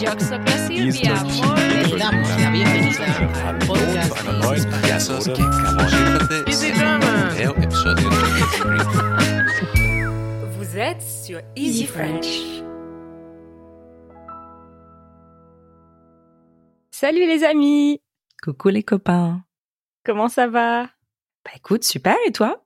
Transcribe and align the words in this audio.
Yo 0.00 0.08
soy 0.18 0.40
Silvia. 0.66 1.12
Le 1.12 1.98
damos 1.98 2.28
la 2.40 2.50
bienvenida 2.50 3.04
al 3.46 3.58
podcast 3.58 4.16
de 6.28 6.50
Easy 6.50 6.72
Drama. 6.72 7.30
episodio. 7.62 8.08
Vous 10.56 10.78
êtes 10.78 11.02
sur 11.02 11.42
Easy 11.54 11.84
French. 11.84 12.62
Salut 16.90 17.26
les 17.26 17.44
amis. 17.44 18.00
Coucou 18.42 18.70
les 18.70 18.82
copains. 18.82 19.44
Comment 20.06 20.28
ça 20.28 20.46
va? 20.46 20.84
Bah 21.44 21.52
écoute, 21.56 21.84
super, 21.84 22.16
et 22.26 22.32
toi? 22.32 22.64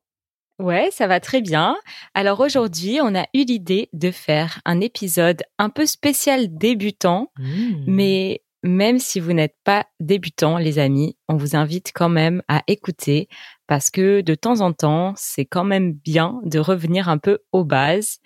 Ouais, 0.61 0.91
ça 0.93 1.07
va 1.09 1.19
très 1.21 1.41
bien. 1.41 1.77
Alors 2.15 2.41
aujourd'hui, 2.41 2.99
on 3.03 3.15
a 3.15 3.25
eu 3.35 3.45
l'idée 3.45 3.89
de 3.93 4.11
faire 4.11 4.61
un 4.65 4.81
épisode 4.81 5.43
un 5.59 5.69
peu 5.69 5.85
spécial 5.85 6.57
débutant, 6.57 7.33
Hmm. 7.39 7.85
mais 7.87 8.43
même 8.63 8.99
si 8.99 9.21
vous 9.21 9.33
n'êtes 9.33 9.57
pas 9.65 9.87
débutant, 10.01 10.57
les 10.57 10.79
amis, 10.79 11.17
on 11.29 11.37
vous 11.37 11.55
invite 11.57 11.91
quand 11.95 12.09
même 12.09 12.43
à 12.49 12.63
écouter 12.67 13.29
parce 13.67 13.91
que 13.91 14.21
de 14.23 14.35
temps 14.35 14.61
en 14.61 14.73
temps, 14.73 15.13
c'est 15.17 15.45
quand 15.45 15.65
même 15.65 15.93
bien 15.93 16.41
de 16.45 16.59
revenir 16.61 17.09
un 17.09 17.19
peu 17.19 17.41
aux 17.53 17.65
bases. 17.65 18.21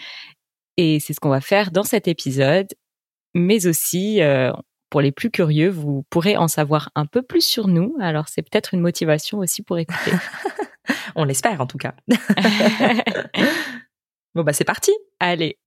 Et 0.76 1.00
c'est 1.00 1.12
ce 1.14 1.20
qu'on 1.20 1.28
va 1.30 1.40
faire 1.40 1.70
dans 1.72 1.82
cet 1.82 2.06
épisode. 2.08 2.68
Mais 3.34 3.66
aussi, 3.66 4.22
euh, 4.22 4.52
pour 4.90 5.00
les 5.00 5.12
plus 5.12 5.30
curieux, 5.30 5.68
vous 5.68 6.04
pourrez 6.10 6.36
en 6.36 6.48
savoir 6.48 6.90
un 6.94 7.06
peu 7.06 7.22
plus 7.22 7.42
sur 7.44 7.68
nous. 7.68 7.96
Alors 8.00 8.28
c'est 8.28 8.42
peut-être 8.42 8.74
une 8.74 8.80
motivation 8.80 9.38
aussi 9.38 9.62
pour 9.62 9.78
écouter. 9.78 10.12
On 11.16 11.24
l'espère 11.24 11.60
en 11.60 11.66
tout 11.66 11.78
cas. 11.78 11.94
bon 14.34 14.42
bah 14.42 14.52
c'est 14.52 14.64
parti. 14.64 14.92
Allez. 15.20 15.58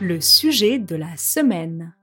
Le 0.00 0.20
sujet 0.20 0.78
de 0.78 0.96
la 0.96 1.16
semaine. 1.16 1.94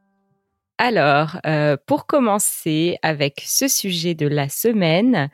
Alors, 0.78 1.40
euh, 1.46 1.76
pour 1.88 2.06
commencer 2.06 2.98
avec 3.02 3.44
ce 3.46 3.68
sujet 3.68 4.16
de 4.16 4.28
la 4.28 4.48
semaine, 4.48 5.30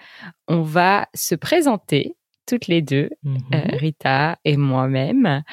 on 0.48 0.62
va 0.64 1.08
se 1.14 1.36
présenter 1.36 2.16
toutes 2.48 2.68
les 2.68 2.82
deux, 2.82 3.10
Mhm. 3.24 3.38
euh, 3.54 3.62
Rita 3.78 4.40
et 4.44 4.58
moi-même. 4.58 5.44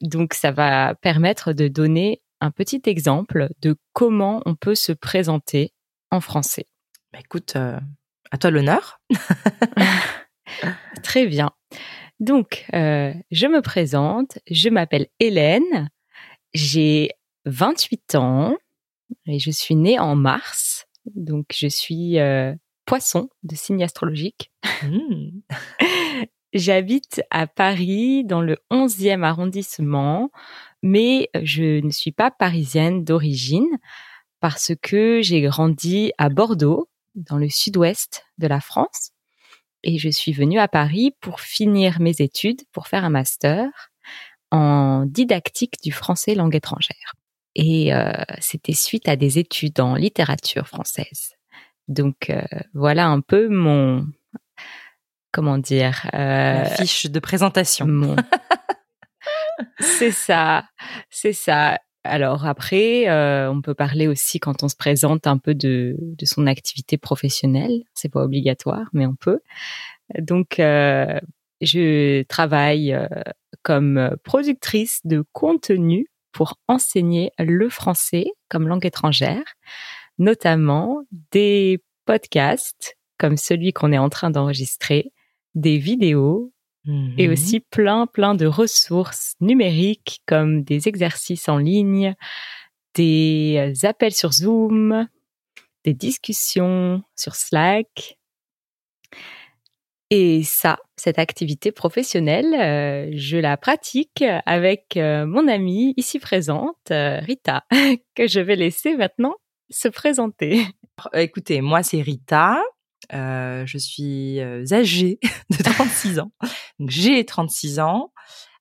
Donc, 0.00 0.34
ça 0.34 0.50
va 0.50 0.96
permettre 0.96 1.52
de 1.52 1.68
donner 1.68 2.20
un 2.40 2.50
petit 2.50 2.82
exemple 2.86 3.48
de 3.62 3.76
comment 3.92 4.42
on 4.46 4.54
peut 4.54 4.74
se 4.74 4.92
présenter 4.92 5.72
en 6.10 6.20
français. 6.20 6.66
Bah 7.12 7.18
écoute, 7.20 7.56
euh, 7.56 7.78
à 8.30 8.38
toi 8.38 8.50
l'honneur. 8.50 9.00
Très 11.02 11.26
bien. 11.26 11.50
Donc, 12.20 12.64
euh, 12.72 13.12
je 13.30 13.46
me 13.46 13.60
présente, 13.60 14.38
je 14.50 14.68
m'appelle 14.68 15.08
Hélène, 15.20 15.90
j'ai 16.54 17.10
28 17.44 18.14
ans 18.14 18.56
et 19.26 19.38
je 19.38 19.50
suis 19.50 19.76
née 19.76 19.98
en 19.98 20.16
mars. 20.16 20.86
Donc, 21.14 21.46
je 21.54 21.68
suis 21.68 22.18
euh, 22.18 22.54
poisson 22.86 23.28
de 23.42 23.54
signe 23.54 23.84
astrologique. 23.84 24.50
Hmm. 24.82 25.40
J'habite 26.52 27.22
à 27.30 27.46
Paris 27.46 28.24
dans 28.24 28.40
le 28.40 28.56
11e 28.70 29.22
arrondissement, 29.22 30.30
mais 30.82 31.28
je 31.42 31.80
ne 31.84 31.90
suis 31.90 32.12
pas 32.12 32.30
parisienne 32.30 33.04
d'origine 33.04 33.66
parce 34.40 34.72
que 34.82 35.20
j'ai 35.22 35.40
grandi 35.42 36.12
à 36.18 36.28
Bordeaux, 36.28 36.88
dans 37.14 37.38
le 37.38 37.48
sud-ouest 37.48 38.24
de 38.38 38.46
la 38.46 38.60
France. 38.60 39.10
Et 39.82 39.98
je 39.98 40.08
suis 40.08 40.32
venue 40.32 40.58
à 40.58 40.68
Paris 40.68 41.14
pour 41.20 41.40
finir 41.40 42.00
mes 42.00 42.20
études, 42.20 42.60
pour 42.72 42.88
faire 42.88 43.04
un 43.04 43.10
master 43.10 43.68
en 44.50 45.04
didactique 45.06 45.76
du 45.82 45.92
français 45.92 46.34
langue 46.34 46.54
étrangère. 46.54 47.14
Et 47.54 47.94
euh, 47.94 48.12
c'était 48.40 48.74
suite 48.74 49.08
à 49.08 49.16
des 49.16 49.38
études 49.38 49.80
en 49.80 49.94
littérature 49.94 50.66
française. 50.68 51.34
Donc 51.88 52.28
euh, 52.30 52.42
voilà 52.74 53.06
un 53.06 53.20
peu 53.20 53.48
mon 53.48 54.06
comment 55.32 55.56
dire 55.58 56.08
euh, 56.14 56.62
La 56.62 56.64
fiche 56.66 57.06
de 57.06 57.18
présentation. 57.20 57.86
mon- 57.86 58.16
c'est 59.78 60.10
ça, 60.10 60.64
c'est 61.10 61.32
ça. 61.32 61.78
Alors 62.04 62.46
après, 62.46 63.08
euh, 63.08 63.50
on 63.50 63.60
peut 63.60 63.74
parler 63.74 64.06
aussi 64.06 64.38
quand 64.38 64.62
on 64.62 64.68
se 64.68 64.76
présente 64.76 65.26
un 65.26 65.38
peu 65.38 65.54
de, 65.54 65.96
de 65.98 66.24
son 66.26 66.46
activité 66.46 66.98
professionnelle. 66.98 67.82
C'est 67.94 68.08
pas 68.08 68.22
obligatoire, 68.22 68.88
mais 68.92 69.06
on 69.06 69.16
peut. 69.16 69.40
Donc, 70.18 70.60
euh, 70.60 71.18
je 71.60 72.22
travaille 72.24 72.92
euh, 72.92 73.08
comme 73.62 74.16
productrice 74.22 75.00
de 75.04 75.24
contenu 75.32 76.06
pour 76.32 76.58
enseigner 76.68 77.32
le 77.38 77.68
français 77.68 78.26
comme 78.48 78.68
langue 78.68 78.86
étrangère, 78.86 79.44
notamment 80.18 81.02
des 81.32 81.82
podcasts 82.04 82.96
comme 83.18 83.36
celui 83.36 83.72
qu'on 83.72 83.92
est 83.92 83.98
en 83.98 84.10
train 84.10 84.30
d'enregistrer, 84.30 85.12
des 85.54 85.78
vidéos 85.78 86.52
et 86.86 87.26
Mhm. 87.26 87.32
aussi 87.32 87.60
plein, 87.60 88.06
plein 88.06 88.34
de 88.34 88.46
ressources 88.46 89.34
numériques 89.40 90.22
comme 90.26 90.62
des 90.62 90.88
exercices 90.88 91.48
en 91.48 91.58
ligne, 91.58 92.14
des 92.94 93.74
euh, 93.82 93.86
appels 93.88 94.14
sur 94.14 94.32
Zoom, 94.32 95.08
des 95.84 95.94
discussions 95.94 97.02
sur 97.14 97.34
Slack. 97.34 98.18
Et 100.10 100.44
ça, 100.44 100.78
cette 100.96 101.18
activité 101.18 101.72
professionnelle, 101.72 102.54
euh, 102.54 103.10
je 103.16 103.36
la 103.38 103.56
pratique 103.56 104.22
avec 104.46 104.96
euh, 104.96 105.26
mon 105.26 105.48
amie 105.48 105.94
ici 105.96 106.20
présente, 106.20 106.76
euh, 106.92 107.18
Rita, 107.18 107.64
que 108.14 108.28
je 108.28 108.38
vais 108.38 108.54
laisser 108.54 108.96
maintenant 108.96 109.34
se 109.68 109.88
présenter. 109.88 110.62
Écoutez, 111.12 111.60
moi 111.60 111.82
c'est 111.82 112.00
Rita. 112.02 112.62
Euh, 113.12 113.64
je 113.66 113.78
suis 113.78 114.40
euh, 114.40 114.64
âgée 114.72 115.18
de 115.50 115.62
36 115.62 116.18
ans. 116.18 116.32
Donc 116.78 116.90
j'ai 116.90 117.24
36 117.24 117.78
ans. 117.80 118.12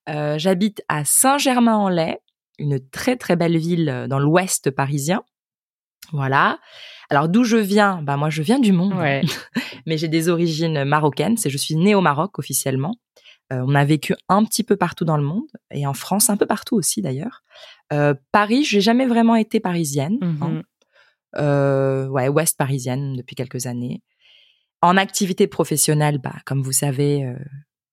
Euh, 0.09 0.37
J'habite 0.37 0.83
à 0.87 1.03
Saint-Germain-en-Laye, 1.05 2.17
une 2.59 2.79
très 2.89 3.15
très 3.15 3.35
belle 3.35 3.57
ville 3.57 4.05
dans 4.09 4.19
l'ouest 4.19 4.69
parisien. 4.71 5.23
Voilà. 6.11 6.59
Alors 7.09 7.27
d'où 7.29 7.43
je 7.43 7.57
viens? 7.57 8.01
Bah 8.03 8.15
moi 8.17 8.29
je 8.29 8.41
viens 8.43 8.59
du 8.59 8.71
monde, 8.71 8.93
Ouais. 8.93 9.21
mais 9.87 9.97
j'ai 9.97 10.07
des 10.07 10.29
origines 10.29 10.83
marocaines. 10.83 11.37
C'est 11.37 11.49
je 11.49 11.57
suis 11.57 11.75
née 11.75 11.95
au 11.95 12.01
Maroc 12.01 12.37
officiellement. 12.39 12.95
Euh, 13.53 13.63
on 13.67 13.75
a 13.75 13.85
vécu 13.85 14.15
un 14.29 14.43
petit 14.43 14.63
peu 14.63 14.75
partout 14.75 15.05
dans 15.05 15.17
le 15.17 15.23
monde 15.23 15.47
et 15.71 15.85
en 15.85 15.93
France 15.93 16.29
un 16.29 16.37
peu 16.37 16.45
partout 16.47 16.75
aussi 16.75 17.01
d'ailleurs. 17.01 17.43
Euh, 17.93 18.13
Paris, 18.31 18.63
j'ai 18.63 18.81
jamais 18.81 19.05
vraiment 19.05 19.35
été 19.35 19.59
parisienne. 19.59 20.17
hein. 20.21 20.61
Euh, 21.37 22.07
ouais, 22.07 22.27
ouest 22.29 22.57
parisienne 22.57 23.13
depuis 23.15 23.35
quelques 23.35 23.65
années. 23.65 24.01
En 24.81 24.97
activité 24.97 25.47
professionnelle, 25.47 26.19
bah, 26.19 26.35
comme 26.45 26.61
vous 26.61 26.71
savez, 26.71 27.23
euh, 27.25 27.35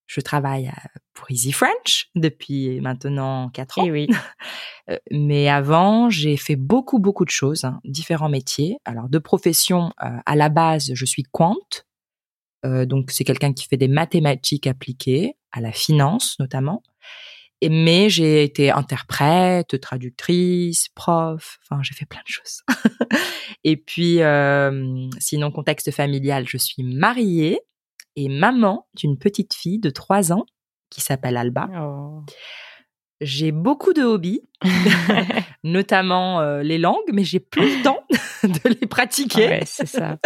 je 0.05 0.21
travaille 0.21 0.67
à- 0.67 0.89
pour 1.13 1.29
Easy 1.31 1.51
French 1.51 2.09
depuis 2.15 2.79
maintenant 2.81 3.49
quatre 3.49 3.79
ans. 3.79 3.85
Et 3.85 3.91
oui. 3.91 4.07
Euh, 4.89 4.97
mais 5.11 5.47
avant, 5.47 6.09
j'ai 6.09 6.35
fait 6.35 6.57
beaucoup, 6.57 6.99
beaucoup 6.99 7.23
de 7.23 7.29
choses, 7.29 7.63
hein, 7.63 7.79
différents 7.85 8.27
métiers. 8.27 8.75
Alors, 8.83 9.07
de 9.07 9.17
profession, 9.17 9.93
euh, 10.03 10.09
à 10.25 10.35
la 10.35 10.49
base, 10.49 10.91
je 10.93 11.05
suis 11.05 11.23
quant. 11.23 11.55
Euh, 12.65 12.85
donc, 12.85 13.09
c'est 13.09 13.23
quelqu'un 13.23 13.53
qui 13.53 13.65
fait 13.65 13.77
des 13.77 13.87
mathématiques 13.87 14.67
appliquées, 14.67 15.37
à 15.53 15.61
la 15.61 15.71
finance 15.71 16.35
notamment. 16.37 16.83
Et, 17.63 17.69
mais 17.69 18.09
j'ai 18.09 18.43
été 18.43 18.71
interprète, 18.71 19.79
traductrice, 19.79 20.89
prof, 20.95 21.59
enfin, 21.63 21.81
j'ai 21.81 21.93
fait 21.95 22.05
plein 22.05 22.19
de 22.19 22.27
choses. 22.27 22.61
et 23.63 23.77
puis, 23.77 24.21
euh, 24.21 25.07
sinon, 25.19 25.49
contexte 25.49 25.89
familial, 25.91 26.45
je 26.45 26.57
suis 26.57 26.83
mariée 26.83 27.61
et 28.17 28.27
maman 28.27 28.89
d'une 28.95 29.17
petite 29.17 29.53
fille 29.53 29.79
de 29.79 29.89
trois 29.89 30.33
ans 30.33 30.45
qui 30.89 30.99
s'appelle 30.99 31.37
Alba. 31.37 31.69
Oh. 31.79 32.25
J'ai 33.21 33.53
beaucoup 33.53 33.93
de 33.93 34.03
hobbies, 34.03 34.41
notamment 35.63 36.41
euh, 36.41 36.63
les 36.63 36.79
langues, 36.79 37.11
mais 37.13 37.23
j'ai 37.23 37.39
plus 37.39 37.77
le 37.77 37.81
temps 37.81 38.03
de 38.43 38.77
les 38.81 38.87
pratiquer. 38.87 39.47
Ouais, 39.47 39.63
c'est 39.65 39.87
ça. 39.87 40.17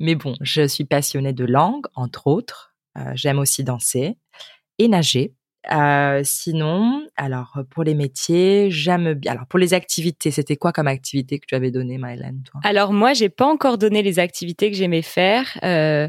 Mais 0.00 0.14
bon, 0.14 0.34
je 0.40 0.66
suis 0.66 0.86
passionnée 0.86 1.34
de 1.34 1.44
langue, 1.44 1.84
entre 1.94 2.26
autres. 2.26 2.74
Euh, 2.96 3.12
J'aime 3.16 3.38
aussi 3.38 3.64
danser 3.64 4.16
et 4.78 4.88
nager. 4.88 5.34
Euh, 5.70 6.22
sinon, 6.24 7.06
alors 7.16 7.60
pour 7.70 7.84
les 7.84 7.94
métiers, 7.94 8.70
j'aime 8.70 9.14
bien. 9.14 9.32
Alors 9.32 9.46
pour 9.46 9.58
les 9.58 9.74
activités, 9.74 10.30
c'était 10.30 10.56
quoi 10.56 10.72
comme 10.72 10.88
activité 10.88 11.38
que 11.38 11.46
tu 11.46 11.54
avais 11.54 11.70
donné, 11.70 11.98
Maëlène, 11.98 12.42
toi? 12.42 12.60
Alors 12.64 12.92
moi, 12.92 13.12
j'ai 13.12 13.28
pas 13.28 13.46
encore 13.46 13.78
donné 13.78 14.02
les 14.02 14.18
activités 14.18 14.70
que 14.70 14.76
j'aimais 14.76 15.02
faire. 15.02 15.58
Euh, 15.62 16.08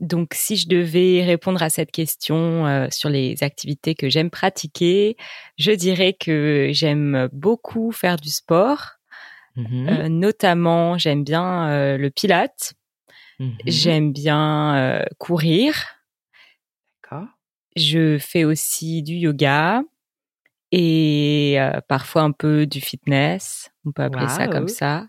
donc 0.00 0.32
si 0.34 0.56
je 0.56 0.68
devais 0.68 1.22
répondre 1.24 1.62
à 1.62 1.70
cette 1.70 1.92
question 1.92 2.66
euh, 2.66 2.88
sur 2.90 3.08
les 3.08 3.42
activités 3.42 3.94
que 3.94 4.08
j'aime 4.08 4.30
pratiquer, 4.30 5.16
je 5.58 5.72
dirais 5.72 6.14
que 6.14 6.68
j'aime 6.72 7.28
beaucoup 7.32 7.92
faire 7.92 8.16
du 8.16 8.30
sport. 8.30 9.00
Mhm. 9.56 9.88
Euh, 9.88 10.08
notamment, 10.08 10.98
j'aime 10.98 11.24
bien 11.24 11.68
euh, 11.68 11.98
le 11.98 12.10
pilate. 12.10 12.74
Mhm. 13.38 13.56
J'aime 13.66 14.12
bien 14.12 14.76
euh, 14.76 15.04
courir. 15.18 15.74
Je 17.76 18.18
fais 18.18 18.44
aussi 18.44 19.02
du 19.02 19.14
yoga 19.14 19.82
et 20.72 21.56
euh, 21.58 21.80
parfois 21.88 22.22
un 22.22 22.32
peu 22.32 22.66
du 22.66 22.80
fitness. 22.80 23.70
On 23.84 23.92
peut 23.92 24.02
appeler 24.02 24.28
ça 24.28 24.46
comme 24.48 24.68
ça. 24.68 25.06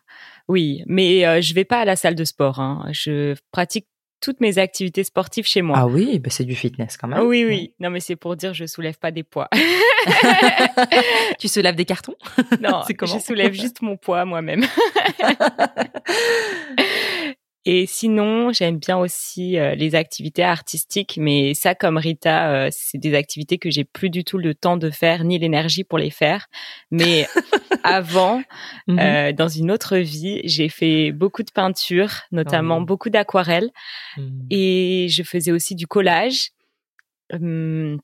Oui, 0.47 0.83
mais 0.87 1.25
euh, 1.25 1.41
je 1.41 1.53
vais 1.53 1.65
pas 1.65 1.81
à 1.81 1.85
la 1.85 1.95
salle 1.95 2.15
de 2.15 2.23
sport. 2.23 2.59
Hein. 2.59 2.87
Je 2.91 3.35
pratique 3.51 3.87
toutes 4.21 4.39
mes 4.39 4.57
activités 4.59 5.03
sportives 5.03 5.47
chez 5.47 5.61
moi. 5.61 5.77
Ah 5.79 5.87
oui, 5.87 6.19
bah 6.19 6.29
c'est 6.29 6.45
du 6.45 6.55
fitness 6.55 6.95
quand 6.95 7.07
même. 7.07 7.21
oui, 7.25 7.43
oui. 7.43 7.73
Non, 7.79 7.89
mais 7.89 7.99
c'est 7.99 8.15
pour 8.15 8.35
dire 8.35 8.53
je 8.53 8.65
soulève 8.65 8.97
pas 8.97 9.11
des 9.11 9.23
poids. 9.23 9.49
tu 11.39 11.47
soulèves 11.47 11.75
des 11.75 11.85
cartons? 11.85 12.15
Non, 12.61 12.83
je 12.87 13.19
soulève 13.19 13.53
juste 13.53 13.81
mon 13.81 13.97
poids 13.97 14.23
moi-même. 14.25 14.63
Et 17.65 17.85
sinon, 17.85 18.51
j'aime 18.51 18.77
bien 18.77 18.97
aussi 18.97 19.57
euh, 19.59 19.75
les 19.75 19.93
activités 19.93 20.43
artistiques, 20.43 21.17
mais 21.21 21.53
ça, 21.53 21.75
comme 21.75 21.97
Rita, 21.97 22.51
euh, 22.51 22.69
c'est 22.71 22.97
des 22.97 23.13
activités 23.13 23.59
que 23.59 23.69
j'ai 23.69 23.83
plus 23.83 24.09
du 24.09 24.23
tout 24.23 24.39
le 24.39 24.55
temps 24.55 24.77
de 24.77 24.89
faire 24.89 25.23
ni 25.23 25.37
l'énergie 25.37 25.83
pour 25.83 25.99
les 25.99 26.09
faire. 26.09 26.47
Mais 26.89 27.27
avant, 27.83 28.41
Mhm. 28.87 28.99
euh, 28.99 29.31
dans 29.31 29.47
une 29.47 29.69
autre 29.69 29.97
vie, 29.97 30.41
j'ai 30.43 30.69
fait 30.69 31.11
beaucoup 31.11 31.43
de 31.43 31.51
peinture, 31.51 32.11
notamment 32.31 32.77
Oh. 32.79 32.85
beaucoup 32.85 33.09
d'aquarelles, 33.11 33.69
Mhm. 34.17 34.47
et 34.49 35.07
je 35.09 35.21
faisais 35.23 35.51
aussi 35.51 35.75
du 35.75 35.85
collage. 35.85 36.49
Hum, 37.31 37.99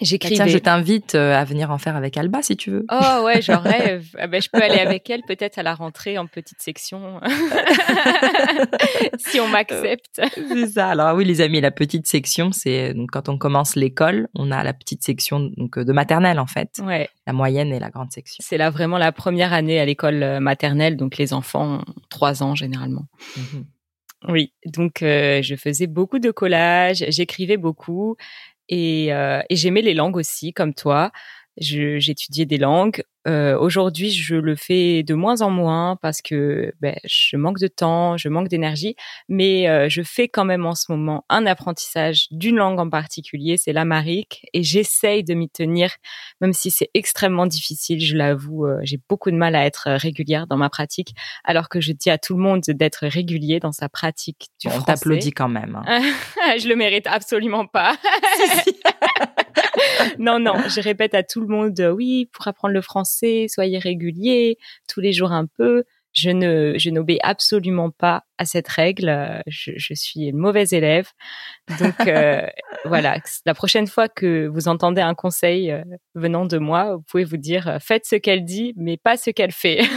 J'écrivais. 0.00 0.34
Tiens, 0.36 0.46
je 0.46 0.58
t'invite 0.58 1.14
euh, 1.14 1.34
à 1.34 1.44
venir 1.44 1.70
en 1.70 1.78
faire 1.78 1.96
avec 1.96 2.16
Alba 2.16 2.42
si 2.42 2.56
tu 2.56 2.70
veux. 2.70 2.86
Oh 2.90 3.22
ouais, 3.24 3.42
j'en 3.42 3.58
rêve. 3.60 4.06
Ah 4.18 4.26
ben, 4.26 4.40
je 4.40 4.48
peux 4.50 4.62
aller 4.62 4.78
avec 4.78 5.08
elle 5.10 5.22
peut-être 5.22 5.58
à 5.58 5.62
la 5.62 5.74
rentrée 5.74 6.18
en 6.18 6.26
petite 6.26 6.60
section, 6.60 7.20
si 9.18 9.40
on 9.40 9.48
m'accepte. 9.48 10.20
C'est 10.34 10.66
ça. 10.68 10.88
Alors 10.90 11.14
oui, 11.16 11.24
les 11.24 11.40
amis, 11.40 11.60
la 11.60 11.70
petite 11.70 12.06
section, 12.06 12.52
c'est 12.52 12.94
donc 12.94 13.10
quand 13.10 13.28
on 13.28 13.38
commence 13.38 13.76
l'école, 13.76 14.28
on 14.34 14.50
a 14.50 14.62
la 14.62 14.72
petite 14.72 15.02
section 15.02 15.40
donc 15.56 15.78
euh, 15.78 15.84
de 15.84 15.92
maternelle 15.92 16.38
en 16.38 16.46
fait, 16.46 16.80
Ouais, 16.84 17.08
la 17.26 17.32
moyenne 17.32 17.72
et 17.72 17.78
la 17.78 17.90
grande 17.90 18.10
section. 18.12 18.42
c'est 18.46 18.58
là 18.58 18.70
vraiment 18.70 18.98
la 18.98 19.12
première 19.12 19.52
année 19.52 19.78
à 19.80 19.84
l'école 19.84 20.22
euh, 20.22 20.40
maternelle, 20.40 20.96
donc 20.96 21.16
les 21.18 21.32
enfants 21.32 21.80
ont 21.80 21.84
trois 22.08 22.42
ans 22.42 22.54
généralement. 22.54 23.06
Mhm. 23.36 23.64
Oui, 24.28 24.52
donc 24.66 25.02
euh, 25.02 25.40
je 25.40 25.54
faisais 25.56 25.86
beaucoup 25.86 26.18
de 26.18 26.30
collages, 26.30 27.04
j'écrivais 27.08 27.56
beaucoup 27.56 28.16
et, 28.70 29.12
euh, 29.14 29.42
et 29.50 29.56
j'aimais 29.56 29.82
les 29.82 29.94
langues 29.94 30.16
aussi, 30.16 30.54
comme 30.54 30.74
toi. 30.74 31.12
J'étudiais 31.60 32.46
des 32.46 32.56
langues. 32.58 33.02
Euh, 33.28 33.58
Aujourd'hui, 33.58 34.10
je 34.10 34.34
le 34.34 34.56
fais 34.56 35.02
de 35.02 35.12
moins 35.12 35.42
en 35.42 35.50
moins 35.50 35.96
parce 36.00 36.22
que 36.22 36.72
ben, 36.80 36.96
je 37.04 37.36
manque 37.36 37.58
de 37.58 37.66
temps, 37.66 38.16
je 38.16 38.30
manque 38.30 38.48
d'énergie, 38.48 38.96
mais 39.28 39.68
euh, 39.68 39.90
je 39.90 40.00
fais 40.02 40.26
quand 40.26 40.46
même 40.46 40.64
en 40.64 40.74
ce 40.74 40.90
moment 40.90 41.26
un 41.28 41.44
apprentissage 41.44 42.28
d'une 42.30 42.56
langue 42.56 42.80
en 42.80 42.88
particulier, 42.88 43.58
c'est 43.58 43.74
l'amérique, 43.74 44.46
et 44.54 44.62
j'essaye 44.62 45.22
de 45.22 45.34
m'y 45.34 45.50
tenir, 45.50 45.92
même 46.40 46.54
si 46.54 46.70
c'est 46.70 46.88
extrêmement 46.94 47.44
difficile, 47.46 48.00
je 48.00 48.16
l'avoue, 48.16 48.64
euh, 48.64 48.78
j'ai 48.84 48.98
beaucoup 49.10 49.30
de 49.30 49.36
mal 49.36 49.54
à 49.54 49.66
être 49.66 49.90
régulière 49.90 50.46
dans 50.46 50.56
ma 50.56 50.70
pratique, 50.70 51.14
alors 51.44 51.68
que 51.68 51.78
je 51.82 51.92
dis 51.92 52.08
à 52.08 52.16
tout 52.16 52.34
le 52.36 52.42
monde 52.42 52.62
d'être 52.66 53.06
régulier 53.06 53.60
dans 53.60 53.72
sa 53.72 53.90
pratique 53.90 54.48
du 54.62 54.68
Bon, 54.68 54.74
on 54.76 54.76
français. 54.78 54.94
t'applaudit 54.94 55.32
quand 55.32 55.48
même. 55.50 55.78
hein. 55.86 56.00
je 56.58 56.66
le 56.68 56.74
mérite 56.74 57.06
absolument 57.06 57.66
pas. 57.66 57.98
non, 60.18 60.38
non, 60.38 60.54
je 60.68 60.80
répète 60.80 61.14
à 61.14 61.22
tout 61.22 61.40
le 61.40 61.46
monde, 61.46 61.78
euh, 61.80 61.90
oui, 61.90 62.28
pour 62.32 62.46
apprendre 62.48 62.74
le 62.74 62.82
français, 62.82 63.46
soyez 63.48 63.78
régulier, 63.78 64.58
tous 64.88 65.00
les 65.00 65.12
jours 65.12 65.32
un 65.32 65.46
peu. 65.46 65.84
Je 66.12 66.30
ne, 66.30 66.74
je 66.76 66.90
n'obéis 66.90 67.20
absolument 67.22 67.90
pas 67.90 68.24
à 68.38 68.44
cette 68.44 68.68
règle. 68.68 69.42
Je, 69.46 69.72
je 69.76 69.94
suis 69.94 70.28
une 70.28 70.38
mauvaise 70.38 70.72
élève. 70.72 71.08
Donc 71.78 72.00
euh, 72.06 72.42
voilà, 72.84 73.18
la 73.46 73.54
prochaine 73.54 73.86
fois 73.86 74.08
que 74.08 74.46
vous 74.48 74.66
entendez 74.68 75.00
un 75.00 75.14
conseil 75.14 75.70
euh, 75.70 75.82
venant 76.14 76.46
de 76.46 76.58
moi, 76.58 76.96
vous 76.96 77.02
pouvez 77.02 77.24
vous 77.24 77.36
dire 77.36 77.68
euh, 77.68 77.78
faites 77.80 78.06
ce 78.06 78.16
qu'elle 78.16 78.44
dit, 78.44 78.72
mais 78.76 78.96
pas 78.96 79.16
ce 79.16 79.30
qu'elle 79.30 79.52
fait. 79.52 79.80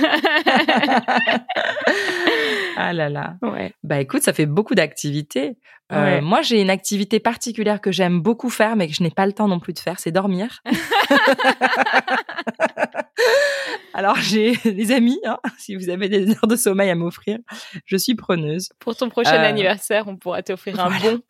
ah 2.77 2.93
là 2.93 3.09
là. 3.09 3.35
ouais. 3.41 3.73
Bah 3.83 3.99
écoute, 3.99 4.21
ça 4.23 4.33
fait 4.33 4.45
beaucoup 4.45 4.75
d'activités. 4.75 5.57
Euh, 5.91 6.03
Ouais. 6.03 6.21
Moi, 6.21 6.41
j'ai 6.41 6.59
une 6.61 6.69
activité 6.71 7.19
particulière 7.19 7.79
que 7.79 7.91
j'aime 7.91 8.19
beaucoup 8.19 8.49
faire, 8.49 8.75
mais 8.75 8.87
que 8.87 8.93
je 8.95 9.03
n'ai 9.03 9.11
pas 9.11 9.27
le 9.27 9.33
temps 9.33 9.47
non 9.47 9.59
plus 9.59 9.73
de 9.73 9.79
faire, 9.79 9.99
c'est 9.99 10.11
dormir. 10.11 10.61
Alors, 13.93 14.15
j'ai 14.17 14.55
des 14.57 14.91
amis, 14.91 15.19
hein, 15.25 15.37
si 15.57 15.75
vous 15.75 15.89
avez 15.89 16.09
des 16.09 16.29
heures 16.31 16.47
de 16.47 16.55
sommeil 16.55 16.89
à 16.89 16.95
m'offrir, 16.95 17.37
je 17.85 17.97
suis 17.97 18.15
preneuse. 18.15 18.69
Pour 18.79 18.95
ton 18.95 19.09
prochain 19.09 19.35
Euh, 19.35 19.47
anniversaire, 19.47 20.07
on 20.07 20.17
pourra 20.17 20.41
t'offrir 20.41 20.79
un 20.79 20.89
bon 20.99 21.21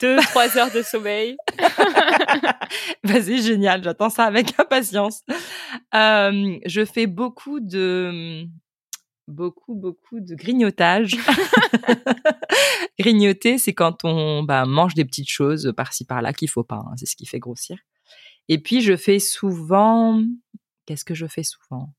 deux, 0.00 0.16
trois 0.18 0.56
heures 0.58 0.72
de 0.72 0.82
sommeil. 0.82 1.36
Vas-y, 3.04 3.42
génial, 3.42 3.82
j'attends 3.82 4.10
ça 4.10 4.24
avec 4.24 4.58
impatience. 4.58 5.22
Euh, 5.94 6.56
je 6.66 6.84
fais 6.84 7.06
beaucoup 7.06 7.60
de 7.60 8.44
beaucoup 9.26 9.74
beaucoup 9.74 10.20
de 10.20 10.34
grignotage. 10.34 11.16
Grignoter, 12.98 13.58
c'est 13.58 13.72
quand 13.72 14.04
on 14.04 14.42
bah, 14.42 14.66
mange 14.66 14.94
des 14.94 15.04
petites 15.04 15.30
choses 15.30 15.72
par-ci 15.76 16.04
par-là 16.04 16.32
qu'il 16.32 16.50
faut 16.50 16.64
pas. 16.64 16.82
hein, 16.86 16.92
c'est 16.96 17.06
ce 17.06 17.16
qui 17.16 17.26
fait 17.26 17.38
grossir. 17.38 17.78
Et 18.48 18.58
puis 18.58 18.80
je 18.80 18.96
fais 18.96 19.18
souvent. 19.18 20.22
Qu'est-ce 20.86 21.04
que 21.04 21.14
je 21.14 21.26
fais 21.26 21.42
souvent? 21.42 21.92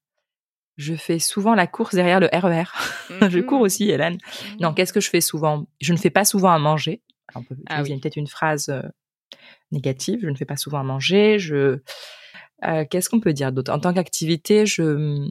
Je 0.77 0.93
fais 0.95 1.19
souvent 1.19 1.55
la 1.55 1.67
course 1.67 1.95
derrière 1.95 2.19
le 2.19 2.27
RER. 2.31 2.65
je 3.31 3.39
Mhm. 3.39 3.45
cours 3.45 3.61
aussi, 3.61 3.89
Hélène. 3.89 4.17
Non, 4.59 4.73
qu'est-ce 4.73 4.93
que 4.93 4.99
je 4.99 5.09
fais 5.09 5.21
souvent? 5.21 5.65
Je 5.81 5.93
ne 5.93 5.97
fais 5.97 6.09
pas 6.09 6.25
souvent 6.25 6.51
à 6.51 6.59
manger. 6.59 7.01
Alors, 7.29 7.41
on 7.49 7.55
peut 7.55 7.61
Ah 7.67 7.81
oui. 7.81 7.99
peut-être 7.99 8.17
une 8.17 8.27
phrase 8.27 8.69
euh, 8.69 8.81
négative. 9.71 10.19
Je 10.21 10.29
ne 10.29 10.35
fais 10.35 10.45
pas 10.45 10.57
souvent 10.57 10.79
à 10.79 10.83
manger. 10.83 11.39
Je 11.39 11.79
euh, 12.65 12.85
qu'est-ce 12.89 13.09
qu'on 13.09 13.19
peut 13.19 13.33
dire 13.33 13.51
d'autre? 13.51 13.71
En 13.71 13.79
tant 13.79 13.93
qu'activité, 13.93 14.65
je 14.65 15.27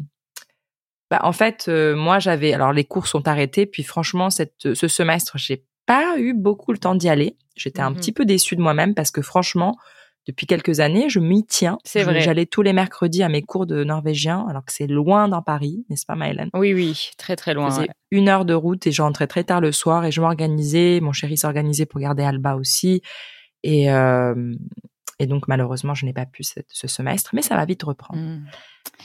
bah, 1.11 1.21
en 1.23 1.33
fait, 1.33 1.67
euh, 1.69 1.95
moi 1.95 2.19
j'avais 2.19 2.53
alors 2.55 2.73
les 2.73 2.85
cours 2.85 3.07
sont 3.07 3.29
arrêtés. 3.29 3.67
Puis 3.67 3.83
franchement, 3.83 4.31
cette 4.31 4.75
ce 4.75 4.89
semestre, 4.89 5.37
j'ai 5.39 5.65
pas 5.87 6.19
eu 6.19 6.33
beaucoup 6.35 6.73
le 6.73 6.79
temps 6.79 6.95
d'y 6.95 7.09
aller. 7.09 7.37
J'étais 7.57 7.81
un 7.83 7.91
Mhm. 7.91 7.97
petit 7.97 8.13
peu 8.13 8.25
déçue 8.25 8.57
de 8.57 8.63
moi-même 8.63 8.95
parce 8.95 9.11
que 9.11 9.21
franchement, 9.23 9.77
depuis 10.27 10.47
quelques 10.47 10.81
années, 10.81 11.09
je 11.09 11.21
m'y 11.21 11.45
tiens. 11.45 11.79
C'est 11.85 12.03
vrai. 12.03 12.21
J'allais 12.21 12.47
tous 12.47 12.63
les 12.63 12.73
mercredis 12.73 13.23
à 13.23 13.29
mes 13.29 13.43
cours 13.43 13.67
de 13.67 13.85
norvégien, 13.85 14.47
alors 14.49 14.65
que 14.65 14.73
c'est 14.73 14.87
loin 14.87 15.29
dans 15.29 15.43
Paris, 15.43 15.85
n'est-ce 15.91 16.07
pas, 16.07 16.15
Maëlène? 16.15 16.51
Oui, 16.55 16.73
oui, 16.73 17.11
très 17.19 17.37
très 17.37 17.55
loin. 17.55 17.71
faisais 17.71 17.83
ouais. 17.83 17.89
une 18.11 18.29
heure 18.29 18.45
de 18.45 18.55
route 18.55 18.87
et 18.87 18.93
je 18.93 19.03
rentrais 19.03 19.27
très 19.27 19.45
tard 19.45 19.61
le 19.61 19.73
soir 19.73 20.05
et 20.05 20.11
je 20.11 20.21
m'organisais. 20.21 21.01
Mon 21.03 21.13
chéri 21.13 21.37
s'organisait 21.37 21.87
pour 21.87 22.01
garder 22.01 22.23
Alba 22.23 22.57
aussi. 22.57 23.03
Et, 23.63 23.91
euh, 23.91 24.55
et 25.19 25.27
donc, 25.27 25.49
malheureusement, 25.49 25.95
je 25.95 26.07
n'ai 26.07 26.13
pas 26.13 26.27
pu 26.27 26.43
ce, 26.43 26.61
ce 26.69 26.89
semestre, 26.89 27.31
mais 27.35 27.43
ça 27.43 27.57
va 27.57 27.65
vite 27.65 27.83
reprendre. 27.83 28.21
Mm. 28.21 28.47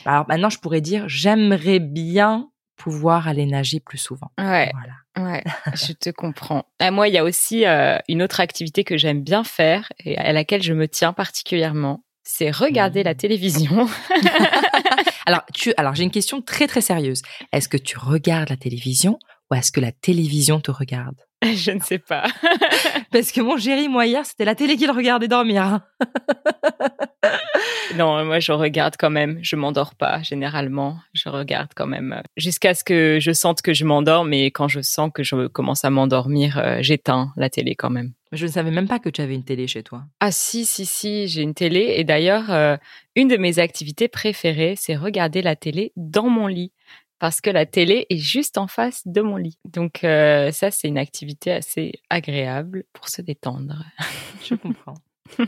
Alors 0.04 0.24
maintenant, 0.28 0.50
je 0.50 0.58
pourrais 0.58 0.80
dire, 0.80 1.08
j'aimerais 1.08 1.78
bien 1.80 2.50
pouvoir 2.80 3.28
aller 3.28 3.44
nager 3.44 3.78
plus 3.78 3.98
souvent. 3.98 4.30
Ouais, 4.38 4.72
Voilà. 4.72 5.30
ouais, 5.30 5.44
je 5.74 5.92
te 5.92 6.08
comprends. 6.10 6.64
Ah, 6.78 6.90
moi, 6.90 7.08
il 7.08 7.14
y 7.14 7.18
a 7.18 7.24
aussi 7.24 7.66
euh, 7.66 7.98
une 8.08 8.22
autre 8.22 8.40
activité 8.40 8.84
que 8.84 8.96
j'aime 8.96 9.22
bien 9.22 9.44
faire 9.44 9.92
et 10.04 10.16
à 10.16 10.32
laquelle 10.32 10.62
je 10.62 10.72
me 10.72 10.88
tiens 10.88 11.12
particulièrement, 11.12 12.02
c'est 12.24 12.50
regarder 12.50 13.02
la 13.02 13.14
télévision. 13.14 13.86
Alors, 15.26 15.42
tu, 15.52 15.72
alors 15.76 15.94
j'ai 15.94 16.02
une 16.04 16.10
question 16.10 16.40
très 16.40 16.66
très 16.66 16.80
sérieuse. 16.80 17.22
Est-ce 17.52 17.68
que 17.68 17.76
tu 17.76 17.98
regardes 17.98 18.48
la 18.48 18.56
télévision 18.56 19.18
ou 19.50 19.54
est-ce 19.54 19.72
que 19.72 19.80
la 19.80 19.92
télévision 19.92 20.60
te 20.60 20.70
regarde? 20.70 21.16
Je 21.42 21.72
ne 21.72 21.80
sais 21.80 21.98
pas. 21.98 22.26
Parce 23.12 23.32
que 23.32 23.40
mon 23.40 23.56
chéri, 23.56 23.88
moi 23.88 24.06
hier, 24.06 24.24
c'était 24.26 24.44
la 24.44 24.54
télé 24.54 24.76
qu'il 24.76 24.90
regardait 24.90 25.28
dormir. 25.28 25.80
Non, 27.96 28.24
moi 28.24 28.38
je 28.38 28.52
regarde 28.52 28.94
quand 28.98 29.10
même. 29.10 29.38
Je 29.42 29.56
m'endors 29.56 29.94
pas 29.94 30.22
généralement. 30.22 30.98
Je 31.12 31.28
regarde 31.28 31.70
quand 31.74 31.86
même 31.86 32.12
euh, 32.12 32.22
jusqu'à 32.36 32.74
ce 32.74 32.84
que 32.84 33.18
je 33.20 33.32
sente 33.32 33.62
que 33.62 33.74
je 33.74 33.84
m'endors. 33.84 34.24
Mais 34.24 34.46
quand 34.46 34.68
je 34.68 34.80
sens 34.80 35.10
que 35.12 35.22
je 35.22 35.48
commence 35.48 35.84
à 35.84 35.90
m'endormir, 35.90 36.58
euh, 36.58 36.78
j'éteins 36.80 37.32
la 37.36 37.50
télé 37.50 37.74
quand 37.74 37.90
même. 37.90 38.12
Je 38.32 38.46
ne 38.46 38.50
savais 38.50 38.70
même 38.70 38.86
pas 38.86 39.00
que 39.00 39.08
tu 39.08 39.20
avais 39.20 39.34
une 39.34 39.44
télé 39.44 39.66
chez 39.66 39.82
toi. 39.82 40.04
Ah 40.20 40.30
si 40.30 40.64
si 40.64 40.86
si, 40.86 41.26
j'ai 41.26 41.42
une 41.42 41.54
télé 41.54 41.94
et 41.96 42.04
d'ailleurs 42.04 42.50
euh, 42.50 42.76
une 43.16 43.26
de 43.26 43.36
mes 43.36 43.58
activités 43.58 44.06
préférées, 44.06 44.74
c'est 44.76 44.94
regarder 44.94 45.42
la 45.42 45.56
télé 45.56 45.92
dans 45.96 46.28
mon 46.28 46.46
lit 46.46 46.72
parce 47.20 47.40
que 47.40 47.50
la 47.50 47.66
télé 47.66 48.06
est 48.10 48.16
juste 48.16 48.58
en 48.58 48.66
face 48.66 49.02
de 49.06 49.20
mon 49.20 49.36
lit. 49.36 49.58
Donc 49.64 50.02
euh, 50.02 50.50
ça 50.50 50.70
c'est 50.70 50.88
une 50.88 50.98
activité 50.98 51.52
assez 51.52 51.92
agréable 52.08 52.84
pour 52.92 53.08
se 53.08 53.22
détendre. 53.22 53.84
Je 54.42 54.54
comprends. 54.54 54.94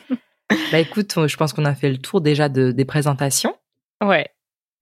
bah 0.70 0.78
écoute, 0.78 1.26
je 1.26 1.36
pense 1.36 1.52
qu'on 1.52 1.64
a 1.64 1.74
fait 1.74 1.90
le 1.90 1.98
tour 1.98 2.20
déjà 2.20 2.48
de, 2.48 2.70
des 2.70 2.84
présentations. 2.84 3.56
Ouais. 4.04 4.28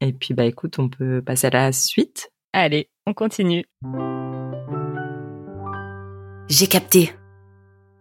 Et 0.03 0.13
puis 0.13 0.35
bah 0.35 0.45
écoute, 0.45 0.79
on 0.79 0.89
peut 0.89 1.23
passer 1.23 1.47
à 1.47 1.51
la 1.51 1.73
suite. 1.73 2.31
Allez, 2.53 2.91
on 3.07 3.15
continue. 3.15 3.65
J'ai 6.49 6.67
capté. 6.67 7.13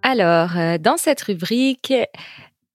Alors, 0.02 0.58
euh, 0.58 0.78
dans 0.80 0.98
cette 0.98 1.22
rubrique, 1.22 1.94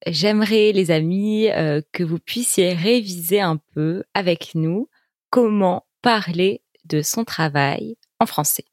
j'aimerais, 0.07 0.73
les 0.73 0.91
amis, 0.91 1.51
euh, 1.51 1.81
que 1.93 2.05
vous 2.05 2.19
puissiez 2.21 2.75
réviser 2.75 3.41
un 3.41 3.59
peu 3.75 4.05
avec 4.15 4.55
nous 4.55 4.89
comment 5.31 5.85
parler 6.05 6.61
de 6.85 7.01
son 7.01 7.25
travail 7.25 7.97
en 8.21 8.27
français. 8.27 8.67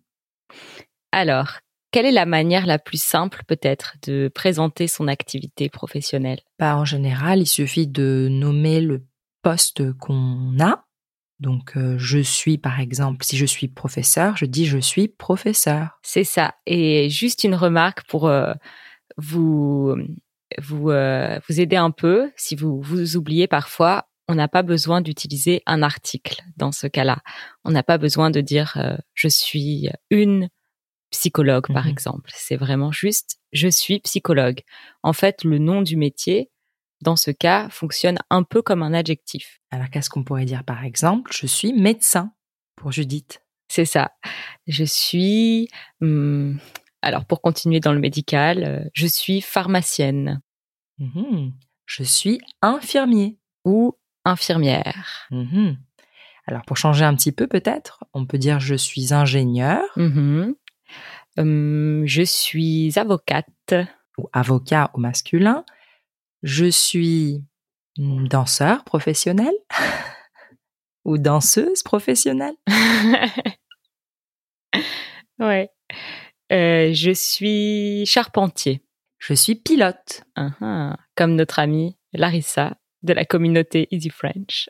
Alors, 1.14 1.60
quelle 1.92 2.06
est 2.06 2.12
la 2.12 2.26
manière 2.26 2.66
la 2.66 2.78
plus 2.78 3.02
simple 3.02 3.44
peut-être 3.48 3.96
de 4.06 4.30
présenter 4.36 4.90
son 4.90 5.08
activité 5.08 5.70
professionnelle? 5.70 6.42
Bah, 6.60 6.76
En 6.76 6.84
général, 6.84 7.40
il 7.40 7.48
suffit 7.48 7.88
de 7.88 8.28
nommer 8.30 8.82
le 8.82 9.06
poste 9.44 9.94
qu'on 9.94 10.60
a. 10.60 10.84
Donc, 11.40 11.78
euh, 11.78 11.96
je 11.98 12.20
suis, 12.20 12.58
par 12.58 12.82
exemple, 12.82 13.24
si 13.24 13.38
je 13.38 13.46
suis 13.46 13.70
professeur, 13.70 14.36
je 14.36 14.46
dis 14.46 14.66
je 14.66 14.78
suis 14.78 15.08
professeur. 15.08 16.00
C'est 16.04 16.26
ça. 16.26 16.56
Et 16.66 17.10
juste 17.10 17.46
une 17.46 17.56
remarque 17.56 18.06
pour 18.08 18.28
euh, 18.28 18.54
vous 19.16 19.96
vous 20.62 20.90
euh, 20.90 21.40
vous 21.48 21.62
aider 21.62 21.78
un 21.78 21.92
peu. 21.92 22.30
Si 22.36 22.56
vous 22.58 22.82
vous 22.82 23.16
oubliez 23.16 23.48
parfois, 23.48 24.11
on 24.28 24.36
n'a 24.36 24.48
pas 24.48 24.62
besoin 24.63 25.01
d'utiliser 25.01 25.62
un 25.66 25.84
article 25.84 26.42
dans 26.58 26.72
ce 26.72 26.88
cas-là. 26.88 27.20
On 27.66 27.72
n'a 27.72 27.84
pas 27.84 27.98
besoin 27.98 28.30
de 28.32 28.42
dire 28.42 28.78
je 29.13 29.28
suis 29.28 29.90
une 30.10 30.50
psychologue, 31.12 31.68
par 31.74 31.86
Mhm. 31.86 31.92
exemple. 31.92 32.32
C'est 32.34 32.56
vraiment 32.56 32.92
juste 32.92 33.38
je 33.51 33.68
suis 33.68 34.00
psychologue. 34.00 34.62
En 35.04 35.12
fait, 35.13 35.44
le 35.44 35.58
nom 35.58 35.82
du 35.82 35.98
métier, 35.98 36.50
dans 37.01 37.18
ce 37.18 37.32
cas, 37.32 37.68
fonctionne 37.70 38.18
un 38.30 38.44
peu 38.44 38.62
comme 38.62 38.82
un 38.84 38.94
adjectif. 38.94 39.60
Alors, 39.72 39.90
qu'est-ce 39.90 40.10
qu'on 40.10 40.24
pourrait 40.24 40.46
dire, 40.46 40.63
par 40.63 40.86
exemple 40.86 41.32
Je 41.34 41.48
suis 41.48 41.74
médecin 41.74 42.32
pour 42.78 42.92
Judith. 42.94 43.44
C'est 43.68 43.86
ça. 43.86 44.12
Je 44.68 44.84
suis. 44.86 45.68
hum, 46.01 46.60
alors, 47.01 47.25
pour 47.25 47.42
continuer 47.42 47.80
dans 47.82 47.92
le 47.94 48.00
médical, 48.00 48.63
euh, 48.63 48.90
je 48.94 49.08
suis 49.08 49.42
pharmacienne 49.42 50.42
Mhm. 51.00 51.54
Je 51.88 52.04
suis 52.04 52.40
infirmier. 52.62 53.38
ou 53.66 53.98
infirmière. 54.25 55.28
Mhm. 55.32 55.78
Alors, 56.48 56.63
pour 56.63 56.78
changer 56.78 57.06
un 57.06 57.16
petit 57.16 57.32
peu, 57.32 57.48
peut-être, 57.48 58.04
on 58.13 58.25
peut 58.25 58.38
dire 58.38 58.60
je 58.60 58.75
suis 58.75 59.13
ingénieur 59.13 59.84
Mhm. 59.96 60.56
Hum, 61.38 62.04
je 62.06 62.24
suis 62.24 62.92
avocate. 62.98 63.48
ou 64.18 64.28
avocat 64.34 64.92
au 64.94 65.00
masculin. 65.00 65.63
Je 66.44 66.66
suis 66.70 67.44
danseur 67.98 68.84
professionnel 68.84 69.54
ou 71.06 71.18
danseuse 71.18 71.82
professionnelle. 71.84 72.56
ouais. 75.40 75.70
Euh, 76.51 76.92
je 76.94 77.12
suis 77.12 78.06
charpentier. 78.06 78.84
Je 79.20 79.34
suis 79.34 79.56
pilote. 79.56 80.24
Ah, 80.36 80.50
ah. 80.62 80.98
Comme 81.16 81.36
notre 81.36 81.60
amie 81.60 81.98
Larissa 82.13 82.75
de 83.03 83.13
la 83.13 83.25
communauté 83.25 83.88
Easy 83.91 84.10
French. 84.10 84.70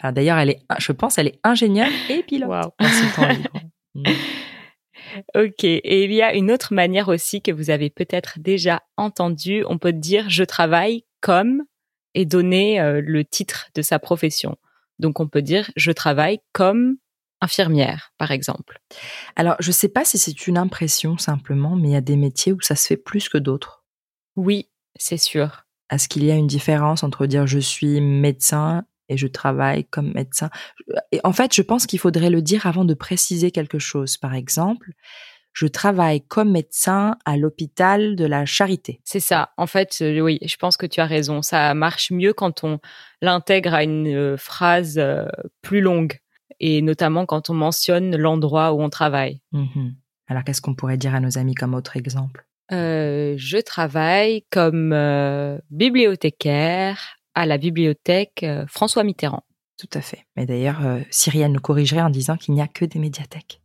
Alors, 0.00 0.14
D'ailleurs, 0.14 0.38
elle 0.38 0.50
est, 0.50 0.62
je 0.78 0.92
pense, 0.92 1.18
elle 1.18 1.28
est 1.28 1.40
ingénieure 1.44 1.88
et 2.08 2.22
pilote. 2.22 2.72
Libre. 2.80 3.52
Mm. 3.92 4.04
Ok, 5.34 5.64
et 5.64 6.04
il 6.04 6.12
y 6.12 6.22
a 6.22 6.32
une 6.32 6.52
autre 6.52 6.72
manière 6.72 7.08
aussi 7.08 7.42
que 7.42 7.50
vous 7.50 7.70
avez 7.70 7.90
peut-être 7.90 8.38
déjà 8.38 8.84
entendue. 8.96 9.64
On 9.68 9.78
peut 9.78 9.92
dire 9.92 10.30
je 10.30 10.44
travaille 10.44 11.04
comme 11.20 11.64
et 12.14 12.24
donner 12.24 12.80
euh, 12.80 13.00
le 13.04 13.24
titre 13.24 13.68
de 13.74 13.82
sa 13.82 13.98
profession. 13.98 14.56
Donc 15.00 15.18
on 15.18 15.26
peut 15.26 15.42
dire 15.42 15.72
je 15.74 15.90
travaille 15.90 16.38
comme 16.52 16.98
infirmière, 17.40 18.12
par 18.18 18.30
exemple. 18.30 18.80
Alors, 19.34 19.56
je 19.60 19.72
sais 19.72 19.88
pas 19.88 20.04
si 20.04 20.18
c'est 20.18 20.46
une 20.46 20.58
impression 20.58 21.18
simplement, 21.18 21.74
mais 21.74 21.88
il 21.88 21.92
y 21.92 21.96
a 21.96 22.02
des 22.02 22.16
métiers 22.16 22.52
où 22.52 22.60
ça 22.60 22.76
se 22.76 22.86
fait 22.86 22.96
plus 22.96 23.28
que 23.28 23.38
d'autres. 23.38 23.84
Oui, 24.36 24.68
c'est 24.96 25.16
sûr. 25.16 25.64
Est-ce 25.90 26.08
qu'il 26.08 26.24
y 26.24 26.30
a 26.30 26.36
une 26.36 26.46
différence 26.46 27.02
entre 27.02 27.26
dire 27.26 27.46
je 27.46 27.58
suis 27.58 28.00
médecin 28.00 28.84
et 29.08 29.16
je 29.16 29.26
travaille 29.26 29.84
comme 29.84 30.12
médecin 30.14 30.50
Et 31.12 31.20
en 31.24 31.32
fait, 31.32 31.54
je 31.54 31.62
pense 31.62 31.86
qu'il 31.86 31.98
faudrait 31.98 32.30
le 32.30 32.42
dire 32.42 32.66
avant 32.66 32.84
de 32.84 32.94
préciser 32.94 33.50
quelque 33.50 33.80
chose. 33.80 34.16
Par 34.16 34.34
exemple, 34.34 34.92
je 35.52 35.66
travaille 35.66 36.20
comme 36.22 36.52
médecin 36.52 37.16
à 37.24 37.36
l'hôpital 37.36 38.14
de 38.14 38.24
la 38.24 38.46
Charité. 38.46 39.00
C'est 39.04 39.20
ça. 39.20 39.50
En 39.56 39.66
fait, 39.66 39.98
euh, 40.00 40.20
oui, 40.20 40.38
je 40.46 40.56
pense 40.56 40.76
que 40.76 40.86
tu 40.86 41.00
as 41.00 41.06
raison. 41.06 41.42
Ça 41.42 41.74
marche 41.74 42.12
mieux 42.12 42.32
quand 42.32 42.62
on 42.62 42.78
l'intègre 43.20 43.74
à 43.74 43.82
une 43.82 44.06
euh, 44.08 44.36
phrase 44.36 44.96
euh, 44.98 45.26
plus 45.60 45.80
longue 45.80 46.18
et 46.60 46.82
notamment 46.82 47.26
quand 47.26 47.50
on 47.50 47.54
mentionne 47.54 48.16
l'endroit 48.16 48.72
où 48.72 48.80
on 48.80 48.90
travaille. 48.90 49.40
Mhm. 49.52 49.94
Alors, 50.28 50.44
qu'est-ce 50.44 50.60
qu'on 50.60 50.74
pourrait 50.74 50.98
dire 50.98 51.14
à 51.14 51.20
nos 51.20 51.38
amis 51.38 51.54
comme 51.54 51.74
autre 51.74 51.96
exemple? 51.96 52.46
Euh, 52.72 53.34
je 53.36 53.58
travaille 53.58 54.44
comme 54.50 54.92
euh, 54.92 55.58
bibliothécaire 55.70 57.16
à 57.34 57.46
la 57.46 57.58
bibliothèque 57.58 58.42
euh, 58.42 58.64
François 58.68 59.04
Mitterrand. 59.04 59.44
Tout 59.78 59.88
à 59.94 60.02
fait. 60.02 60.26
Mais 60.36 60.44
d'ailleurs, 60.44 60.82
Cyrielle 61.08 61.52
nous 61.52 61.60
corrigerait 61.60 62.02
en 62.02 62.10
disant 62.10 62.36
qu'il 62.36 62.52
n'y 62.52 62.60
a 62.60 62.68
que 62.68 62.84
des 62.84 62.98
médiathèques 62.98 63.62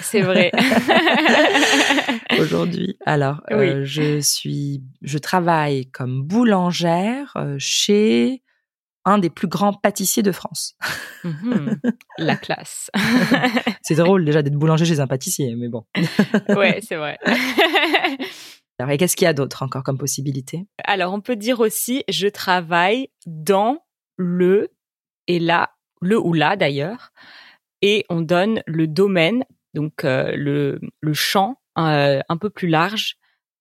C'est 0.00 0.20
vrai. 0.20 0.52
aujourd'hui. 2.38 2.98
Alors, 3.06 3.40
je 3.48 4.20
suis, 4.20 4.82
je 5.00 5.16
travaille 5.16 5.86
comme 5.86 6.22
boulangère 6.22 7.34
chez 7.56 8.42
un 9.04 9.18
des 9.18 9.30
plus 9.30 9.48
grands 9.48 9.72
pâtissiers 9.74 10.22
de 10.22 10.32
France. 10.32 10.74
Mhm. 11.24 11.80
La 12.18 12.36
classe. 12.36 12.90
C'est 13.82 13.94
drôle 13.96 14.24
déjà 14.24 14.42
d'être 14.42 14.54
boulanger 14.54 14.84
chez 14.84 15.00
un 15.00 15.06
pâtissier, 15.06 15.54
mais 15.56 15.68
bon. 15.68 15.84
ouais, 16.56 16.80
c'est 16.82 16.96
vrai. 16.96 17.18
Alors, 18.78 18.90
et 18.90 18.96
qu'est-ce 18.98 19.14
qu'il 19.16 19.24
y 19.26 19.28
a 19.28 19.32
d'autre 19.34 19.62
encore 19.62 19.82
comme 19.82 19.98
possibilité? 19.98 20.66
Alors, 20.84 21.12
on 21.12 21.20
peut 21.20 21.36
dire 21.36 21.60
aussi 21.60 22.02
je 22.08 22.26
travaille 22.28 23.08
dans 23.26 23.78
le 24.16 24.70
et 25.26 25.38
là, 25.38 25.70
le 26.00 26.18
ou 26.18 26.32
là 26.32 26.56
d'ailleurs, 26.56 27.12
et 27.82 28.04
on 28.08 28.20
donne 28.20 28.62
le 28.66 28.86
domaine, 28.86 29.44
donc 29.74 30.04
euh, 30.04 30.32
le, 30.36 30.80
le 31.00 31.14
champ 31.14 31.60
euh, 31.78 32.20
un 32.28 32.36
peu 32.36 32.50
plus 32.50 32.68
large 32.68 33.16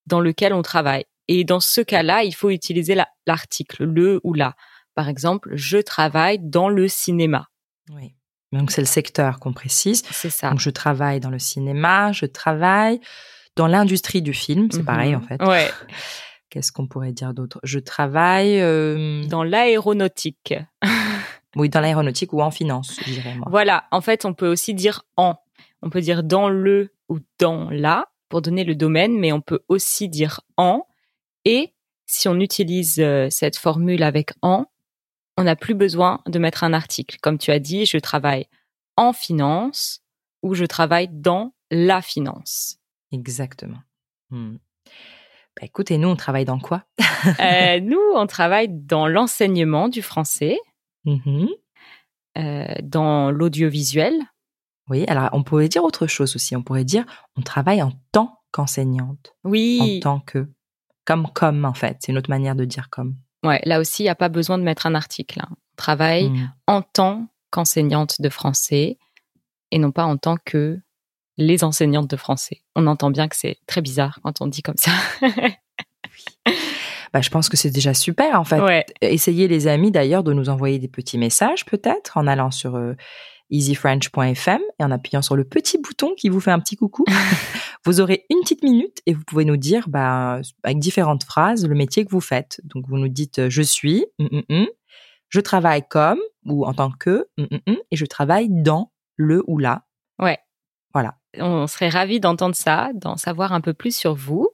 dans 0.05 0.19
lequel 0.19 0.53
on 0.53 0.61
travaille. 0.61 1.05
Et 1.27 1.43
dans 1.45 1.59
ce 1.61 1.79
cas-là, 1.81 2.23
il 2.23 2.33
faut 2.35 2.49
utiliser 2.49 2.95
la- 2.95 3.07
l'article 3.27 3.85
le 3.85 4.19
ou 4.23 4.33
là. 4.33 4.55
Par 4.95 5.09
exemple, 5.09 5.49
je 5.53 5.77
travaille 5.77 6.39
dans 6.39 6.69
le 6.69 6.87
cinéma. 6.87 7.47
Oui. 7.91 8.13
Donc, 8.51 8.69
c'est 8.71 8.81
le 8.81 8.87
secteur 8.87 9.39
qu'on 9.39 9.53
précise. 9.53 10.03
C'est 10.11 10.29
ça. 10.29 10.51
Donc, 10.51 10.59
je 10.59 10.69
travaille 10.69 11.19
dans 11.19 11.31
le 11.31 11.39
cinéma, 11.39 12.11
je 12.11 12.25
travaille 12.27 12.99
dans 13.55 13.67
l'industrie 13.67 14.21
du 14.21 14.33
film. 14.33 14.67
C'est 14.71 14.79
Mhm. 14.79 14.85
pareil, 14.85 15.15
en 15.15 15.21
fait. 15.21 15.41
Ouais. 15.43 15.69
Qu'est-ce 16.49 16.71
qu'on 16.71 16.85
pourrait 16.87 17.13
dire 17.13 17.33
d'autre? 17.33 17.59
Je 17.63 17.79
travaille, 17.79 18.59
euh, 18.61 19.23
Dans 19.25 19.43
l'aéronautique. 19.43 20.53
oui, 21.55 21.69
dans 21.69 21.79
l'aéronautique 21.81 22.31
ou 22.33 22.41
en 22.43 22.51
finance, 22.51 22.99
je 23.05 23.11
dirais 23.13 23.33
moi. 23.35 23.47
Voilà. 23.49 23.85
En 23.91 24.01
fait, 24.01 24.23
on 24.25 24.33
peut 24.35 24.47
aussi 24.47 24.75
dire 24.75 25.03
en. 25.17 25.35
On 25.81 25.89
peut 25.89 26.01
dire 26.01 26.23
dans 26.23 26.49
le 26.49 26.93
ou 27.09 27.17
dans 27.39 27.69
la 27.71 28.07
pour 28.29 28.41
donner 28.43 28.63
le 28.63 28.75
domaine, 28.75 29.17
mais 29.19 29.31
on 29.31 29.41
peut 29.41 29.61
aussi 29.67 30.09
dire 30.09 30.41
en. 30.57 30.85
Et 31.45 31.73
si 32.05 32.27
on 32.27 32.39
utilise 32.39 32.99
euh, 32.99 33.27
cette 33.31 33.57
formule 33.57 34.03
avec 34.03 34.31
en, 34.43 34.65
on 35.37 35.43
n'a 35.43 35.55
plus 35.55 35.73
besoin 35.73 36.21
de 36.27 36.39
mettre 36.39 36.63
un 36.63 36.73
article. 36.73 37.17
Comme 37.21 37.37
tu 37.37 37.51
as 37.51 37.59
dit, 37.59 37.85
je 37.85 37.97
travaille 37.97 38.47
en 38.97 39.13
finance 39.13 40.01
ou 40.41 40.53
je 40.53 40.65
travaille 40.65 41.07
dans 41.11 41.53
la 41.71 42.01
finance. 42.01 42.77
Exactement. 43.11 43.79
Hmm. 44.29 44.57
Bah, 45.55 45.63
écoute, 45.67 45.91
et 45.91 45.97
nous, 45.97 46.09
on 46.09 46.15
travaille 46.15 46.45
dans 46.45 46.59
quoi? 46.59 46.83
Euh, 47.39 47.79
nous, 47.79 48.01
on 48.15 48.27
travaille 48.27 48.67
dans 48.69 49.07
l'enseignement 49.07 49.87
du 49.87 50.01
français, 50.01 50.59
Mhm. 51.05 51.47
euh, 52.37 52.65
dans 52.83 53.31
l'audiovisuel. 53.31 54.13
Oui, 54.89 55.05
alors 55.07 55.29
on 55.31 55.41
pourrait 55.43 55.69
dire 55.69 55.85
autre 55.85 56.05
chose 56.05 56.35
aussi. 56.35 56.53
On 56.57 56.63
pourrait 56.63 56.83
dire 56.83 57.05
on 57.37 57.41
travaille 57.41 57.81
en 57.81 57.93
tant 58.11 58.39
qu'enseignante, 58.51 59.33
en 59.45 59.49
Oui, 59.51 60.01
tant 60.03 60.19
que. 60.19 60.49
Comme 61.05 61.27
comme, 61.33 61.63
en 61.63 61.73
fait. 61.73 61.95
C'est 62.01 62.11
une 62.11 62.17
autre 62.17 62.29
manière 62.29 62.55
de 62.55 62.65
dire 62.65 62.89
comme. 62.89 63.15
Ouais, 63.43 63.61
là 63.65 63.79
aussi, 63.79 64.03
il 64.03 64.05
n'y 64.05 64.09
a 64.09 64.15
pas 64.15 64.29
besoin 64.29 64.57
de 64.57 64.63
mettre 64.63 64.85
un 64.85 64.95
article. 64.95 65.39
hein. 65.41 65.49
On 65.51 65.75
travaille 65.75 66.29
Hmm. 66.29 66.49
en 66.67 66.81
tant 66.81 67.27
qu'enseignante 67.51 68.21
de 68.21 68.29
français 68.29 68.97
et 69.71 69.79
non 69.79 69.91
pas 69.91 70.05
en 70.05 70.17
tant 70.17 70.37
que 70.43 70.79
les 71.37 71.63
enseignantes 71.63 72.09
de 72.09 72.15
français. 72.15 72.61
On 72.75 72.85
entend 72.87 73.09
bien 73.09 73.27
que 73.27 73.35
c'est 73.35 73.57
très 73.67 73.81
bizarre 73.81 74.19
quand 74.23 74.41
on 74.41 74.47
dit 74.47 74.61
comme 74.61 74.77
ça. 74.77 74.91
Bah, 77.13 77.21
je 77.21 77.29
pense 77.29 77.47
que 77.47 77.57
c'est 77.57 77.69
déjà 77.69 77.93
super, 77.93 78.39
en 78.39 78.43
fait. 78.43 78.59
ouais, 78.59 78.85
Essayez, 79.01 79.47
les 79.47 79.67
amis, 79.67 79.91
d'ailleurs, 79.91 80.23
de 80.23 80.33
nous 80.33 80.49
envoyer 80.49 80.79
des 80.79 80.87
petits 80.87 81.19
messages, 81.19 81.63
peut-être, 81.65 82.17
en 82.17 82.25
allant 82.25 82.49
sur 82.49 82.75
euh, 82.75 82.93
easyfrench.fm 83.53 84.61
et 84.79 84.83
en 84.83 84.91
appuyant 84.91 85.21
sur 85.21 85.35
le 85.35 85.43
petit 85.43 85.77
bouton 85.77 86.13
qui 86.17 86.29
vous 86.29 86.39
fait 86.39 86.51
un 86.51 86.59
petit 86.59 86.75
coucou. 86.75 87.05
vous 87.85 88.01
aurez 88.01 88.25
une 88.29 88.39
petite 88.41 88.63
minute 88.63 88.99
et 89.05 89.13
vous 89.13 89.23
pouvez 89.23 89.45
nous 89.45 89.57
dire, 89.57 89.87
bah, 89.87 90.41
avec 90.63 90.79
différentes 90.79 91.23
phrases, 91.23 91.65
le 91.65 91.75
métier 91.75 92.03
que 92.03 92.11
vous 92.11 92.21
faites. 92.21 92.59
Donc, 92.63 92.85
vous 92.87 92.97
nous 92.97 93.07
dites 93.07 93.39
euh, 93.39 93.49
je 93.49 93.61
suis, 93.61 94.05
hum, 94.19 94.41
hum. 94.49 94.67
je 95.29 95.39
travaille 95.39 95.83
comme 95.87 96.19
ou 96.45 96.65
en 96.65 96.73
tant 96.73 96.91
que, 96.91 97.27
hum, 97.37 97.77
et 97.91 97.95
je 97.95 98.05
travaille 98.05 98.49
dans 98.49 98.91
le 99.15 99.43
ou 99.47 99.57
la. 99.57 99.85
ouais. 100.19 100.39
Voilà. 100.93 101.15
On 101.39 101.65
serait 101.65 101.89
ravis 101.89 102.19
d'entendre 102.19 102.55
ça, 102.55 102.91
d'en 102.93 103.17
savoir 103.17 103.51
un 103.51 103.61
peu 103.61 103.73
plus 103.73 103.95
sur 103.95 104.13
vous. 104.13 104.49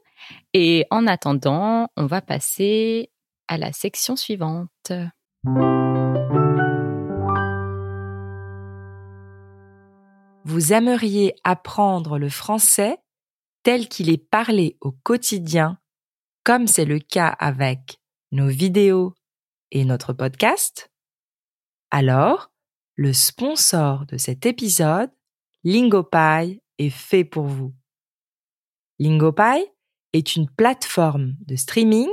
Et 0.54 0.86
en 0.90 1.06
attendant, 1.06 1.90
on 1.98 2.06
va 2.06 2.22
passer 2.22 3.12
à 3.50 3.58
la 3.58 3.74
section 3.74 4.16
suivante. 4.16 4.94
Vous 10.50 10.74
aimeriez 10.74 11.36
apprendre 11.44 12.18
le 12.18 12.28
français 12.28 12.98
tel 13.62 13.88
qu'il 13.88 14.10
est 14.10 14.18
parlé 14.18 14.78
au 14.82 14.92
quotidien, 14.92 15.80
comme 16.44 16.66
c'est 16.66 16.86
le 16.86 16.98
cas 16.98 17.28
avec 17.28 18.02
nos 18.32 18.48
vidéos 18.48 19.14
et 19.70 19.86
notre 19.86 20.12
podcast, 20.12 20.92
alors 21.92 22.52
le 22.96 23.14
sponsor 23.14 24.08
de 24.08 24.18
cet 24.18 24.48
épisode, 24.48 25.12
LingoPie, 25.64 26.64
est 26.80 26.90
fait 26.90 27.26
pour 27.26 27.46
vous. 27.46 27.76
LingoPie 28.98 29.68
est 30.14 30.36
une 30.36 30.50
plateforme 30.50 31.36
de 31.46 31.58
streaming 31.58 32.10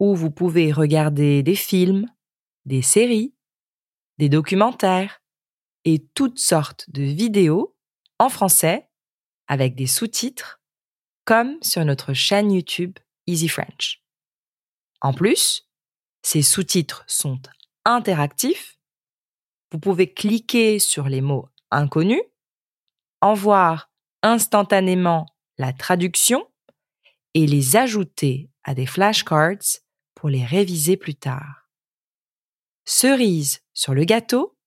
où 0.00 0.14
vous 0.14 0.30
pouvez 0.30 0.70
regarder 0.70 1.42
des 1.42 1.56
films, 1.56 2.12
des 2.66 2.82
séries, 2.82 3.34
des 4.18 4.28
documentaires 4.28 5.22
et 5.84 6.04
toutes 6.14 6.38
sortes 6.38 6.88
de 6.88 7.02
vidéos 7.02 7.76
en 8.18 8.28
français 8.28 8.88
avec 9.46 9.74
des 9.74 9.86
sous-titres 9.86 10.60
comme 11.24 11.58
sur 11.62 11.84
notre 11.84 12.14
chaîne 12.14 12.52
YouTube 12.52 12.98
Easy 13.26 13.48
French. 13.48 14.02
En 15.00 15.12
plus, 15.12 15.68
ces 16.22 16.42
sous-titres 16.42 17.04
sont 17.06 17.40
interactifs. 17.84 18.78
Vous 19.70 19.78
pouvez 19.78 20.12
cliquer 20.12 20.78
sur 20.78 21.08
les 21.08 21.20
mots 21.20 21.48
inconnus, 21.70 22.22
en 23.20 23.34
voir 23.34 23.90
instantanément 24.22 25.26
la 25.58 25.72
traduction 25.72 26.46
et 27.34 27.46
les 27.46 27.76
ajouter 27.76 28.50
à 28.64 28.74
des 28.74 28.86
flashcards 28.86 29.80
pour 30.14 30.28
les 30.28 30.44
réviser 30.44 30.96
plus 30.96 31.14
tard. 31.14 31.68
Cerise 32.84 33.60
sur 33.74 33.94
le 33.94 34.04
gâteau, 34.04 34.57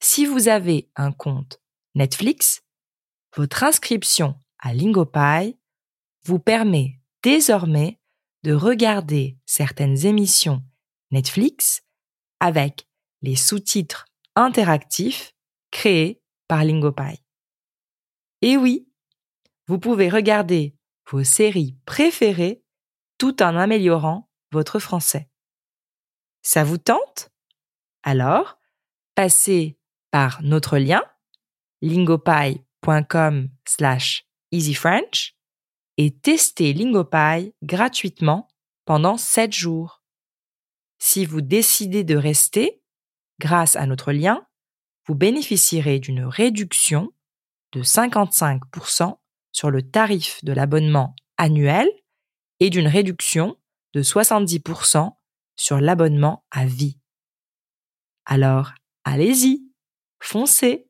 si 0.00 0.26
vous 0.26 0.48
avez 0.48 0.90
un 0.96 1.12
compte 1.12 1.60
Netflix, 1.94 2.62
votre 3.36 3.64
inscription 3.64 4.40
à 4.58 4.72
LingoPie 4.72 5.58
vous 6.24 6.38
permet 6.38 7.00
désormais 7.22 8.00
de 8.44 8.52
regarder 8.52 9.38
certaines 9.46 10.06
émissions 10.06 10.62
Netflix 11.10 11.82
avec 12.40 12.86
les 13.22 13.36
sous-titres 13.36 14.06
interactifs 14.36 15.34
créés 15.70 16.22
par 16.46 16.64
LingoPie. 16.64 17.22
Et 18.42 18.56
oui, 18.56 18.88
vous 19.66 19.78
pouvez 19.78 20.08
regarder 20.08 20.76
vos 21.10 21.24
séries 21.24 21.76
préférées 21.84 22.62
tout 23.18 23.42
en 23.42 23.56
améliorant 23.56 24.30
votre 24.52 24.78
français. 24.78 25.28
Ça 26.42 26.64
vous 26.64 26.78
tente? 26.78 27.30
Alors, 28.02 28.58
passez 29.14 29.77
par 30.10 30.42
notre 30.42 30.78
lien 30.78 31.02
lingopie.com 31.82 33.48
slash 33.64 34.26
easyfrench 34.50 35.36
et 35.96 36.12
testez 36.12 36.72
Lingopie 36.72 37.54
gratuitement 37.62 38.48
pendant 38.84 39.16
7 39.16 39.52
jours. 39.52 40.02
Si 40.98 41.26
vous 41.26 41.40
décidez 41.40 42.04
de 42.04 42.16
rester, 42.16 42.82
grâce 43.40 43.76
à 43.76 43.86
notre 43.86 44.12
lien, 44.12 44.46
vous 45.06 45.14
bénéficierez 45.14 45.98
d'une 45.98 46.24
réduction 46.24 47.12
de 47.72 47.82
55% 47.82 49.18
sur 49.52 49.70
le 49.70 49.82
tarif 49.82 50.42
de 50.44 50.52
l'abonnement 50.52 51.14
annuel 51.36 51.88
et 52.60 52.70
d'une 52.70 52.88
réduction 52.88 53.56
de 53.92 54.02
70% 54.02 55.12
sur 55.56 55.80
l'abonnement 55.80 56.44
à 56.50 56.64
vie. 56.66 56.98
Alors, 58.24 58.72
allez-y, 59.04 59.67
foncez. 60.20 60.86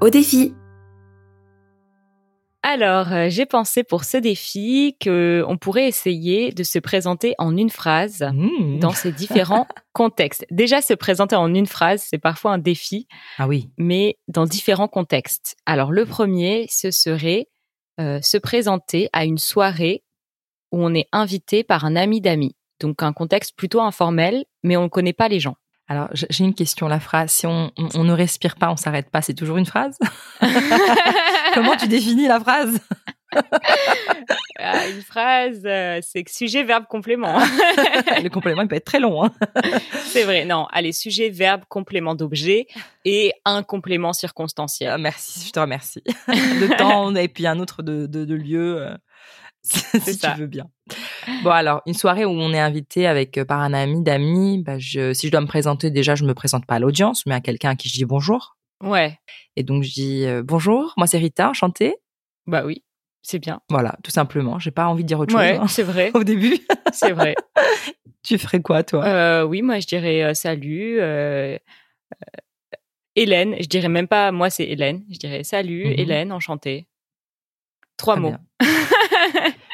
Au 0.00 0.10
défi 0.10 0.54
Alors, 2.62 3.12
euh, 3.12 3.26
j'ai 3.28 3.46
pensé 3.46 3.82
pour 3.82 4.04
ce 4.04 4.16
défi 4.16 4.96
que 5.00 5.44
on 5.48 5.56
pourrait 5.58 5.88
essayer 5.88 6.52
de 6.52 6.62
se 6.62 6.78
présenter 6.78 7.34
en 7.38 7.56
une 7.56 7.70
phrase 7.70 8.24
Mmh. 8.32 8.78
dans 8.78 8.92
ces 8.92 9.10
différents 9.12 9.66
contextes. 9.92 10.46
Déjà, 10.50 10.80
se 10.82 10.94
présenter 10.94 11.36
en 11.36 11.52
une 11.52 11.66
phrase, 11.66 12.04
c'est 12.08 12.18
parfois 12.18 12.52
un 12.52 12.58
défi, 12.58 13.08
Ah 13.38 13.48
oui. 13.48 13.70
mais 13.76 14.18
dans 14.28 14.44
différents 14.44 14.88
contextes. 14.88 15.56
Alors, 15.66 15.90
le 15.92 16.06
premier, 16.06 16.66
ce 16.70 16.90
serait 16.90 17.46
euh, 18.00 18.20
se 18.22 18.38
présenter 18.38 19.08
à 19.12 19.24
une 19.24 19.38
soirée 19.38 20.04
où 20.70 20.82
on 20.84 20.94
est 20.94 21.08
invité 21.12 21.64
par 21.64 21.84
un 21.84 21.96
ami 21.96 22.20
d'amis. 22.20 22.54
Donc, 22.80 23.02
un 23.02 23.12
contexte 23.12 23.56
plutôt 23.56 23.80
informel, 23.80 24.44
mais 24.62 24.76
on 24.76 24.84
ne 24.84 24.88
connaît 24.88 25.12
pas 25.12 25.28
les 25.28 25.40
gens. 25.40 25.56
Alors, 25.90 26.08
j'ai 26.12 26.44
une 26.44 26.54
question. 26.54 26.86
La 26.86 27.00
phrase, 27.00 27.30
si 27.32 27.46
on, 27.46 27.72
on- 27.78 27.88
on 27.94 28.04
ne 28.04 28.12
respire 28.12 28.56
pas, 28.56 28.70
on 28.70 28.76
s'arrête 28.76 29.10
pas, 29.10 29.22
c'est 29.22 29.32
toujours 29.34 29.56
une 29.56 29.64
phrase? 29.66 29.98
Comment 31.54 31.76
tu 31.76 31.88
définis 31.88 32.28
la 32.28 32.40
phrase? 32.40 32.78
Ah, 34.58 34.88
une 34.88 35.02
phrase, 35.02 35.62
euh, 35.64 36.00
c'est 36.02 36.28
sujet, 36.28 36.64
verbe, 36.64 36.84
complément. 36.88 37.38
Le 37.38 38.28
complément, 38.28 38.62
il 38.62 38.68
peut 38.68 38.74
être 38.76 38.84
très 38.84 38.98
long. 39.00 39.22
Hein 39.24 39.30
c'est 40.06 40.24
vrai. 40.24 40.44
Non, 40.44 40.66
allez, 40.72 40.92
sujet, 40.92 41.28
verbe, 41.28 41.62
complément 41.68 42.14
d'objet 42.14 42.66
et 43.04 43.32
un 43.44 43.62
complément 43.62 44.12
circonstanciel. 44.12 44.90
Ah, 44.90 44.98
merci, 44.98 45.46
je 45.46 45.52
te 45.52 45.60
remercie. 45.60 46.02
De 46.26 46.76
temps 46.76 47.14
et 47.14 47.28
puis 47.28 47.46
un 47.46 47.60
autre 47.60 47.82
de, 47.82 48.06
de, 48.06 48.24
de 48.24 48.34
lieu, 48.34 48.80
euh, 48.82 48.96
si 50.02 50.14
ça. 50.14 50.32
tu 50.32 50.40
veux 50.40 50.46
bien. 50.46 50.66
Bon, 51.44 51.50
alors, 51.50 51.82
une 51.86 51.94
soirée 51.94 52.24
où 52.24 52.30
on 52.30 52.52
est 52.52 52.58
invité 52.58 53.06
avec 53.06 53.36
euh, 53.38 53.44
par 53.44 53.60
un 53.60 53.72
ami, 53.74 54.02
d'amis, 54.02 54.62
bah, 54.62 54.78
je, 54.78 55.12
si 55.12 55.26
je 55.26 55.32
dois 55.32 55.40
me 55.42 55.46
présenter, 55.46 55.90
déjà, 55.90 56.14
je 56.14 56.24
me 56.24 56.34
présente 56.34 56.64
pas 56.66 56.76
à 56.76 56.78
l'audience, 56.78 57.26
mais 57.26 57.34
à 57.34 57.40
quelqu'un 57.40 57.70
à 57.70 57.76
qui 57.76 57.88
je 57.88 57.94
dis 57.94 58.04
bonjour. 58.04 58.56
Ouais, 58.82 59.18
Et 59.56 59.62
donc, 59.64 59.82
je 59.82 59.92
dis 59.92 60.24
euh, 60.24 60.42
bonjour, 60.44 60.94
moi 60.96 61.06
c'est 61.06 61.18
Rita, 61.18 61.50
enchantée. 61.50 61.96
bah 62.46 62.62
oui, 62.64 62.84
c'est 63.22 63.38
bien. 63.40 63.60
Voilà, 63.68 63.96
tout 64.04 64.10
simplement. 64.12 64.58
J'ai 64.58 64.70
pas 64.70 64.86
envie 64.86 65.02
de 65.02 65.08
dire 65.08 65.18
autre 65.20 65.34
Ouais, 65.36 65.54
chose. 65.54 65.62
hein. 65.64 65.68
c'est 65.68 65.82
vrai, 65.82 66.10
Au 66.14 66.22
début, 66.24 66.58
c'est 66.92 67.10
vrai. 67.12 67.34
tu 68.22 68.38
ferais 68.38 68.62
quoi, 68.62 68.82
toi? 68.84 69.04
Euh, 69.04 69.42
oui, 69.44 69.62
moi 69.62 69.80
je 69.80 69.86
dirais 69.86 70.22
euh, 70.22 70.34
salut. 70.34 71.00
Hélène, 73.16 73.56
je 73.60 73.66
dirais 73.66 73.88
même 73.88 74.06
pas 74.08 74.30
moi 74.32 74.48
c'est 74.48 74.64
Hélène, 74.64 75.04
je 75.10 75.18
dirais 75.18 75.42
salut 75.44 75.86
Mhm. 75.86 75.94
Hélène, 75.98 76.32
enchantée. 76.32 76.86
Trois 77.96 78.14
Très 78.14 78.20
mots. 78.22 78.34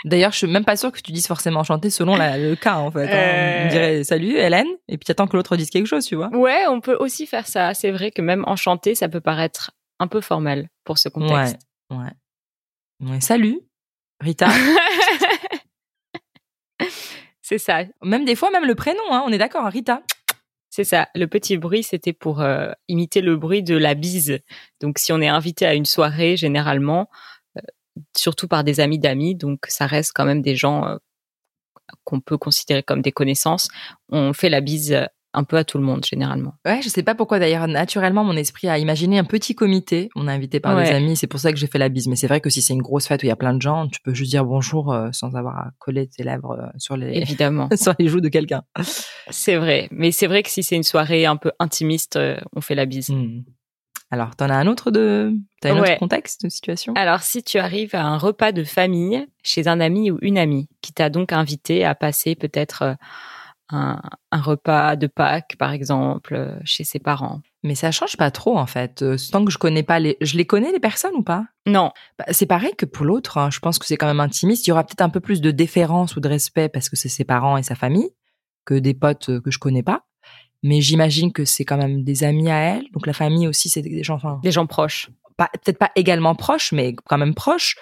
D'ailleurs, 0.04 0.32
je 0.32 0.36
suis 0.38 0.46
même 0.46 0.64
pas 0.66 0.76
sûre 0.76 0.92
que 0.92 1.00
tu 1.00 1.12
dises 1.12 1.26
forcément 1.26 1.60
enchanté 1.60 1.88
selon 1.88 2.14
la- 2.16 2.36
le 2.38 2.54
cas, 2.56 2.76
en 2.76 2.90
fait. 2.90 3.04
hein. 3.06 3.08
Euh. 3.10 3.64
On 3.64 3.68
dirait 3.70 4.04
salut, 4.04 4.36
Hélène, 4.36 4.66
et 4.88 4.98
puis 4.98 5.04
t'attends 5.06 5.26
que 5.26 5.36
l'autre 5.36 5.56
dise 5.56 5.70
quelque 5.70 5.86
chose, 5.86 6.04
tu 6.04 6.14
vois. 6.14 6.28
Ouais, 6.28 6.66
on 6.68 6.80
peut 6.80 6.96
aussi 7.00 7.26
faire 7.26 7.46
ça. 7.46 7.72
C'est 7.74 7.90
vrai 7.90 8.10
que 8.10 8.20
même 8.22 8.44
enchanté, 8.46 8.94
ça 8.94 9.08
peut 9.08 9.20
paraître 9.22 9.70
un 9.98 10.06
peu 10.06 10.20
formel 10.20 10.68
pour 10.84 10.98
ce 10.98 11.08
contexte. 11.08 11.56
Ouais. 11.90 12.10
Ouais, 13.00 13.20
salut, 13.20 13.60
Rita. 14.20 14.48
c'est 17.42 17.58
ça, 17.58 17.82
même 18.02 18.24
des 18.24 18.34
fois, 18.36 18.50
même 18.50 18.64
le 18.66 18.74
prénom, 18.74 19.02
hein, 19.10 19.22
on 19.26 19.32
est 19.32 19.38
d'accord, 19.38 19.64
hein, 19.66 19.70
Rita. 19.70 20.02
c'est 20.70 20.84
ça. 20.84 21.08
Le 21.14 21.26
petit 21.26 21.56
bruit, 21.56 21.82
c'était 21.82 22.12
pour 22.12 22.40
euh, 22.40 22.72
imiter 22.88 23.20
le 23.20 23.36
bruit 23.36 23.62
de 23.62 23.76
la 23.76 23.94
bise. 23.94 24.38
Donc, 24.80 24.98
si 24.98 25.12
on 25.12 25.20
est 25.20 25.28
invité 25.28 25.66
à 25.66 25.74
une 25.74 25.84
soirée, 25.84 26.36
généralement, 26.36 27.08
surtout 28.16 28.48
par 28.48 28.64
des 28.64 28.80
amis 28.80 28.98
d'amis, 28.98 29.34
donc 29.34 29.60
ça 29.68 29.86
reste 29.86 30.12
quand 30.14 30.24
même 30.24 30.42
des 30.42 30.56
gens 30.56 30.86
euh, 30.86 30.96
qu'on 32.04 32.20
peut 32.20 32.38
considérer 32.38 32.82
comme 32.82 33.02
des 33.02 33.12
connaissances. 33.12 33.68
On 34.08 34.32
fait 34.32 34.48
la 34.48 34.60
bise 34.60 34.92
euh, 34.92 35.06
un 35.34 35.44
peu 35.44 35.56
à 35.56 35.64
tout 35.64 35.78
le 35.78 35.84
monde, 35.84 36.04
généralement. 36.04 36.54
Ouais, 36.64 36.80
je 36.82 36.88
sais 36.88 37.02
pas 37.02 37.14
pourquoi 37.14 37.38
d'ailleurs, 37.38 37.66
naturellement, 37.66 38.24
mon 38.24 38.36
esprit 38.36 38.68
a 38.68 38.78
imaginé 38.78 39.18
un 39.18 39.24
petit 39.24 39.54
comité. 39.54 40.08
On 40.14 40.28
est 40.28 40.32
invité 40.32 40.60
par 40.60 40.76
des 40.76 40.88
amis, 40.88 41.16
c'est 41.16 41.26
pour 41.26 41.40
ça 41.40 41.52
que 41.52 41.58
j'ai 41.58 41.66
fait 41.66 41.78
la 41.78 41.88
bise. 41.88 42.06
Mais 42.06 42.16
c'est 42.16 42.28
vrai 42.28 42.40
que 42.40 42.48
si 42.48 42.62
c'est 42.62 42.72
une 42.72 42.82
grosse 42.82 43.06
fête 43.06 43.22
où 43.22 43.26
il 43.26 43.28
y 43.28 43.32
a 43.32 43.36
plein 43.36 43.52
de 43.52 43.60
gens, 43.60 43.88
tu 43.88 44.00
peux 44.00 44.14
juste 44.14 44.30
dire 44.30 44.44
bonjour 44.44 44.92
euh, 44.92 45.08
sans 45.12 45.34
avoir 45.34 45.58
à 45.58 45.70
coller 45.78 46.06
tes 46.06 46.22
lèvres 46.22 46.52
euh, 46.52 46.66
sur 46.78 46.96
les, 46.96 47.18
Évidemment, 47.18 47.68
sur 47.74 47.94
les 47.98 48.08
joues 48.08 48.20
de 48.20 48.28
quelqu'un. 48.28 48.62
c'est 49.30 49.56
vrai. 49.56 49.88
Mais 49.90 50.12
c'est 50.12 50.28
vrai 50.28 50.42
que 50.42 50.50
si 50.50 50.62
c'est 50.62 50.76
une 50.76 50.84
soirée 50.84 51.26
un 51.26 51.36
peu 51.36 51.50
intimiste, 51.58 52.16
euh, 52.16 52.36
on 52.54 52.60
fait 52.60 52.76
la 52.76 52.86
bise. 52.86 53.10
Hmm. 53.10 53.42
Alors, 54.10 54.36
t'en 54.36 54.48
as 54.50 54.54
un 54.54 54.66
autre 54.66 54.90
de, 54.90 55.34
t'as 55.60 55.72
un 55.74 55.80
Ouais. 55.80 55.90
autre 55.92 55.98
contexte 55.98 56.44
de 56.44 56.48
situation? 56.48 56.92
Alors, 56.96 57.22
si 57.22 57.42
tu 57.42 57.58
arrives 57.58 57.94
à 57.94 58.04
un 58.04 58.16
repas 58.18 58.52
de 58.52 58.62
famille 58.64 59.26
chez 59.42 59.66
un 59.66 59.80
ami 59.80 60.10
ou 60.10 60.18
une 60.22 60.38
amie 60.38 60.68
qui 60.82 60.92
t'a 60.92 61.10
donc 61.10 61.32
invité 61.32 61.84
à 61.84 61.94
passer 61.94 62.34
peut-être 62.36 62.82
euh, 62.82 62.94
un, 63.70 64.00
un 64.30 64.40
repas 64.40 64.94
de 64.96 65.06
Pâques, 65.08 65.56
par 65.58 65.72
exemple, 65.72 66.34
euh, 66.34 66.56
chez 66.64 66.84
ses 66.84 66.98
parents. 67.00 67.40
Mais 67.62 67.74
ça 67.74 67.90
change 67.90 68.16
pas 68.18 68.30
trop 68.30 68.58
en 68.58 68.66
fait. 68.66 69.00
Euh, 69.02 69.16
Tant 69.32 69.42
que 69.44 69.50
je 69.50 69.56
connais 69.58 69.82
pas 69.82 69.98
les, 69.98 70.18
je 70.20 70.36
les 70.36 70.44
connais 70.44 70.70
les 70.70 70.80
personnes 70.80 71.14
ou 71.14 71.22
pas? 71.22 71.46
Non, 71.66 71.90
Bah, 72.18 72.26
C'est 72.30 72.46
pareil 72.46 72.74
que 72.76 72.84
pour 72.84 73.06
l'autre. 73.06 73.38
hein. 73.38 73.50
Je 73.50 73.58
pense 73.58 73.78
que 73.78 73.86
c'est 73.86 73.96
quand 73.96 74.06
même 74.06 74.20
intimiste. 74.20 74.66
Il 74.66 74.70
y 74.70 74.72
aura 74.72 74.84
peut-être 74.84 75.00
un 75.00 75.08
peu 75.08 75.20
plus 75.20 75.40
de 75.40 75.50
déférence 75.50 76.14
ou 76.14 76.20
de 76.20 76.28
respect 76.28 76.68
parce 76.68 76.88
que 76.90 76.94
c'est 76.96 77.08
ses 77.08 77.24
parents 77.24 77.56
et 77.56 77.62
sa 77.62 77.74
famille 77.74 78.10
que 78.66 78.74
des 78.74 78.92
potes 78.94 79.40
que 79.40 79.50
je 79.50 79.58
connais 79.58 79.82
pas. 79.82 80.04
Mais 80.64 80.80
j'imagine 80.80 81.30
que 81.30 81.44
c'est 81.44 81.66
quand 81.66 81.76
même 81.76 82.04
des 82.04 82.24
amis 82.24 82.50
à 82.50 82.56
elle. 82.56 82.84
Donc 82.92 83.06
la 83.06 83.12
famille 83.12 83.46
aussi, 83.46 83.68
c'est 83.68 83.82
des 83.82 84.02
gens, 84.02 84.14
enfin, 84.14 84.40
des 84.42 84.50
gens 84.50 84.66
proches. 84.66 85.10
peut-être 85.36 85.78
pas 85.78 85.90
également 85.94 86.34
proches, 86.34 86.72
mais 86.72 86.94
quand 87.04 87.18
même 87.18 87.34
proches. 87.34 87.76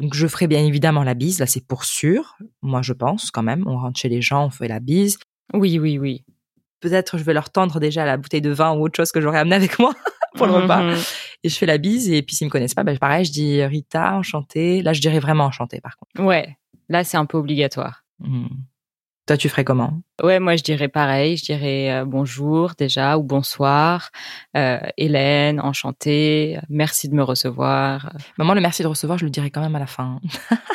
Donc 0.00 0.14
je 0.14 0.26
ferai 0.26 0.46
bien 0.46 0.64
évidemment 0.64 1.04
la 1.04 1.12
bise. 1.12 1.38
Là, 1.38 1.46
c'est 1.46 1.66
pour 1.66 1.84
sûr. 1.84 2.38
Moi, 2.62 2.80
je 2.80 2.94
pense 2.94 3.30
quand 3.30 3.42
même. 3.42 3.62
On 3.66 3.76
rentre 3.76 4.00
chez 4.00 4.08
les 4.08 4.22
gens, 4.22 4.46
on 4.46 4.50
fait 4.50 4.68
la 4.68 4.80
bise. 4.80 5.18
Oui, 5.52 5.78
oui, 5.78 5.98
oui. 5.98 6.24
Peut-être 6.80 7.18
je 7.18 7.24
vais 7.24 7.34
leur 7.34 7.50
tendre 7.50 7.78
déjà 7.78 8.06
la 8.06 8.16
bouteille 8.16 8.40
de 8.40 8.50
vin 8.50 8.72
ou 8.72 8.84
autre 8.84 8.96
chose 8.96 9.12
que 9.12 9.20
j'aurais 9.20 9.40
amené 9.40 9.56
avec 9.56 9.78
moi. 9.78 9.94
pour 10.34 10.46
le 10.46 10.52
repas. 10.54 10.82
Mhm. 10.82 10.96
Et 11.44 11.50
je 11.50 11.56
fais 11.56 11.66
la 11.66 11.76
bise 11.76 12.10
et 12.10 12.22
puis 12.22 12.34
s'ils 12.36 12.46
me 12.46 12.50
connaissent 12.50 12.74
pas, 12.74 12.84
bah, 12.84 12.96
pareil, 12.96 13.26
je 13.26 13.32
dis 13.32 13.62
Rita, 13.64 14.14
enchantée. 14.14 14.82
Là, 14.82 14.94
je 14.94 15.02
dirais 15.02 15.20
vraiment 15.20 15.44
enchantée 15.44 15.80
par 15.82 15.96
contre. 15.98 16.26
Ouais, 16.26 16.56
là 16.88 17.04
c'est 17.04 17.18
un 17.18 17.26
peu 17.26 17.36
obligatoire. 17.36 18.04
Hmm. 18.18 18.46
Toi, 19.28 19.36
tu 19.36 19.48
ferais 19.50 19.62
comment? 19.64 19.92
Ouais, 20.22 20.40
moi 20.40 20.56
je 20.56 20.62
dirais 20.62 20.88
pareil, 20.88 21.36
je 21.36 21.44
dirais 21.44 21.92
euh, 21.92 22.04
bonjour 22.06 22.72
déjà 22.78 23.18
ou 23.18 23.22
bonsoir, 23.22 24.08
euh, 24.56 24.78
Hélène, 24.96 25.60
enchantée, 25.60 26.58
merci 26.70 27.10
de 27.10 27.14
me 27.14 27.22
recevoir. 27.22 28.10
Maman, 28.38 28.54
le 28.54 28.62
merci 28.62 28.82
de 28.82 28.88
recevoir, 28.88 29.18
je 29.18 29.26
le 29.26 29.30
dirais 29.30 29.50
quand 29.50 29.60
même 29.60 29.76
à 29.76 29.80
la 29.80 29.86
fin. 29.86 30.18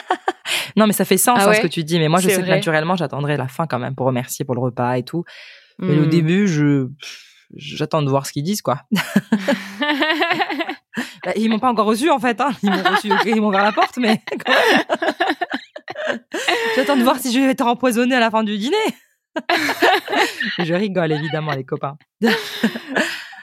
non, 0.78 0.86
mais 0.86 0.94
ça 0.94 1.04
fait 1.04 1.18
sens 1.18 1.40
Ah 1.42 1.50
hein, 1.50 1.54
ce 1.54 1.62
que 1.62 1.68
tu 1.68 1.84
dis. 1.84 1.98
Mais 1.98 2.10
moi, 2.10 2.20
je 2.20 2.30
sais 2.30 2.44
que 2.44 2.48
naturellement, 2.48 2.96
j'attendrai 2.96 3.38
la 3.38 3.48
fin 3.48 3.66
quand 3.66 3.80
même 3.80 3.96
pour 3.96 4.06
remercier 4.06 4.46
pour 4.46 4.54
le 4.54 4.62
repas 4.62 4.94
et 4.98 5.04
tout. 5.04 5.24
Mais 5.80 5.98
au 5.98 6.06
Hmm. 6.06 6.10
début, 6.10 6.48
je 6.48 6.90
j'attends 7.56 8.04
de 8.04 8.10
voir 8.10 8.28
ce 8.28 8.32
qu'ils 8.34 8.44
disent 8.44 8.62
quoi. 8.62 8.82
Bah, 11.26 11.32
ils 11.38 11.50
m'ont 11.50 11.58
pas 11.58 11.72
encore 11.72 11.86
reçu 11.88 12.10
en 12.12 12.20
fait. 12.20 12.40
Hein. 12.42 12.52
Ils 12.62 12.70
m'ont 12.70 12.84
reçu, 12.84 13.10
ils 13.26 13.42
m'ont 13.42 13.48
ouvert 13.48 13.64
la 13.64 13.72
porte, 13.72 13.98
mais 13.98 14.22
quand 14.46 14.52
même. 14.52 14.84
J'attends 16.76 16.98
de 16.98 17.04
voir 17.04 17.20
si 17.20 17.32
je 17.34 17.40
vais 17.40 17.52
être 17.52 17.66
empoisonnée 17.66 18.16
à 18.16 18.20
la 18.20 18.32
fin 18.32 18.44
du 18.44 18.58
dîner. 18.58 18.78
je 20.60 20.74
rigole 20.74 21.12
évidemment 21.12 21.54
les 21.54 21.64
copains. 21.64 21.98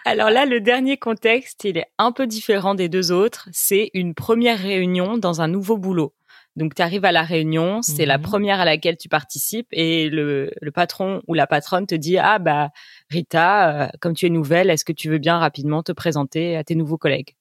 Alors 0.04 0.30
là, 0.30 0.46
le 0.46 0.60
dernier 0.60 0.96
contexte, 0.96 1.64
il 1.64 1.76
est 1.78 1.86
un 1.98 2.10
peu 2.12 2.26
différent 2.26 2.74
des 2.74 2.88
deux 2.88 3.12
autres. 3.12 3.48
C'est 3.52 3.90
une 3.94 4.14
première 4.14 4.58
réunion 4.58 5.18
dans 5.18 5.40
un 5.40 5.48
nouveau 5.48 5.76
boulot. 5.76 6.14
Donc, 6.56 6.74
tu 6.74 6.82
arrives 6.82 7.04
à 7.04 7.12
la 7.12 7.22
réunion, 7.22 7.80
c'est 7.82 8.06
la 8.06 8.18
Mhm. 8.18 8.24
première 8.24 8.60
à 8.60 8.64
laquelle 8.64 8.96
tu 8.96 9.08
participes 9.08 9.68
et 9.70 10.08
le, 10.10 10.50
le 10.60 10.70
patron 10.72 11.22
ou 11.28 11.34
la 11.34 11.46
patronne 11.46 11.86
te 11.86 11.94
dit, 11.94 12.18
ah 12.18 12.38
bah 12.40 12.70
Rita, 13.08 13.84
euh, 13.84 13.88
comme 14.00 14.14
tu 14.14 14.26
es 14.26 14.30
nouvelle, 14.30 14.68
est-ce 14.68 14.84
que 14.84 14.92
tu 14.92 15.08
veux 15.08 15.18
bien 15.18 15.38
rapidement 15.38 15.82
te 15.84 15.92
présenter 15.92 16.56
à 16.56 16.64
tes 16.64 16.74
nouveaux 16.74 16.98
collègues? 16.98 17.36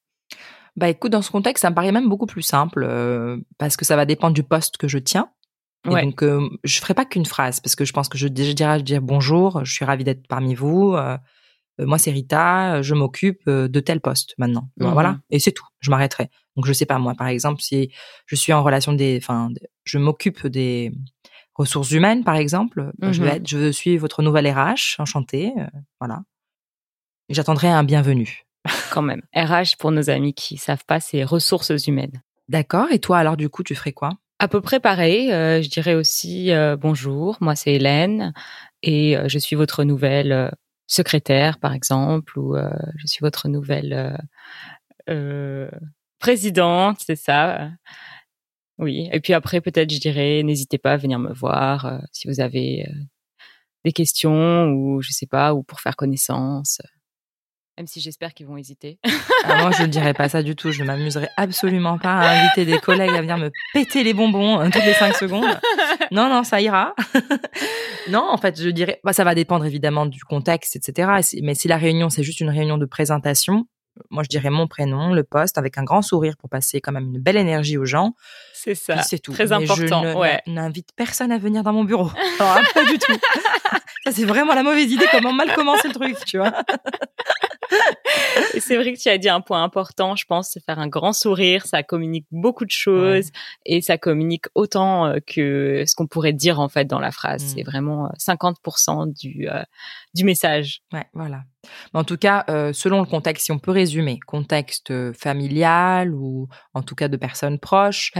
Bah 0.80 0.88
écoute, 0.90 1.12
dans 1.12 1.22
ce 1.22 1.30
contexte, 1.32 1.62
ça 1.64 1.70
me 1.70 1.76
paraît 1.76 1.92
même 1.92 2.08
beaucoup 2.08 2.26
plus 2.26 2.42
simple 2.42 2.84
euh, 2.88 3.38
parce 3.58 3.76
que 3.76 3.84
ça 3.84 3.98
va 3.98 4.06
dépendre 4.06 4.34
du 4.34 4.44
poste 4.44 4.78
que 4.78 4.88
je 4.88 4.98
tiens. 4.98 5.30
Et 5.86 5.90
Ouais. 5.90 6.04
donc, 6.04 6.24
euh, 6.24 6.48
je 6.64 6.80
ferai 6.80 6.94
pas 6.94 7.04
qu'une 7.06 7.26
phrase 7.26 7.60
parce 7.60 7.76
que 7.76 7.84
je 7.86 7.92
pense 7.94 8.08
que 8.10 8.18
je, 8.18 8.28
je 8.28 8.54
dirais 8.54 8.80
je 8.86 8.98
bonjour, 9.00 9.64
je 9.66 9.74
suis 9.74 9.84
ravie 9.86 10.04
d'être 10.06 10.26
parmi 10.28 10.56
vous. 10.56 10.94
euh, 10.96 11.18
euh, 11.82 11.86
moi, 11.86 11.98
c'est 11.98 12.12
Rita, 12.12 12.76
euh, 12.76 12.82
je 12.82 12.94
m'occupe 12.96 13.42
euh, 13.48 13.68
de 13.68 13.80
tel 13.82 14.00
poste 14.00 14.36
maintenant. 14.38 14.70
Mhm. 14.80 14.92
Voilà, 14.94 15.20
et 15.30 15.40
c'est 15.40 15.52
tout. 15.52 15.66
Je 15.82 15.90
m'arrêterai. 15.92 16.30
Donc, 16.56 16.66
je 16.66 16.74
sais 16.74 16.86
pas 16.86 16.98
moi, 16.98 17.14
par 17.14 17.28
exemple, 17.28 17.62
si 17.62 17.92
je 18.26 18.36
suis 18.36 18.54
en 18.54 18.64
relation 18.64 18.94
des, 18.94 19.18
enfin, 19.22 19.50
je 19.84 19.98
m'occupe 19.98 20.48
des 20.48 20.92
ressources 21.56 21.92
humaines, 21.92 22.24
par 22.24 22.36
exemple, 22.36 22.92
euh, 23.04 23.12
je 23.14 23.22
vais 23.24 23.30
Mhm. 23.32 23.36
être, 23.36 23.48
je 23.48 23.72
suis 23.72 23.98
votre 23.98 24.22
nouvelle 24.24 24.48
RH, 24.48 24.96
enchantée, 25.00 25.52
euh, 25.58 25.66
voilà. 26.00 26.22
J'attendrai 27.30 27.68
un 27.70 27.84
bienvenu. 27.84 28.46
Quand 28.92 29.02
même. 29.02 29.22
RH, 29.36 29.78
pour 29.78 29.92
nos 29.92 30.10
amis 30.10 30.34
qui 30.34 30.58
savent 30.58 30.86
pas, 30.86 31.00
c'est 31.00 31.24
ressources 31.24 31.72
humaines. 31.88 32.22
D'accord. 32.48 32.88
Et 32.92 33.00
toi, 33.00 33.20
alors, 33.20 33.38
du 33.38 33.50
coup, 33.50 33.64
tu 33.64 33.76
ferais 33.76 33.92
quoi? 33.94 34.12
À 34.40 34.48
peu 34.48 34.62
près 34.62 34.80
pareil. 34.80 35.32
euh, 35.32 35.62
je 35.62 35.70
dirais 35.70 35.96
aussi 35.96 36.52
euh, 36.52 36.78
bonjour. 36.78 37.38
Moi, 37.42 37.56
c'est 37.56 37.74
Hélène 37.74 38.34
et 38.82 39.18
euh, 39.18 39.28
je 39.28 39.38
suis 39.38 39.56
votre 39.56 39.84
nouvelle 39.84 40.54
secrétaire, 40.88 41.60
par 41.60 41.74
exemple, 41.74 42.40
ou 42.40 42.56
je 42.96 43.06
suis 43.08 43.20
votre 43.22 43.48
nouvelle 43.48 44.18
présidente, 46.20 47.00
c'est 47.06 47.16
ça? 47.16 47.70
Oui. 48.80 49.10
Et 49.12 49.20
puis 49.20 49.34
après, 49.34 49.62
peut-être, 49.62 49.92
je 49.92 50.00
dirais, 50.00 50.42
n'hésitez 50.42 50.80
pas 50.80 50.94
à 50.94 50.98
venir 50.98 51.20
me 51.20 51.32
voir 51.32 52.02
si 52.12 52.28
vous 52.28 52.40
avez 52.40 52.88
des 53.86 53.92
questions 53.92 54.72
ou 54.72 55.02
je 55.02 55.12
sais 55.12 55.28
pas, 55.28 55.54
ou 55.54 55.62
pour 55.62 55.80
faire 55.80 55.96
connaissance. 55.96 56.80
Même 57.80 57.88
si 57.88 58.02
j'espère 58.02 58.34
qu'ils 58.34 58.46
vont 58.46 58.58
hésiter. 58.58 59.00
Ah, 59.46 59.62
moi, 59.62 59.72
je 59.72 59.84
ne 59.84 59.88
dirais 59.88 60.14
pas 60.14 60.28
ça 60.28 60.44
du 60.44 60.54
tout. 60.54 60.70
Je 60.70 60.84
m'amuserais 60.84 61.30
absolument 61.38 61.98
pas 61.98 62.12
à 62.12 62.32
inviter 62.32 62.66
des 62.66 62.78
collègues 62.78 63.16
à 63.16 63.22
venir 63.22 63.38
me 63.38 63.52
péter 63.74 64.04
les 64.04 64.14
bonbons 64.14 64.60
euh, 64.60 64.66
toutes 64.70 64.84
les 64.84 64.94
cinq 64.94 65.16
secondes. 65.16 65.58
Non, 66.12 66.28
non, 66.28 66.44
ça 66.44 66.60
ira. 66.60 66.94
non, 68.10 68.28
en 68.30 68.36
fait, 68.36 68.62
je 68.62 68.68
dirais, 68.70 69.00
bah, 69.06 69.14
ça 69.14 69.24
va 69.24 69.34
dépendre 69.34 69.64
évidemment 69.64 70.06
du 70.06 70.24
contexte, 70.26 70.76
etc. 70.76 71.22
Mais 71.42 71.56
si 71.56 71.70
la 71.70 71.78
réunion, 71.78 72.10
c'est 72.10 72.24
juste 72.24 72.42
une 72.42 72.50
réunion 72.50 72.78
de 72.78 72.86
présentation, 72.86 73.66
moi, 74.10 74.24
je 74.24 74.30
dirais 74.30 74.50
mon 74.50 74.68
prénom, 74.68 75.14
le 75.14 75.24
poste, 75.24 75.58
avec 75.58 75.78
un 75.78 75.84
grand 75.84 76.02
sourire 76.02 76.36
pour 76.38 76.50
passer 76.50 76.82
quand 76.82 76.92
même 76.92 77.08
une 77.14 77.22
belle 77.22 77.38
énergie 77.38 77.78
aux 77.78 77.86
gens. 77.86 78.14
C'est 78.62 78.76
ça. 78.76 79.02
C'est 79.04 79.20
tout. 79.20 79.32
Très 79.32 79.48
Mais 79.48 79.54
important. 79.54 80.04
Je 80.04 80.18
ouais. 80.18 80.42
n'invite 80.48 80.90
personne 80.96 81.32
à 81.32 81.38
venir 81.38 81.64
dans 81.64 81.72
mon 81.72 81.86
bureau. 81.86 82.12
Alors, 82.40 82.60
pas 82.74 82.86
du 82.86 82.98
tout. 82.98 83.14
Ça, 84.06 84.12
c'est 84.12 84.26
vraiment 84.26 84.54
la 84.54 84.64
mauvaise 84.64 84.92
idée. 84.92 85.06
Comment 85.12 85.34
mal 85.34 85.54
commencer 85.54 85.88
le 85.88 85.94
truc, 85.94 86.18
tu 86.26 86.38
vois. 86.38 86.54
C'est 88.60 88.76
vrai 88.76 88.94
que 88.94 89.00
tu 89.00 89.10
as 89.10 89.18
dit 89.18 89.30
un 89.30 89.42
point 89.42 89.64
important, 89.64 90.16
je 90.16 90.26
pense, 90.26 90.50
c'est 90.52 90.64
faire 90.64 90.80
un 90.80 90.88
grand 90.88 91.14
sourire, 91.14 91.68
ça 91.68 91.84
communique 91.84 92.26
beaucoup 92.32 92.66
de 92.66 92.72
choses 92.72 93.30
et 93.66 93.82
ça 93.82 94.00
communique 94.00 94.46
autant 94.56 95.06
euh, 95.06 95.18
que 95.26 95.84
ce 95.86 95.94
qu'on 95.96 96.08
pourrait 96.08 96.34
dire 96.34 96.60
en 96.60 96.68
fait 96.68 96.86
dans 96.86 97.00
la 97.00 97.12
phrase. 97.12 97.44
Mm. 97.44 97.48
C'est 97.56 97.64
vraiment 97.64 98.08
euh, 98.08 98.10
50% 98.20 99.14
du 99.14 99.48
euh, 99.50 99.62
du 100.16 100.24
message. 100.24 100.82
Ouais, 100.92 101.06
voilà. 101.14 101.44
Mais 101.94 102.00
en 102.00 102.04
tout 102.04 102.18
cas, 102.18 102.46
euh, 102.50 102.74
selon 102.74 103.00
le 103.00 103.06
contexte, 103.06 103.46
si 103.46 103.52
on 103.52 103.60
peut 103.60 103.72
résumer, 103.72 104.20
contexte 104.26 104.92
euh, 104.92 105.14
familial 105.14 106.14
ou 106.14 106.48
en 106.74 106.82
tout 106.82 106.96
cas 106.96 107.08
de 107.08 107.18
personnes 107.18 107.60
proches, 107.60 108.12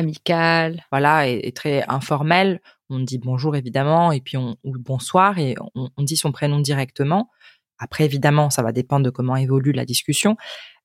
Voilà, 0.92 1.28
et, 1.28 1.40
et 1.44 1.52
très 1.52 1.84
informel, 1.88 2.60
on 2.90 3.00
dit 3.00 3.18
bonjour 3.20 3.56
évidemment 3.56 4.12
et 4.12 4.22
puis 4.22 4.38
on 4.38 4.56
ou 4.64 4.76
bonsoir 4.78 5.38
et 5.40 5.56
on, 5.76 5.90
on 5.96 6.04
dit 6.04 6.18
son 6.18 6.32
prénom 6.32 6.60
directement. 6.60 7.30
Après, 7.78 8.04
évidemment, 8.04 8.50
ça 8.50 8.62
va 8.62 8.72
dépendre 8.72 9.06
de 9.06 9.10
comment 9.10 9.36
évolue 9.38 9.72
la 9.72 9.86
discussion. 9.86 10.36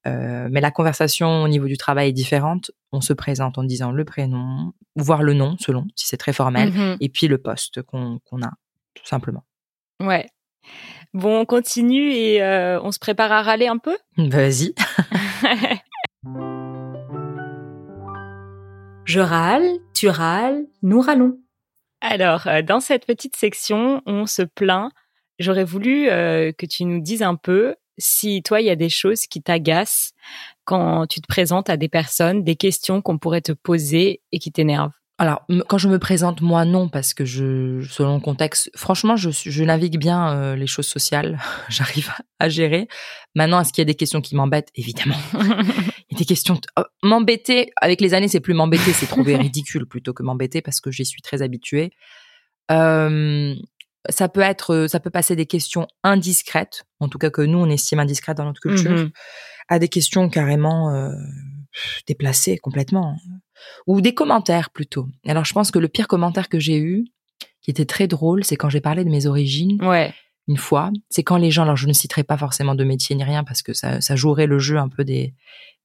Euh, 0.07 0.48
mais 0.50 0.61
la 0.61 0.70
conversation 0.70 1.42
au 1.42 1.48
niveau 1.48 1.66
du 1.66 1.76
travail 1.78 2.11
est 2.11 2.12
différente. 2.12 2.70
On 2.92 3.00
se 3.00 3.12
présente 3.14 3.57
en 3.59 3.64
disant 3.64 3.90
le 3.90 4.04
prénom, 4.04 4.72
voire 4.96 5.22
le 5.22 5.33
nom, 5.33 5.57
selon, 5.59 5.87
si 5.96 6.07
c'est 6.07 6.18
très 6.18 6.33
formel, 6.35 6.70
Mhm. 6.70 6.96
et 7.00 7.09
puis 7.09 7.26
le 7.26 7.38
poste 7.38 7.83
qu'on 7.83 8.20
qu'on 8.24 8.42
a, 8.42 8.50
tout 8.94 9.07
simplement. 9.07 9.42
Ouais. 10.00 10.26
Bon, 11.14 11.40
on 11.40 11.44
continue 11.46 12.12
et 12.12 12.42
euh, 12.42 12.80
on 12.83 12.92
se 12.92 12.98
prépare 12.98 13.33
à 13.33 13.42
râler 13.42 13.66
un 13.66 13.78
peu? 13.78 13.96
Vas-y. 14.18 14.74
Je 19.05 19.21
râle, 19.21 19.69
tu 19.93 20.09
râles, 20.09 20.64
nous 20.83 21.01
râlons. 21.01 21.38
Alors, 22.01 22.47
euh, 22.47 22.62
dans 22.62 22.81
cette 22.81 23.07
petite 23.07 23.37
section, 23.37 24.03
on 24.07 24.27
se 24.27 24.43
plaint. 24.43 24.90
J'aurais 25.38 25.64
voulu 25.64 26.09
euh, 26.09 26.53
que 26.53 26.64
tu 26.64 26.85
nous 26.85 27.01
dises 27.01 27.23
un 27.23 27.35
peu 27.35 27.75
si 27.99 28.43
toi, 28.43 28.61
il 28.61 28.67
y 28.67 28.71
a 28.71 28.77
des 28.77 28.88
choses 28.88 29.27
qui 29.27 29.43
t'agacent 29.43 30.12
quand 30.64 31.07
tu 31.07 31.21
te 31.21 31.27
présentes 31.29 31.69
à 31.71 31.77
des 31.77 31.88
personnes, 31.88 32.43
des 32.45 32.57
questions 32.57 33.03
qu'on 33.03 33.19
pourrait 33.19 33.43
te 33.43 33.53
poser 33.53 34.23
et 34.33 34.38
qui 34.38 34.51
t'énervent. 34.51 34.93
Alors, 35.19 35.47
quand 35.69 35.79
je 35.79 35.88
me 35.88 36.01
présente, 36.01 36.40
moi, 36.40 36.64
non, 36.64 36.88
parce 36.88 37.14
que 37.14 37.25
je, 37.25 37.87
selon 37.88 38.17
le 38.17 38.21
contexte, 38.21 38.69
franchement, 38.75 39.17
je, 39.17 39.62
navigue 39.62 39.97
bien 39.97 40.33
euh, 40.33 40.57
les 40.57 40.67
choses 40.67 40.88
sociales. 40.88 41.38
J'arrive 41.69 42.11
à, 42.11 42.47
à 42.47 42.49
gérer. 42.49 42.88
Maintenant, 43.37 43.61
est-ce 43.61 43.73
qu'il 43.73 43.83
y 43.83 43.87
a 43.87 43.93
des 43.93 43.95
questions 43.95 44.21
qui 44.21 44.35
m'embêtent? 44.35 44.71
Évidemment. 44.75 45.17
Il 45.35 46.14
y 46.14 46.17
a 46.17 46.19
des 46.19 46.25
questions. 46.25 46.61
euh, 46.79 46.83
m'embêter, 47.05 47.71
avec 47.81 48.01
les 48.01 48.14
années, 48.14 48.29
c'est 48.29 48.40
plus 48.40 48.55
m'embêter, 48.55 48.93
c'est 48.93 49.07
trouver 49.07 49.37
ridicule 49.53 49.87
plutôt 49.87 50.12
que 50.12 50.23
m'embêter 50.23 50.62
parce 50.62 50.81
que 50.81 50.90
j'y 50.90 51.05
suis 51.05 51.23
très 51.23 51.43
habituée. 51.43 51.93
Euh, 52.71 53.55
ça 54.11 54.29
peut 54.29 54.40
être, 54.40 54.87
ça 54.88 55.01
peut 55.01 55.11
passer 55.11 55.37
des 55.37 55.47
questions 55.47 55.87
indiscrètes, 56.03 56.85
en 57.01 57.09
tout 57.09 57.19
cas 57.19 57.31
que 57.31 57.43
nous, 57.43 57.59
on 57.59 57.71
estime 57.71 58.01
indiscrètes 58.01 58.37
dans 58.37 58.45
notre 58.45 58.61
culture, 58.61 58.90
Mhm. 58.90 59.11
à 59.69 59.79
des 59.79 59.88
questions 59.88 60.29
carrément 60.29 60.95
euh, 60.95 61.11
déplacées 62.07 62.59
complètement 62.59 63.17
ou 63.87 64.01
des 64.03 64.12
commentaires 64.14 64.71
plutôt. 64.71 65.09
Alors 65.27 65.45
je 65.47 65.55
pense 65.55 65.71
que 65.71 65.79
le 65.79 65.88
pire 65.88 66.07
commentaire 66.09 66.49
que 66.51 66.59
j'ai 66.59 66.77
eu, 66.79 67.05
qui 67.62 67.71
était 67.71 67.87
très 67.87 68.07
drôle, 68.07 68.45
c'est 68.45 68.57
quand 68.57 68.69
j'ai 68.69 68.81
parlé 68.83 69.05
de 69.05 69.11
mes 69.11 69.27
origines 69.27 69.83
Ouais. 69.83 70.12
une 70.49 70.59
fois. 70.59 70.90
C'est 71.09 71.23
quand 71.23 71.38
les 71.38 71.51
gens, 71.51 71.62
alors 71.62 71.77
je 71.77 71.87
ne 71.87 71.95
citerai 71.95 72.25
pas 72.25 72.37
forcément 72.37 72.75
de 72.75 72.85
métier 72.85 73.17
ni 73.17 73.25
rien 73.25 73.43
parce 73.43 73.62
que 73.62 73.73
ça, 73.73 74.03
ça 74.03 74.17
jouerait 74.17 74.47
le 74.47 74.59
jeu 74.59 74.77
un 74.77 74.88
peu 74.90 75.03
des 75.05 75.33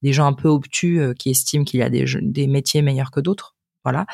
des 0.02 0.12
gens 0.12 0.26
un 0.26 0.32
peu 0.32 0.48
obtus 0.48 1.00
euh, 1.00 1.12
qui 1.14 1.30
estiment 1.30 1.64
qu'il 1.64 1.80
y 1.80 1.82
a 1.82 1.90
des 1.90 2.04
des 2.22 2.46
métiers 2.46 2.82
meilleurs 2.82 3.10
que 3.10 3.20
d'autres. 3.20 3.54
Voilà. 3.84 4.04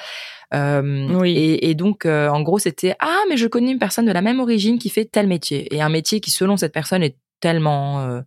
Euh, 0.55 1.09
Oui. 1.19 1.33
et, 1.37 1.71
et 1.71 1.75
donc, 1.75 2.07
euh, 2.07 2.29
en 2.29 2.41
gros, 2.43 2.59
c'était 2.61 2.95
ah 3.01 3.19
mais 3.29 3.37
je 3.37 3.47
connais 3.49 3.73
une 3.73 3.79
personne 3.81 4.07
de 4.07 4.13
la 4.13 4.23
même 4.23 4.39
origine 4.41 4.79
qui 4.79 4.91
fait 4.91 5.05
tel 5.05 5.27
métier 5.27 5.75
et 5.75 5.83
un 5.83 5.89
métier 5.89 6.21
qui, 6.21 6.31
selon 6.31 6.57
cette 6.57 6.73
personne, 6.73 7.03
est 7.03 7.17
tellement 7.41 8.01
euh, 8.03 8.21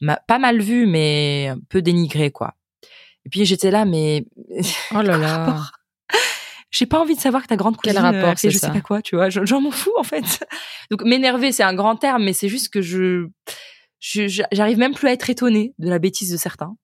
ma- 0.00 0.20
pas 0.28 0.38
mal 0.38 0.60
vu 0.60 0.86
mais 0.86 1.48
un 1.48 1.58
peu 1.68 1.82
dénigré 1.82 2.30
quoi. 2.30 2.54
Et 3.26 3.28
puis 3.28 3.44
j'étais 3.44 3.70
là 3.72 3.84
mais 3.84 4.24
Oh 4.92 5.02
là 5.02 5.12
Quel 5.12 5.20
là. 5.20 5.62
J'ai 6.70 6.86
pas 6.86 7.00
envie 7.00 7.16
de 7.16 7.20
savoir 7.20 7.42
que 7.42 7.48
ta 7.48 7.56
grande 7.56 7.76
Quel 7.82 7.94
cousine 7.94 8.06
euh, 8.14 8.20
rapport, 8.20 8.38
c'est 8.38 8.50
je 8.50 8.58
ça 8.58 8.66
sais 8.68 8.72
pas 8.74 8.80
quoi, 8.82 9.00
tu 9.02 9.16
vois. 9.16 9.30
Je- 9.30 9.44
J'en 9.46 9.60
m'en 9.60 9.70
fous 9.70 9.94
en 9.98 10.02
fait. 10.02 10.46
Donc 10.90 11.02
m'énerver, 11.02 11.50
c'est 11.50 11.62
un 11.62 11.74
grand 11.74 11.96
terme, 11.96 12.24
mais 12.24 12.34
c'est 12.34 12.48
juste 12.48 12.68
que 12.68 12.82
je, 12.82 13.26
je- 14.00 14.44
j'arrive 14.52 14.78
même 14.78 14.94
plus 14.94 15.08
à 15.08 15.12
être 15.12 15.28
étonnée 15.30 15.74
de 15.78 15.88
la 15.88 15.98
bêtise 15.98 16.30
de 16.30 16.36
certains. 16.36 16.76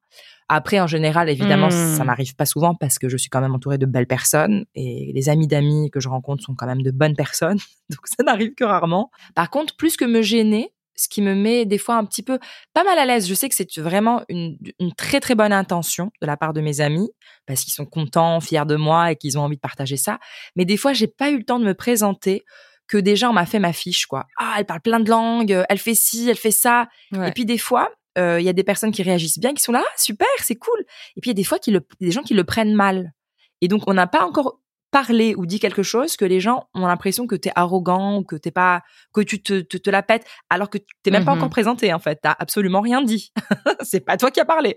Après, 0.48 0.80
en 0.80 0.86
général, 0.86 1.28
évidemment, 1.30 1.68
Hmm. 1.68 1.96
ça 1.96 2.04
m'arrive 2.04 2.34
pas 2.36 2.46
souvent 2.46 2.74
parce 2.74 2.98
que 2.98 3.08
je 3.08 3.16
suis 3.16 3.30
quand 3.30 3.40
même 3.40 3.54
entourée 3.54 3.78
de 3.78 3.86
belles 3.86 4.06
personnes 4.06 4.66
et 4.74 5.10
les 5.14 5.28
amis 5.28 5.46
d'amis 5.46 5.90
que 5.90 6.00
je 6.00 6.08
rencontre 6.08 6.42
sont 6.44 6.54
quand 6.54 6.66
même 6.66 6.82
de 6.82 6.90
bonnes 6.90 7.16
personnes. 7.16 7.58
Donc 7.90 8.00
ça 8.06 8.22
n'arrive 8.22 8.54
que 8.54 8.64
rarement. 8.64 9.10
Par 9.34 9.50
contre, 9.50 9.76
plus 9.76 9.96
que 9.96 10.04
me 10.04 10.22
gêner, 10.22 10.70
ce 10.96 11.08
qui 11.08 11.22
me 11.22 11.34
met 11.34 11.64
des 11.64 11.78
fois 11.78 11.96
un 11.96 12.04
petit 12.04 12.22
peu 12.22 12.38
pas 12.72 12.84
mal 12.84 12.98
à 12.98 13.04
l'aise. 13.04 13.26
Je 13.28 13.34
sais 13.34 13.48
que 13.48 13.54
c'est 13.54 13.78
vraiment 13.78 14.22
une, 14.28 14.56
une, 14.78 14.92
très 14.92 15.18
très 15.18 15.34
bonne 15.34 15.52
intention 15.52 16.12
de 16.20 16.26
la 16.26 16.36
part 16.36 16.52
de 16.52 16.60
mes 16.60 16.80
amis 16.80 17.10
parce 17.46 17.64
qu'ils 17.64 17.72
sont 17.72 17.86
contents, 17.86 18.40
fiers 18.40 18.64
de 18.66 18.76
moi 18.76 19.10
et 19.10 19.16
qu'ils 19.16 19.38
ont 19.38 19.42
envie 19.42 19.56
de 19.56 19.60
partager 19.60 19.96
ça. 19.96 20.18
Mais 20.56 20.64
des 20.64 20.76
fois, 20.76 20.92
j'ai 20.92 21.08
pas 21.08 21.30
eu 21.30 21.38
le 21.38 21.44
temps 21.44 21.58
de 21.58 21.64
me 21.64 21.74
présenter 21.74 22.44
que 22.86 22.98
déjà 22.98 23.30
on 23.30 23.32
m'a 23.32 23.46
fait 23.46 23.58
ma 23.58 23.72
fiche 23.72 24.06
quoi. 24.06 24.26
Ah, 24.38 24.56
elle 24.58 24.66
parle 24.66 24.82
plein 24.82 25.00
de 25.00 25.10
langues, 25.10 25.64
elle 25.68 25.78
fait 25.78 25.94
ci, 25.94 26.28
elle 26.28 26.36
fait 26.36 26.50
ça. 26.50 26.88
Et 27.12 27.32
puis 27.32 27.44
des 27.46 27.58
fois, 27.58 27.90
euh, 28.18 28.40
il 28.40 28.44
y 28.44 28.48
a 28.48 28.52
des 28.52 28.64
personnes 28.64 28.92
qui 28.92 29.02
réagissent 29.02 29.38
bien, 29.38 29.54
qui 29.54 29.62
sont 29.62 29.72
là, 29.72 29.82
ah, 29.84 29.92
super, 29.96 30.28
c'est 30.38 30.56
cool. 30.56 30.84
Et 31.16 31.20
puis 31.20 31.30
il 31.30 31.32
y 31.32 31.36
a 31.36 31.40
des 31.40 31.44
fois 31.44 31.58
qui 31.58 31.70
le, 31.70 31.86
des 32.00 32.10
gens 32.10 32.22
qui 32.22 32.34
le 32.34 32.44
prennent 32.44 32.74
mal. 32.74 33.12
Et 33.60 33.68
donc 33.68 33.82
on 33.86 33.94
n'a 33.94 34.06
pas 34.06 34.24
encore 34.24 34.60
parlé 34.90 35.34
ou 35.34 35.44
dit 35.44 35.58
quelque 35.58 35.82
chose 35.82 36.16
que 36.16 36.24
les 36.24 36.38
gens 36.38 36.68
ont 36.72 36.86
l'impression 36.86 37.26
que 37.26 37.34
tu 37.34 37.48
es 37.48 37.52
arrogant 37.56 38.18
ou 38.18 38.22
que 38.22 38.36
t'es 38.36 38.52
pas 38.52 38.82
que 39.12 39.20
tu 39.20 39.42
te, 39.42 39.60
te, 39.60 39.90
la 39.90 40.04
pètes 40.04 40.24
alors 40.50 40.70
que 40.70 40.78
tu 40.78 40.86
t'es 41.02 41.10
même 41.10 41.24
pas 41.24 41.32
encore 41.32 41.48
mmh 41.48 41.50
présenté 41.50 41.92
en 41.92 41.98
fait. 41.98 42.20
T'as 42.22 42.36
absolument 42.38 42.80
rien 42.80 43.02
dit. 43.02 43.32
C'est 43.82 44.00
pas 44.00 44.16
toi 44.16 44.30
qui 44.30 44.38
as 44.38 44.44
parlé. 44.44 44.76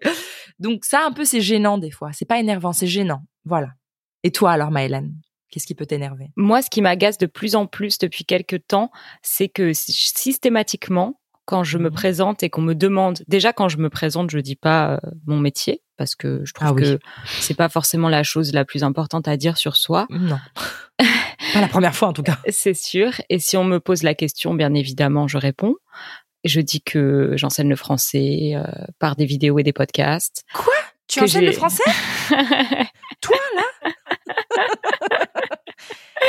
Donc 0.57 0.85
ça 0.85 1.05
un 1.05 1.11
peu 1.11 1.23
c'est 1.23 1.41
gênant 1.41 1.77
des 1.77 1.91
fois. 1.91 2.13
C'est 2.13 2.25
pas 2.25 2.39
énervant 2.39 2.73
c'est 2.73 2.87
gênant. 2.87 3.21
Voilà. 3.45 3.69
Et 4.23 4.31
toi 4.31 4.51
alors 4.51 4.71
Maëlène 4.71 5.13
Qu'est-ce 5.49 5.65
qui 5.65 5.75
peut 5.75 5.85
t'énerver? 5.85 6.27
Moi, 6.35 6.61
ce 6.61 6.69
qui 6.69 6.81
m'agace 6.81 7.17
de 7.17 7.25
plus 7.25 7.55
en 7.55 7.67
plus 7.67 7.97
depuis 7.99 8.25
quelques 8.25 8.67
temps, 8.67 8.91
c'est 9.21 9.47
que 9.47 9.71
systématiquement, 9.73 11.21
quand 11.47 11.63
je 11.63 11.77
me 11.77 11.89
mmh 11.89 11.93
présente 11.93 12.43
et 12.43 12.49
qu'on 12.49 12.61
me 12.61 12.75
demande, 12.75 13.23
déjà 13.27 13.53
quand 13.53 13.69
je 13.69 13.77
me 13.77 13.89
présente, 13.89 14.29
je 14.29 14.37
dis 14.37 14.57
pas 14.57 14.91
euh, 14.91 14.97
mon 15.25 15.39
métier 15.39 15.81
parce 15.95 16.13
que 16.13 16.41
je 16.43 16.53
trouve 16.53 16.67
ah 16.67 16.73
que 16.73 16.99
c'est 17.39 17.55
pas 17.55 17.69
forcément 17.69 18.09
la 18.09 18.21
chose 18.21 18.53
la 18.53 18.65
plus 18.65 18.83
importante 18.83 19.29
à 19.29 19.37
dire 19.37 19.57
sur 19.57 19.77
soi. 19.77 20.05
Non. 20.09 20.37
pas 20.99 21.61
la 21.61 21.69
première 21.69 21.95
fois 21.95 22.09
en 22.09 22.13
tout 22.13 22.21
cas. 22.21 22.37
C'est 22.49 22.73
sûr. 22.73 23.13
Et 23.29 23.39
si 23.39 23.55
on 23.55 23.63
me 23.63 23.79
pose 23.79 24.03
la 24.03 24.13
question, 24.13 24.53
bien 24.53 24.73
évidemment, 24.73 25.27
je 25.27 25.37
réponds. 25.37 25.75
Je 26.43 26.59
dis 26.59 26.81
que 26.81 27.31
j'enseigne 27.35 27.69
le 27.69 27.77
français 27.77 28.51
euh, 28.53 28.63
par 28.99 29.15
des 29.15 29.25
vidéos 29.25 29.57
et 29.57 29.63
des 29.63 29.73
podcasts. 29.73 30.43
Quoi? 30.53 30.73
Tu 31.07 31.21
enseignes 31.21 31.45
le 31.45 31.53
français? 31.53 31.83
Toi 33.21 33.37
là? 33.55 33.91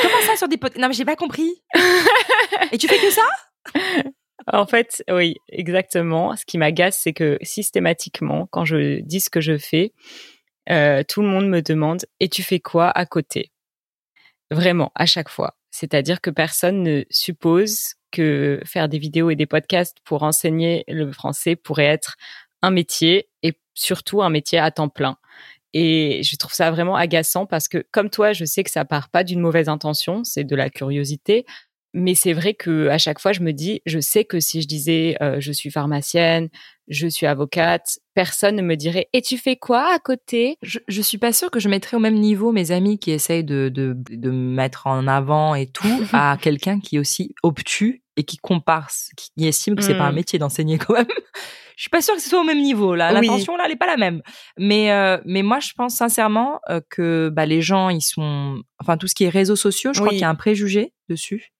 Comment 0.00 0.22
ça 0.26 0.36
sur 0.36 0.48
des 0.48 0.56
podcasts 0.56 0.80
Non 0.80 0.88
mais 0.88 0.94
j'ai 0.94 1.04
pas 1.04 1.16
compris. 1.16 1.60
et 2.72 2.78
tu 2.78 2.86
fais 2.86 2.98
que 2.98 3.10
ça? 3.10 3.22
En 4.52 4.66
fait, 4.66 5.04
oui, 5.10 5.36
exactement. 5.48 6.36
Ce 6.36 6.44
qui 6.44 6.58
m'agace, 6.58 7.00
c'est 7.02 7.12
que 7.12 7.38
systématiquement, 7.42 8.46
quand 8.50 8.64
je 8.64 9.00
dis 9.00 9.20
ce 9.20 9.30
que 9.30 9.40
je 9.40 9.58
fais, 9.58 9.92
euh, 10.70 11.02
tout 11.08 11.22
le 11.22 11.28
monde 11.28 11.48
me 11.48 11.62
demande 11.62 12.04
et 12.20 12.28
tu 12.28 12.42
fais 12.42 12.60
quoi 12.60 12.90
à 12.90 13.06
côté? 13.06 13.52
Vraiment, 14.50 14.92
à 14.94 15.06
chaque 15.06 15.28
fois. 15.28 15.56
C'est-à-dire 15.70 16.20
que 16.20 16.30
personne 16.30 16.82
ne 16.82 17.04
suppose 17.10 17.94
que 18.10 18.60
faire 18.64 18.88
des 18.88 18.98
vidéos 18.98 19.30
et 19.30 19.36
des 19.36 19.46
podcasts 19.46 19.98
pour 20.04 20.22
enseigner 20.22 20.84
le 20.88 21.12
français 21.12 21.56
pourrait 21.56 21.84
être 21.84 22.16
un 22.62 22.70
métier 22.70 23.28
et 23.42 23.54
surtout 23.74 24.22
un 24.22 24.30
métier 24.30 24.58
à 24.58 24.70
temps 24.70 24.88
plein. 24.88 25.18
Et 25.74 26.22
je 26.22 26.36
trouve 26.36 26.52
ça 26.54 26.70
vraiment 26.70 26.96
agaçant 26.96 27.44
parce 27.44 27.68
que, 27.68 27.84
comme 27.90 28.08
toi, 28.08 28.32
je 28.32 28.44
sais 28.46 28.64
que 28.64 28.70
ça 28.70 28.86
part 28.86 29.10
pas 29.10 29.22
d'une 29.24 29.40
mauvaise 29.40 29.68
intention, 29.68 30.24
c'est 30.24 30.44
de 30.44 30.56
la 30.56 30.70
curiosité. 30.70 31.44
Mais 31.98 32.14
c'est 32.14 32.32
vrai 32.32 32.54
que 32.54 32.86
à 32.88 32.96
chaque 32.96 33.18
fois, 33.18 33.32
je 33.32 33.40
me 33.40 33.52
dis, 33.52 33.82
je 33.84 33.98
sais 33.98 34.24
que 34.24 34.38
si 34.38 34.62
je 34.62 34.68
disais 34.68 35.16
euh, 35.20 35.40
je 35.40 35.50
suis 35.50 35.68
pharmacienne, 35.68 36.48
je 36.86 37.08
suis 37.08 37.26
avocate, 37.26 37.98
personne 38.14 38.54
ne 38.54 38.62
me 38.62 38.76
dirait 38.76 39.08
et 39.12 39.20
tu 39.20 39.36
fais 39.36 39.56
quoi 39.56 39.92
à 39.92 39.98
côté? 39.98 40.58
Je, 40.62 40.78
je 40.86 41.02
suis 41.02 41.18
pas 41.18 41.32
sûre 41.32 41.50
que 41.50 41.58
je 41.58 41.68
mettrais 41.68 41.96
au 41.96 42.00
même 42.00 42.14
niveau 42.14 42.52
mes 42.52 42.70
amis 42.70 43.00
qui 43.00 43.10
essayent 43.10 43.42
de, 43.42 43.68
de, 43.68 43.96
de 44.10 44.30
me 44.30 44.54
mettre 44.54 44.86
en 44.86 45.08
avant 45.08 45.56
et 45.56 45.66
tout 45.66 45.88
à 46.12 46.38
quelqu'un 46.40 46.78
qui 46.78 46.96
est 46.96 46.98
aussi 47.00 47.34
obtus 47.42 48.04
et 48.16 48.22
qui 48.22 48.36
compare, 48.36 48.90
qui 49.16 49.46
estime 49.46 49.74
que 49.74 49.82
c'est 49.82 49.98
pas 49.98 50.06
un 50.06 50.12
mmh. 50.12 50.14
métier 50.14 50.38
d'enseigner 50.38 50.78
quand 50.78 50.94
même. 50.94 51.06
je 51.76 51.82
suis 51.82 51.90
pas 51.90 52.00
sûre 52.00 52.14
que 52.14 52.22
ce 52.22 52.28
soit 52.28 52.40
au 52.40 52.44
même 52.44 52.62
niveau 52.62 52.94
là. 52.94 53.10
L'intention 53.10 53.56
là, 53.56 53.64
elle 53.66 53.72
est 53.72 53.76
pas 53.76 53.86
la 53.86 53.96
même. 53.96 54.22
Mais 54.56 54.92
euh, 54.92 55.18
mais 55.24 55.42
moi, 55.42 55.58
je 55.58 55.72
pense 55.76 55.96
sincèrement 55.96 56.60
euh, 56.70 56.80
que 56.90 57.28
bah, 57.28 57.44
les 57.44 57.60
gens, 57.60 57.88
ils 57.88 58.02
sont, 58.02 58.62
enfin 58.80 58.96
tout 58.96 59.08
ce 59.08 59.16
qui 59.16 59.24
est 59.24 59.28
réseaux 59.28 59.56
sociaux, 59.56 59.92
je 59.92 59.98
crois 59.98 60.10
qu'il 60.10 60.20
y 60.20 60.24
a 60.24 60.28
un 60.28 60.36
préjugé 60.36 60.92
dessus. 61.08 61.52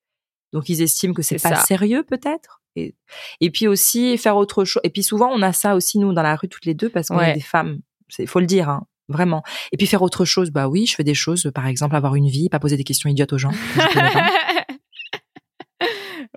Donc 0.52 0.68
ils 0.68 0.82
estiment 0.82 1.14
que 1.14 1.22
c'est 1.22 1.40
pas 1.40 1.56
sérieux 1.56 2.02
peut-être? 2.02 2.62
Et, 2.76 2.94
et 3.40 3.50
puis 3.50 3.66
aussi 3.66 4.16
faire 4.18 4.36
autre 4.36 4.64
chose. 4.64 4.80
Et 4.84 4.90
puis 4.90 5.02
souvent 5.02 5.30
on 5.32 5.42
a 5.42 5.52
ça 5.52 5.74
aussi 5.74 5.98
nous 5.98 6.12
dans 6.12 6.22
la 6.22 6.36
rue 6.36 6.48
toutes 6.48 6.66
les 6.66 6.74
deux 6.74 6.88
parce 6.88 7.08
qu'on 7.08 7.20
est 7.20 7.34
des 7.34 7.40
femmes. 7.40 7.80
Il 8.18 8.28
faut 8.28 8.40
le 8.40 8.46
dire, 8.46 8.68
hein, 8.68 8.86
vraiment. 9.08 9.42
Et 9.72 9.76
puis 9.76 9.86
faire 9.86 10.02
autre 10.02 10.24
chose, 10.24 10.50
bah 10.50 10.68
oui, 10.68 10.86
je 10.86 10.94
fais 10.94 11.04
des 11.04 11.14
choses, 11.14 11.50
par 11.54 11.66
exemple 11.66 11.96
avoir 11.96 12.14
une 12.14 12.28
vie, 12.28 12.48
pas 12.48 12.58
poser 12.58 12.76
des 12.76 12.84
questions 12.84 13.10
idiotes 13.10 13.32
aux 13.32 13.38
gens. 13.38 13.52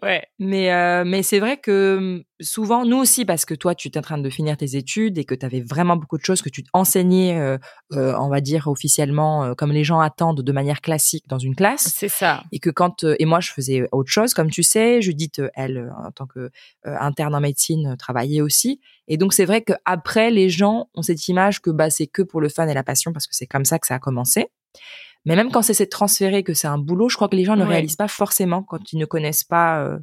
Ouais. 0.01 0.23
Mais 0.39 0.73
euh, 0.73 1.03
mais 1.05 1.21
c'est 1.21 1.39
vrai 1.39 1.57
que 1.57 1.97
hum, 1.97 2.23
souvent 2.39 2.85
nous 2.85 2.97
aussi 2.97 3.23
parce 3.23 3.45
que 3.45 3.53
toi 3.53 3.75
tu 3.75 3.87
es 3.87 3.97
en 3.99 4.01
train 4.01 4.17
de 4.17 4.29
finir 4.31 4.57
tes 4.57 4.75
études 4.75 5.19
et 5.19 5.25
que 5.25 5.35
tu 5.35 5.45
avais 5.45 5.61
vraiment 5.61 5.95
beaucoup 5.95 6.17
de 6.17 6.25
choses 6.25 6.41
que 6.41 6.49
tu 6.49 6.63
enseignais 6.73 7.39
euh, 7.39 7.59
euh, 7.93 8.15
on 8.17 8.27
va 8.27 8.41
dire 8.41 8.67
officiellement 8.67 9.43
euh, 9.43 9.53
comme 9.53 9.71
les 9.71 9.83
gens 9.83 9.99
attendent 9.99 10.41
de 10.41 10.51
manière 10.51 10.81
classique 10.81 11.25
dans 11.27 11.37
une 11.37 11.55
classe. 11.55 11.93
C'est 11.95 12.09
ça. 12.09 12.43
Et 12.51 12.57
que 12.57 12.71
quand 12.71 13.05
et 13.19 13.25
moi 13.25 13.41
je 13.41 13.51
faisais 13.51 13.87
autre 13.91 14.09
chose 14.09 14.33
comme 14.33 14.49
tu 14.49 14.63
sais, 14.63 15.03
Judith 15.03 15.39
elle 15.53 15.93
en 16.03 16.11
tant 16.11 16.25
que 16.25 16.49
interne 16.83 17.35
en 17.35 17.41
médecine 17.41 17.95
travaillait 17.97 18.41
aussi 18.41 18.79
et 19.07 19.17
donc 19.17 19.33
c'est 19.33 19.45
vrai 19.45 19.61
que 19.61 19.73
après 19.85 20.31
les 20.31 20.49
gens 20.49 20.89
ont 20.95 21.03
cette 21.03 21.27
image 21.27 21.61
que 21.61 21.69
bah 21.69 21.91
c'est 21.91 22.07
que 22.07 22.23
pour 22.23 22.41
le 22.41 22.49
fun 22.49 22.67
et 22.67 22.73
la 22.73 22.83
passion 22.83 23.13
parce 23.13 23.27
que 23.27 23.35
c'est 23.35 23.47
comme 23.47 23.65
ça 23.65 23.77
que 23.77 23.85
ça 23.85 23.95
a 23.95 23.99
commencé. 23.99 24.47
Mais 25.25 25.35
même 25.35 25.51
quand 25.51 25.61
c'est 25.61 25.83
de 25.83 25.89
transférer 25.89 26.43
que 26.43 26.53
c'est 26.53 26.67
un 26.67 26.77
boulot, 26.77 27.09
je 27.09 27.15
crois 27.15 27.29
que 27.29 27.35
les 27.35 27.45
gens 27.45 27.55
ne 27.55 27.65
réalisent 27.65 27.95
pas 27.95 28.07
forcément 28.07 28.63
quand 28.63 28.91
ils 28.91 28.97
ne 28.97 29.05
connaissent 29.05 29.43
pas 29.43 29.83
euh, 29.83 29.97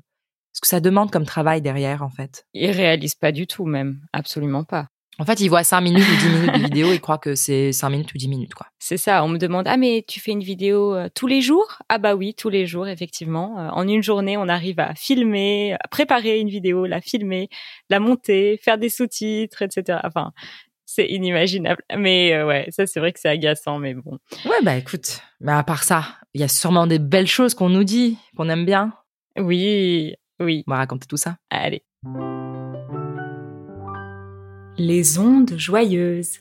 ce 0.53 0.61
que 0.61 0.69
ça 0.69 0.81
demande 0.81 1.11
comme 1.11 1.25
travail 1.25 1.63
derrière, 1.63 2.03
en 2.03 2.11
fait. 2.11 2.47
Ils 2.55 2.71
réalisent 2.71 3.15
pas 3.15 3.33
du 3.33 3.47
tout, 3.47 3.65
même. 3.65 4.01
Absolument 4.13 4.65
pas. 4.65 4.87
En 5.21 5.25
fait, 5.25 5.41
ils 5.41 5.49
voient 5.49 5.65
5 5.65 5.81
minutes 5.81 6.05
ou 6.05 6.17
10 6.17 6.29
minutes 6.29 6.55
de 6.55 6.61
vidéo 6.61 6.93
et 6.93 7.01
croient 7.01 7.19
que 7.19 7.35
c'est 7.35 7.73
5 7.73 7.91
minutes 7.91 8.15
ou 8.15 8.19
10 8.19 8.29
minutes, 8.29 8.55
quoi. 8.55 8.69
C'est 8.79 8.97
ça. 8.97 9.25
On 9.25 9.29
me 9.29 9.39
demande, 9.39 9.67
ah, 9.67 9.77
mais 9.77 10.05
tu 10.07 10.21
fais 10.21 10.31
une 10.31 10.45
vidéo 10.45 10.95
euh, 10.95 11.09
tous 11.13 11.27
les 11.27 11.41
jours? 11.41 11.79
Ah, 11.89 11.99
bah 11.99 12.15
oui, 12.15 12.35
tous 12.35 12.51
les 12.51 12.67
jours, 12.67 12.87
effectivement. 12.87 13.59
Euh, 13.59 13.69
en 13.71 13.89
une 13.89 14.03
journée, 14.03 14.37
on 14.37 14.49
arrive 14.49 14.79
à 14.79 14.95
filmer, 14.95 15.75
à 15.75 15.89
préparer 15.89 16.39
une 16.39 16.49
vidéo, 16.49 16.87
la 16.87 17.01
filmer, 17.01 17.49
la 17.91 17.99
monter, 17.99 18.61
faire 18.63 18.79
des 18.79 18.89
sous-titres, 18.89 19.63
etc. 19.63 19.99
Enfin, 20.05 20.31
c'est 20.89 21.07
inimaginable. 21.07 21.83
Mais 21.97 22.33
euh, 22.33 22.47
ouais, 22.47 22.67
ça 22.71 22.87
c'est 22.87 22.99
vrai 22.99 23.13
que 23.13 23.21
c'est 23.21 23.29
agaçant, 23.29 23.79
mais 23.79 23.93
bon. 23.93 24.19
Ouais, 24.47 24.63
bah 24.63 24.75
écoute, 24.75 25.21
mais 25.41 25.53
à 25.53 25.63
part 25.63 25.85
ça, 25.85 26.05
il 26.33 26.41
y 26.41 26.45
a 26.45 26.49
sûrement 26.49 26.87
des 26.87 26.99
belles 26.99 27.27
choses 27.27 27.55
qu'on 27.55 27.69
nous 27.69 27.85
dit, 27.85 28.17
qu'on 28.37 28.49
aime 28.49 28.65
bien. 28.65 28.95
Oui, 29.39 30.15
oui. 30.41 30.65
On 30.67 30.71
va 30.73 30.79
raconter 30.79 31.07
tout 31.07 31.19
ça. 31.19 31.37
Allez. 31.51 31.83
Les 34.79 35.19
ondes 35.19 35.59
joyeuses. 35.59 36.39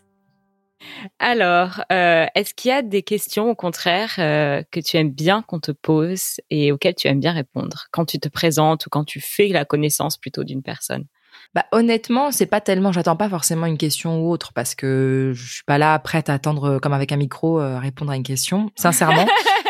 Alors, 1.19 1.83
euh, 1.91 2.25
est-ce 2.33 2.53
qu'il 2.53 2.69
y 2.69 2.73
a 2.73 2.81
des 2.81 3.01
questions 3.01 3.49
au 3.49 3.55
contraire 3.55 4.13
euh, 4.19 4.63
que 4.71 4.79
tu 4.79 4.95
aimes 4.95 5.11
bien 5.11 5.41
qu'on 5.41 5.59
te 5.59 5.71
pose 5.71 6.39
et 6.49 6.71
auxquelles 6.71 6.95
tu 6.95 7.07
aimes 7.07 7.19
bien 7.19 7.33
répondre? 7.33 7.87
Quand 7.91 8.05
tu 8.05 8.19
te 8.19 8.29
présentes 8.29 8.85
ou 8.85 8.89
quand 8.89 9.03
tu 9.03 9.19
fais 9.19 9.47
la 9.49 9.65
connaissance 9.65 10.17
plutôt 10.17 10.45
d'une 10.45 10.63
personne? 10.63 11.05
Bah 11.53 11.65
honnêtement, 11.71 12.31
c'est 12.31 12.45
pas 12.45 12.61
tellement. 12.61 12.91
J'attends 12.91 13.15
pas 13.15 13.29
forcément 13.29 13.65
une 13.65 13.77
question 13.77 14.21
ou 14.21 14.31
autre 14.31 14.53
parce 14.53 14.75
que 14.75 15.31
je 15.33 15.53
suis 15.53 15.63
pas 15.63 15.77
là 15.77 15.97
prête 15.99 16.29
à 16.29 16.33
attendre 16.33 16.63
euh, 16.75 16.79
comme 16.79 16.93
avec 16.93 17.11
un 17.11 17.17
micro 17.17 17.59
euh, 17.59 17.79
répondre 17.79 18.11
à 18.11 18.15
une 18.15 18.23
question. 18.23 18.71
Sincèrement, 18.75 19.27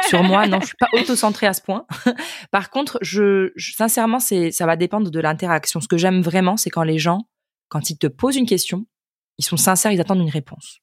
sur 0.08 0.24
moi, 0.24 0.48
non, 0.48 0.60
je 0.62 0.68
suis 0.68 0.78
pas 0.80 0.90
auto-centrée 0.94 1.48
à 1.48 1.54
ce 1.54 1.62
point. 1.62 1.86
Par 2.52 2.70
contre, 2.70 2.98
je, 3.02 3.52
sincèrement, 3.58 4.20
c'est 4.20 4.52
ça 4.52 4.66
va 4.66 4.76
dépendre 4.76 5.12
de 5.12 5.20
l'interaction. 5.20 5.80
Ce 5.82 5.88
que 5.88 5.98
j'aime 5.98 6.22
vraiment, 6.22 6.58
c'est 6.58 6.70
quand 6.70 6.84
les 6.84 7.00
gens, 7.00 7.28
quand 7.70 7.90
ils 7.90 7.98
te 7.98 8.08
posent 8.08 8.38
une 8.38 8.46
question, 8.46 8.86
ils 9.38 9.46
sont 9.46 9.58
sincères, 9.58 9.92
ils 9.92 10.02
attendent 10.02 10.22
une 10.22 10.30
réponse. 10.30 10.80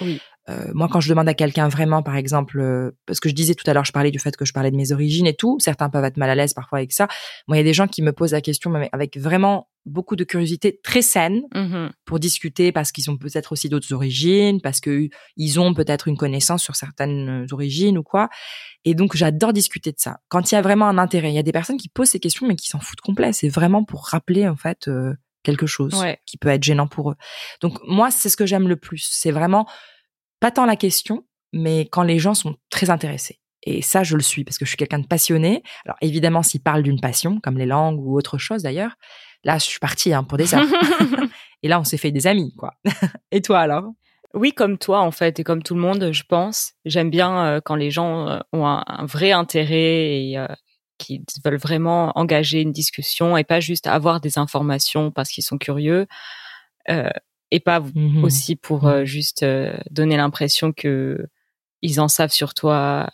Oui. 0.00 0.20
Euh, 0.48 0.70
moi, 0.74 0.88
quand 0.90 1.00
je 1.00 1.08
demande 1.08 1.28
à 1.28 1.34
quelqu'un 1.34 1.68
vraiment, 1.68 2.02
par 2.02 2.16
exemple, 2.16 2.58
euh, 2.60 2.90
parce 3.06 3.20
que 3.20 3.28
je 3.28 3.34
disais 3.34 3.54
tout 3.54 3.68
à 3.70 3.74
l'heure, 3.74 3.84
je 3.84 3.92
parlais 3.92 4.10
du 4.10 4.18
fait 4.18 4.36
que 4.36 4.44
je 4.44 4.52
parlais 4.52 4.70
de 4.70 4.76
mes 4.76 4.92
origines 4.92 5.26
et 5.26 5.34
tout, 5.34 5.58
certains 5.60 5.90
peuvent 5.90 6.04
être 6.04 6.16
mal 6.16 6.30
à 6.30 6.34
l'aise 6.34 6.54
parfois 6.54 6.78
avec 6.78 6.92
ça. 6.92 7.08
Moi, 7.46 7.56
il 7.56 7.60
y 7.60 7.62
a 7.62 7.64
des 7.64 7.74
gens 7.74 7.86
qui 7.86 8.02
me 8.02 8.12
posent 8.12 8.32
la 8.32 8.40
question 8.40 8.72
avec 8.92 9.16
vraiment 9.18 9.68
beaucoup 9.86 10.16
de 10.16 10.24
curiosité 10.24 10.78
très 10.82 11.00
saine 11.02 11.42
mmh 11.54 11.88
pour 12.04 12.18
discuter 12.18 12.72
parce 12.72 12.90
qu'ils 12.90 13.08
ont 13.10 13.16
peut-être 13.16 13.52
aussi 13.52 13.68
d'autres 13.68 13.92
origines, 13.92 14.60
parce 14.60 14.80
que 14.80 15.08
ils 15.36 15.60
ont 15.60 15.74
peut-être 15.74 16.08
une 16.08 16.16
connaissance 16.16 16.62
sur 16.62 16.74
certaines 16.74 17.46
origines 17.52 17.96
ou 17.96 18.02
quoi. 18.02 18.28
Et 18.84 18.94
donc, 18.94 19.16
j'adore 19.16 19.52
discuter 19.52 19.92
de 19.92 19.98
ça. 19.98 20.18
Quand 20.28 20.50
il 20.50 20.54
y 20.56 20.58
a 20.58 20.62
vraiment 20.62 20.88
un 20.88 20.98
intérêt, 20.98 21.30
il 21.30 21.34
y 21.34 21.38
a 21.38 21.44
des 21.44 21.52
personnes 21.52 21.76
qui 21.76 21.88
posent 21.88 22.08
ces 22.08 22.18
questions 22.18 22.48
mais 22.48 22.56
qui 22.56 22.66
s'en 22.66 22.80
foutent 22.80 23.00
complet. 23.00 23.32
C'est 23.32 23.48
vraiment 23.48 23.84
pour 23.84 24.06
rappeler 24.06 24.48
en 24.48 24.56
fait 24.56 24.88
euh, 24.88 25.14
quelque 25.42 25.66
chose 25.66 25.94
qui 26.26 26.36
peut 26.36 26.48
être 26.48 26.62
gênant 26.62 26.86
pour 26.86 27.10
eux. 27.10 27.16
Donc 27.60 27.78
moi, 27.86 28.10
c'est 28.10 28.28
ce 28.28 28.36
que 28.36 28.46
j'aime 28.46 28.68
le 28.68 28.76
plus. 28.76 29.08
C'est 29.10 29.30
vraiment 29.30 29.66
pas 30.40 30.50
tant 30.50 30.66
la 30.66 30.76
question, 30.76 31.24
mais 31.52 31.80
quand 31.82 32.02
les 32.02 32.18
gens 32.18 32.34
sont 32.34 32.56
très 32.70 32.90
intéressés. 32.90 33.40
Et 33.62 33.82
ça, 33.82 34.02
je 34.02 34.16
le 34.16 34.22
suis 34.22 34.44
parce 34.44 34.56
que 34.56 34.64
je 34.64 34.70
suis 34.70 34.76
quelqu'un 34.76 35.00
de 35.00 35.06
passionné. 35.06 35.62
Alors 35.84 35.96
évidemment, 36.00 36.42
s'ils 36.42 36.62
parlent 36.62 36.82
d'une 36.82 37.00
passion, 37.00 37.40
comme 37.40 37.58
les 37.58 37.66
langues 37.66 38.00
ou 38.00 38.16
autre 38.16 38.38
chose 38.38 38.62
d'ailleurs, 38.62 38.96
là, 39.44 39.58
je 39.58 39.64
suis 39.64 39.78
partie 39.78 40.12
hein, 40.12 40.24
pour 40.24 40.38
des 40.38 40.54
heures. 40.54 40.66
et 41.62 41.68
là, 41.68 41.78
on 41.78 41.84
s'est 41.84 41.98
fait 41.98 42.10
des 42.10 42.26
amis, 42.26 42.54
quoi. 42.56 42.74
et 43.30 43.42
toi 43.42 43.60
alors? 43.60 43.90
Oui, 44.32 44.52
comme 44.52 44.78
toi 44.78 45.00
en 45.00 45.10
fait, 45.10 45.40
et 45.40 45.44
comme 45.44 45.62
tout 45.62 45.74
le 45.74 45.80
monde, 45.80 46.12
je 46.12 46.22
pense. 46.22 46.72
J'aime 46.84 47.10
bien 47.10 47.44
euh, 47.44 47.60
quand 47.62 47.74
les 47.74 47.90
gens 47.90 48.28
euh, 48.28 48.38
ont 48.52 48.64
un, 48.64 49.06
vrai 49.06 49.32
intérêt 49.32 50.28
et, 50.28 50.38
euh, 50.38 50.46
qui 51.00 51.24
veulent 51.44 51.56
vraiment 51.58 52.12
engager 52.16 52.60
une 52.60 52.72
discussion 52.72 53.36
et 53.36 53.44
pas 53.44 53.58
juste 53.58 53.86
avoir 53.86 54.20
des 54.20 54.38
informations 54.38 55.10
parce 55.10 55.30
qu'ils 55.30 55.42
sont 55.44 55.58
curieux. 55.58 56.06
Euh, 56.88 57.10
et 57.50 57.58
pas 57.58 57.80
Mhm. 57.80 58.22
aussi 58.22 58.54
pour 58.54 58.86
euh, 58.86 59.04
juste 59.04 59.42
euh, 59.42 59.76
donner 59.90 60.16
l'impression 60.16 60.72
que 60.72 61.26
ils 61.82 62.00
en 62.00 62.08
savent 62.08 62.30
sur 62.30 62.54
toi. 62.54 63.10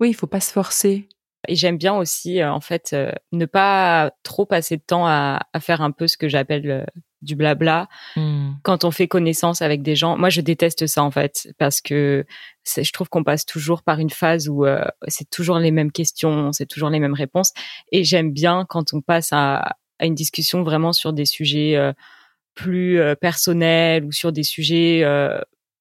Oui, 0.00 0.10
il 0.10 0.14
faut 0.14 0.26
pas 0.26 0.40
se 0.40 0.52
forcer. 0.52 1.08
Et 1.48 1.54
j'aime 1.54 1.78
bien 1.78 1.94
aussi, 1.94 2.44
en 2.44 2.60
fait, 2.60 2.94
ne 3.32 3.46
pas 3.46 4.12
trop 4.24 4.44
passer 4.44 4.76
de 4.76 4.82
temps 4.82 5.06
à, 5.06 5.40
à 5.52 5.60
faire 5.60 5.80
un 5.80 5.90
peu 5.90 6.06
ce 6.06 6.16
que 6.18 6.28
j'appelle 6.28 6.86
du 7.22 7.36
blabla 7.36 7.88
Hmm. 8.16 8.52
quand 8.62 8.84
on 8.84 8.90
fait 8.90 9.08
connaissance 9.08 9.62
avec 9.62 9.82
des 9.82 9.94
gens. 9.96 10.16
Moi, 10.16 10.30
je 10.30 10.40
déteste 10.40 10.86
ça 10.86 11.02
en 11.02 11.10
fait 11.10 11.52
parce 11.58 11.80
que 11.80 12.24
je 12.64 12.90
trouve 12.92 13.08
qu'on 13.08 13.24
passe 13.24 13.44
toujours 13.46 13.82
par 13.82 13.98
une 13.98 14.10
phase 14.10 14.48
où 14.48 14.64
euh, 14.64 14.84
c'est 15.08 15.28
toujours 15.30 15.58
les 15.58 15.70
mêmes 15.70 15.92
questions, 15.92 16.52
c'est 16.52 16.66
toujours 16.66 16.90
les 16.90 16.98
mêmes 17.00 17.14
réponses. 17.14 17.52
Et 17.92 18.04
j'aime 18.04 18.32
bien 18.32 18.64
quand 18.68 18.92
on 18.94 19.00
passe 19.00 19.30
à, 19.32 19.76
à 19.98 20.06
une 20.06 20.14
discussion 20.14 20.62
vraiment 20.62 20.92
sur 20.92 21.12
des 21.12 21.26
sujets 21.26 21.76
euh, 21.76 21.92
plus 22.54 22.98
euh, 23.00 23.14
personnels 23.14 24.04
ou 24.04 24.12
sur 24.12 24.32
des 24.32 24.42
sujets 24.42 25.02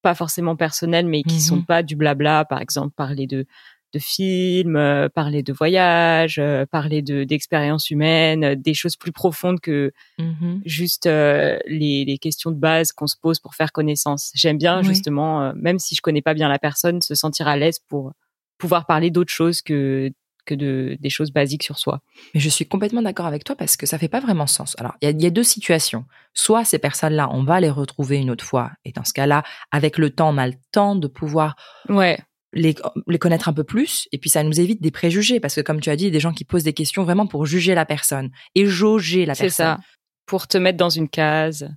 pas 0.02 0.16
forcément 0.16 0.56
personnels 0.56 1.06
mais 1.08 1.24
qui 1.24 1.36
Mhm. 1.36 1.40
sont 1.42 1.62
pas 1.62 1.84
du 1.84 1.96
blabla. 1.98 2.46
Par 2.46 2.62
exemple, 2.62 2.94
parler 2.96 3.28
de 3.28 3.46
de 3.94 4.00
films, 4.00 4.76
euh, 4.76 5.10
parler 5.10 5.44
de 5.44 5.54
voyages, 5.54 6.38
euh, 6.40 6.66
parler 6.66 7.02
de 7.02 7.24
d'expériences 7.24 7.90
humaines, 7.90 8.44
euh, 8.44 8.56
des 8.56 8.74
choses 8.74 8.96
plus 8.96 9.12
profondes 9.12 9.60
que 9.60 9.92
Mhm. 10.18 10.62
juste 10.66 11.06
les, 11.06 12.06
les 12.06 12.18
questions 12.20 12.52
de 12.52 12.58
base 12.58 12.92
qu'on 12.92 13.08
se 13.08 13.16
pose 13.22 13.40
pour 13.40 13.56
faire 13.56 13.72
connaissance. 13.72 14.32
J'aime 14.36 14.58
bien 14.58 14.80
Oui. 14.80 14.86
justement, 14.86 15.54
même 15.56 15.80
si 15.80 15.96
je 15.96 16.02
connais 16.02 16.22
pas 16.22 16.34
bien 16.34 16.50
la 16.50 16.60
personne, 16.60 17.02
se 17.02 17.16
sentir 17.16 17.48
à 17.48 17.56
l'aise 17.58 17.80
pour 17.88 18.12
pouvoir 18.58 18.86
parler 18.86 19.10
d'autres 19.12 19.32
choses 19.34 19.62
que 19.62 20.12
que 20.46 20.56
de 20.56 20.98
des 21.00 21.10
choses 21.12 21.32
basiques 21.32 21.64
sur 21.64 21.78
soi. 21.78 22.02
Mais 22.34 22.40
je 22.40 22.50
suis 22.50 22.66
complètement 22.68 23.02
d'accord 23.04 23.28
avec 23.28 23.44
toi 23.44 23.56
parce 23.56 23.78
que 23.78 23.86
ça 23.86 24.00
fait 24.00 24.08
pas 24.08 24.20
vraiment 24.20 24.48
sens. 24.48 24.76
Alors, 24.80 24.94
il 25.02 25.10
y 25.20 25.24
y 25.24 25.28
a 25.28 25.30
deux 25.30 25.44
situations. 25.44 26.06
Soit 26.34 26.66
ces 26.66 26.80
personnes-là, 26.80 27.30
on 27.32 27.44
va 27.44 27.60
les 27.62 27.70
retrouver 27.70 28.18
une 28.18 28.32
autre 28.32 28.44
fois. 28.46 28.72
Et 28.84 28.92
dans 28.92 29.04
ce 29.04 29.14
cas-là, 29.14 29.44
avec 29.72 29.98
le 30.00 30.10
temps, 30.10 30.34
on 30.34 30.38
a 30.40 30.48
le 30.48 30.56
temps 30.72 30.96
de 30.96 31.08
pouvoir 31.08 31.56
Ouais, 31.88 32.18
les, 32.54 32.76
les 33.08 33.20
connaître 33.20 33.48
un 33.50 33.54
peu 33.54 33.64
plus. 33.64 34.08
Et 34.12 34.18
puis, 34.18 34.30
ça 34.30 34.44
nous 34.44 34.60
évite 34.60 34.82
des 34.82 34.92
préjugés 34.92 35.40
parce 35.40 35.56
que, 35.56 35.62
comme 35.62 35.80
tu 35.82 35.90
as 35.90 35.96
dit, 35.96 36.06
il 36.06 36.08
y 36.08 36.10
a 36.10 36.14
des 36.14 36.20
gens 36.20 36.34
qui 36.34 36.46
posent 36.46 36.64
des 36.64 36.74
questions 36.74 37.04
vraiment 37.04 37.28
pour 37.28 37.46
juger 37.46 37.76
la 37.76 37.86
personne 37.86 38.32
et 38.56 38.66
jauger 38.66 39.26
la 39.26 39.36
c'est 39.36 39.44
personne. 39.46 39.66
ça. 39.66 39.80
Pour 40.26 40.48
te 40.48 40.58
mettre 40.58 40.78
dans 40.78 40.90
une 40.90 41.10
case. 41.10 41.70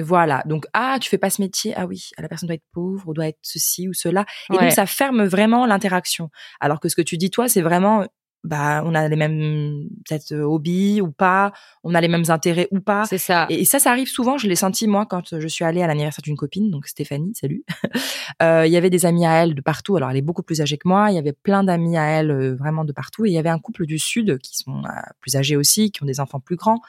Voilà. 0.00 0.42
Donc, 0.46 0.66
ah, 0.72 0.98
tu 1.00 1.08
fais 1.08 1.18
pas 1.18 1.30
ce 1.30 1.40
métier. 1.40 1.72
Ah 1.76 1.86
oui, 1.86 2.10
la 2.18 2.28
personne 2.28 2.48
doit 2.48 2.54
être 2.56 2.64
pauvre 2.72 3.08
ou 3.08 3.14
doit 3.14 3.28
être 3.28 3.38
ceci 3.42 3.88
ou 3.88 3.92
cela. 3.92 4.24
Et 4.50 4.54
Ouais. 4.56 4.64
donc, 4.64 4.72
ça 4.72 4.86
ferme 4.86 5.24
vraiment 5.24 5.66
l'interaction. 5.66 6.30
Alors 6.60 6.80
que 6.80 6.88
ce 6.88 6.96
que 6.96 7.02
tu 7.02 7.16
dis, 7.16 7.30
toi, 7.30 7.48
c'est 7.48 7.62
vraiment, 7.62 8.06
bah, 8.44 8.82
on 8.84 8.94
a 8.94 9.08
les 9.08 9.16
mêmes, 9.16 9.88
peut-être, 10.06 10.32
euh, 10.32 10.42
hobbies 10.42 11.00
ou 11.00 11.10
pas. 11.10 11.52
On 11.82 11.94
a 11.94 12.00
les 12.00 12.08
mêmes 12.08 12.24
intérêts 12.28 12.68
ou 12.70 12.80
pas. 12.80 13.06
C'est 13.06 13.18
ça. 13.18 13.46
Et, 13.48 13.62
et 13.62 13.64
ça, 13.64 13.78
ça 13.78 13.90
arrive 13.90 14.08
souvent. 14.08 14.36
Je 14.36 14.46
l'ai 14.46 14.54
senti 14.54 14.86
moi 14.86 15.06
quand 15.06 15.38
je 15.40 15.48
suis 15.48 15.64
allée 15.64 15.82
à 15.82 15.86
l'anniversaire 15.86 16.22
d'une 16.22 16.36
copine, 16.36 16.70
donc 16.70 16.86
Stéphanie, 16.86 17.34
salut. 17.34 17.64
Euh, 18.42 18.66
Il 18.66 18.72
y 18.72 18.76
avait 18.76 18.90
des 18.90 19.06
amis 19.06 19.26
à 19.26 19.44
elle 19.44 19.54
de 19.54 19.60
partout. 19.60 19.96
Alors 19.96 20.10
elle 20.10 20.16
est 20.16 20.22
beaucoup 20.22 20.42
plus 20.42 20.60
âgée 20.60 20.76
que 20.76 20.88
moi. 20.88 21.10
Il 21.10 21.14
y 21.14 21.18
avait 21.18 21.32
plein 21.32 21.62
d'amis 21.62 21.96
à 21.96 22.04
elle 22.04 22.30
euh, 22.30 22.54
vraiment 22.54 22.84
de 22.84 22.92
partout. 22.92 23.24
Et 23.26 23.28
il 23.30 23.32
y 23.32 23.38
avait 23.38 23.48
un 23.48 23.60
couple 23.60 23.86
du 23.86 23.98
sud 23.98 24.38
qui 24.38 24.56
sont 24.56 24.82
euh, 24.84 24.88
plus 25.20 25.36
âgés 25.36 25.56
aussi, 25.56 25.92
qui 25.92 26.02
ont 26.02 26.06
des 26.06 26.20
enfants 26.20 26.40
plus 26.40 26.56
grands. 26.56 26.80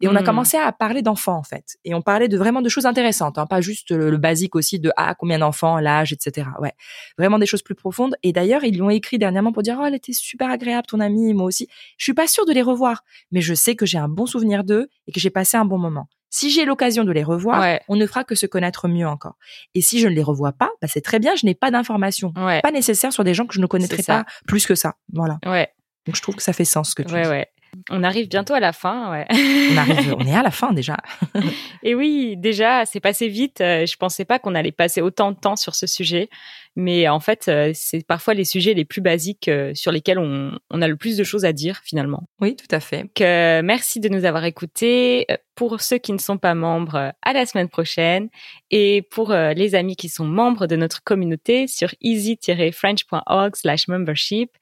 Et 0.00 0.08
on 0.08 0.16
a 0.16 0.22
Hmm. 0.22 0.24
commencé 0.24 0.56
à 0.56 0.72
parler 0.72 1.02
d'enfants 1.02 1.36
en 1.36 1.42
fait. 1.42 1.76
Et 1.84 1.92
on 1.94 2.00
parlait 2.02 2.28
de 2.28 2.38
vraiment 2.38 2.62
de 2.62 2.68
choses 2.68 2.86
intéressantes, 2.86 3.36
hein, 3.38 3.46
pas 3.46 3.60
juste 3.60 3.90
le, 3.90 4.10
le 4.10 4.16
basique 4.16 4.56
aussi 4.56 4.78
de 4.80 4.90
ah 4.96 5.14
combien 5.14 5.38
d'enfants, 5.38 5.78
l'âge, 5.78 6.12
etc. 6.12 6.48
Ouais, 6.60 6.72
vraiment 7.18 7.38
des 7.38 7.46
choses 7.46 7.62
plus 7.62 7.74
profondes. 7.74 8.14
Et 8.22 8.32
d'ailleurs 8.32 8.64
ils 8.64 8.74
lui 8.74 8.82
ont 8.82 8.90
écrit 8.90 9.18
dernièrement 9.18 9.52
pour 9.52 9.62
dire 9.62 9.76
oh 9.80 9.84
elle 9.86 9.94
était 9.94 10.12
super 10.12 10.50
agréable 10.50 10.86
ton 10.86 11.00
amie, 11.00 11.34
moi 11.34 11.44
aussi. 11.46 11.68
Je 11.98 12.04
suis 12.04 12.14
pas 12.14 12.26
sûre 12.26 12.46
de 12.46 12.52
les 12.52 12.62
revoir, 12.62 13.04
mais 13.30 13.40
je 13.40 13.52
sais 13.54 13.76
que 13.76 13.84
j'ai 13.86 13.98
un 13.98 14.08
bon 14.08 14.26
souvenir 14.26 14.64
d'eux 14.64 14.88
et 15.06 15.12
que 15.12 15.20
j'ai 15.20 15.30
passé 15.30 15.56
un 15.56 15.64
bon 15.64 15.78
moment. 15.78 16.08
Si 16.32 16.48
j'ai 16.50 16.64
l'occasion 16.64 17.02
de 17.02 17.10
les 17.10 17.24
revoir, 17.24 17.60
Ouais. 17.60 17.80
on 17.88 17.96
ne 17.96 18.06
fera 18.06 18.22
que 18.22 18.36
se 18.36 18.46
connaître 18.46 18.86
mieux 18.86 19.06
encore. 19.08 19.34
Et 19.74 19.80
si 19.82 19.98
je 19.98 20.06
ne 20.06 20.14
les 20.14 20.22
revois 20.22 20.52
pas, 20.52 20.70
bah 20.80 20.86
c'est 20.88 21.00
très 21.00 21.18
bien, 21.18 21.34
je 21.34 21.44
n'ai 21.44 21.54
pas 21.56 21.70
d'informations, 21.72 22.32
Ouais. 22.36 22.60
pas 22.62 22.70
nécessaires 22.70 23.12
sur 23.12 23.24
des 23.24 23.34
gens 23.34 23.46
que 23.46 23.54
je 23.54 23.60
ne 23.60 23.66
connaîtrais 23.66 24.02
pas 24.04 24.24
plus 24.46 24.64
que 24.64 24.76
ça. 24.76 24.94
Voilà. 25.12 25.38
Ouais. 25.44 25.68
Donc 26.06 26.14
je 26.16 26.22
trouve 26.22 26.36
que 26.36 26.42
ça 26.42 26.52
fait 26.52 26.64
sens 26.64 26.90
ce 26.90 26.94
que 26.94 27.02
tu 27.02 27.12
Ouais, 27.12 27.22
dis. 27.22 27.28
ouais. 27.28 27.48
On 27.90 28.02
arrive 28.02 28.28
bientôt 28.28 28.54
à 28.54 28.60
la 28.60 28.72
fin, 28.72 29.10
ouais. 29.10 29.26
On 29.72 29.76
arrive, 29.76 30.14
on 30.18 30.26
est 30.26 30.34
à 30.34 30.42
la 30.42 30.50
fin 30.50 30.72
déjà. 30.72 30.96
Et 31.82 31.94
oui, 31.94 32.36
déjà, 32.36 32.84
c'est 32.86 33.00
passé 33.00 33.28
vite. 33.28 33.60
Euh, 33.60 33.86
Je 33.86 33.96
pensais 33.96 34.24
pas 34.24 34.38
qu'on 34.38 34.54
allait 34.54 34.72
passer 34.72 35.00
autant 35.00 35.32
de 35.32 35.36
temps 35.36 35.56
sur 35.56 35.74
ce 35.74 35.86
sujet, 35.86 36.28
mais 36.76 37.08
en 37.08 37.20
fait, 37.20 37.48
euh, 37.48 37.72
c'est 37.74 38.06
parfois 38.06 38.34
les 38.34 38.44
sujets 38.44 38.74
les 38.74 38.84
plus 38.84 39.00
basiques 39.00 39.48
euh, 39.48 39.72
sur 39.74 39.92
lesquels 39.92 40.18
on, 40.18 40.52
on 40.70 40.82
a 40.82 40.88
le 40.88 40.96
plus 40.96 41.16
de 41.16 41.24
choses 41.24 41.44
à 41.44 41.52
dire 41.52 41.80
finalement. 41.84 42.28
Oui, 42.40 42.56
tout 42.56 42.74
à 42.74 42.80
fait. 42.80 43.02
Donc, 43.02 43.20
euh, 43.20 43.62
merci 43.62 44.00
de 44.00 44.08
nous 44.08 44.24
avoir 44.24 44.44
écoutés. 44.44 45.26
Pour 45.60 45.80
ceux 45.82 45.98
qui 45.98 46.14
ne 46.14 46.18
sont 46.18 46.38
pas 46.38 46.54
membres, 46.54 46.94
euh, 46.94 47.10
à 47.20 47.34
la 47.34 47.44
semaine 47.44 47.68
prochaine. 47.68 48.30
Et 48.70 49.06
pour 49.10 49.30
euh, 49.30 49.52
les 49.52 49.74
amis 49.74 49.94
qui 49.94 50.08
sont 50.08 50.24
membres 50.24 50.66
de 50.66 50.74
notre 50.74 51.04
communauté 51.04 51.66
sur 51.66 51.94
easy-french.org/membership. 52.00 54.52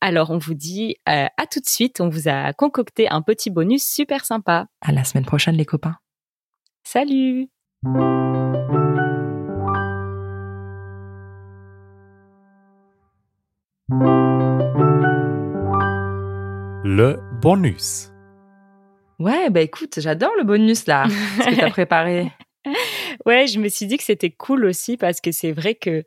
Alors, 0.00 0.30
on 0.30 0.38
vous 0.38 0.54
dit 0.54 0.96
euh, 1.10 1.26
à 1.36 1.46
tout 1.46 1.60
de 1.60 1.66
suite. 1.66 2.00
On 2.00 2.08
vous 2.08 2.28
a 2.28 2.54
concocté 2.54 3.06
un 3.06 3.20
petit 3.20 3.50
bonus 3.50 3.86
super 3.86 4.24
sympa. 4.24 4.64
À 4.80 4.92
la 4.92 5.04
semaine 5.04 5.26
prochaine, 5.26 5.56
les 5.56 5.66
copains. 5.66 5.98
Salut 6.84 7.50
Le 16.82 17.18
bonus. 17.42 18.10
Ouais, 19.18 19.48
bah 19.50 19.62
écoute, 19.62 19.98
j'adore 19.98 20.32
le 20.36 20.44
bonus 20.44 20.86
là, 20.86 21.06
ce 21.42 21.48
que 21.50 21.56
t'as 21.56 21.70
préparé. 21.70 22.30
Ouais, 23.24 23.46
je 23.46 23.58
me 23.58 23.68
suis 23.68 23.86
dit 23.86 23.96
que 23.96 24.04
c'était 24.04 24.30
cool 24.30 24.64
aussi 24.64 24.96
parce 24.96 25.20
que 25.20 25.32
c'est 25.32 25.52
vrai 25.52 25.74
que 25.74 26.04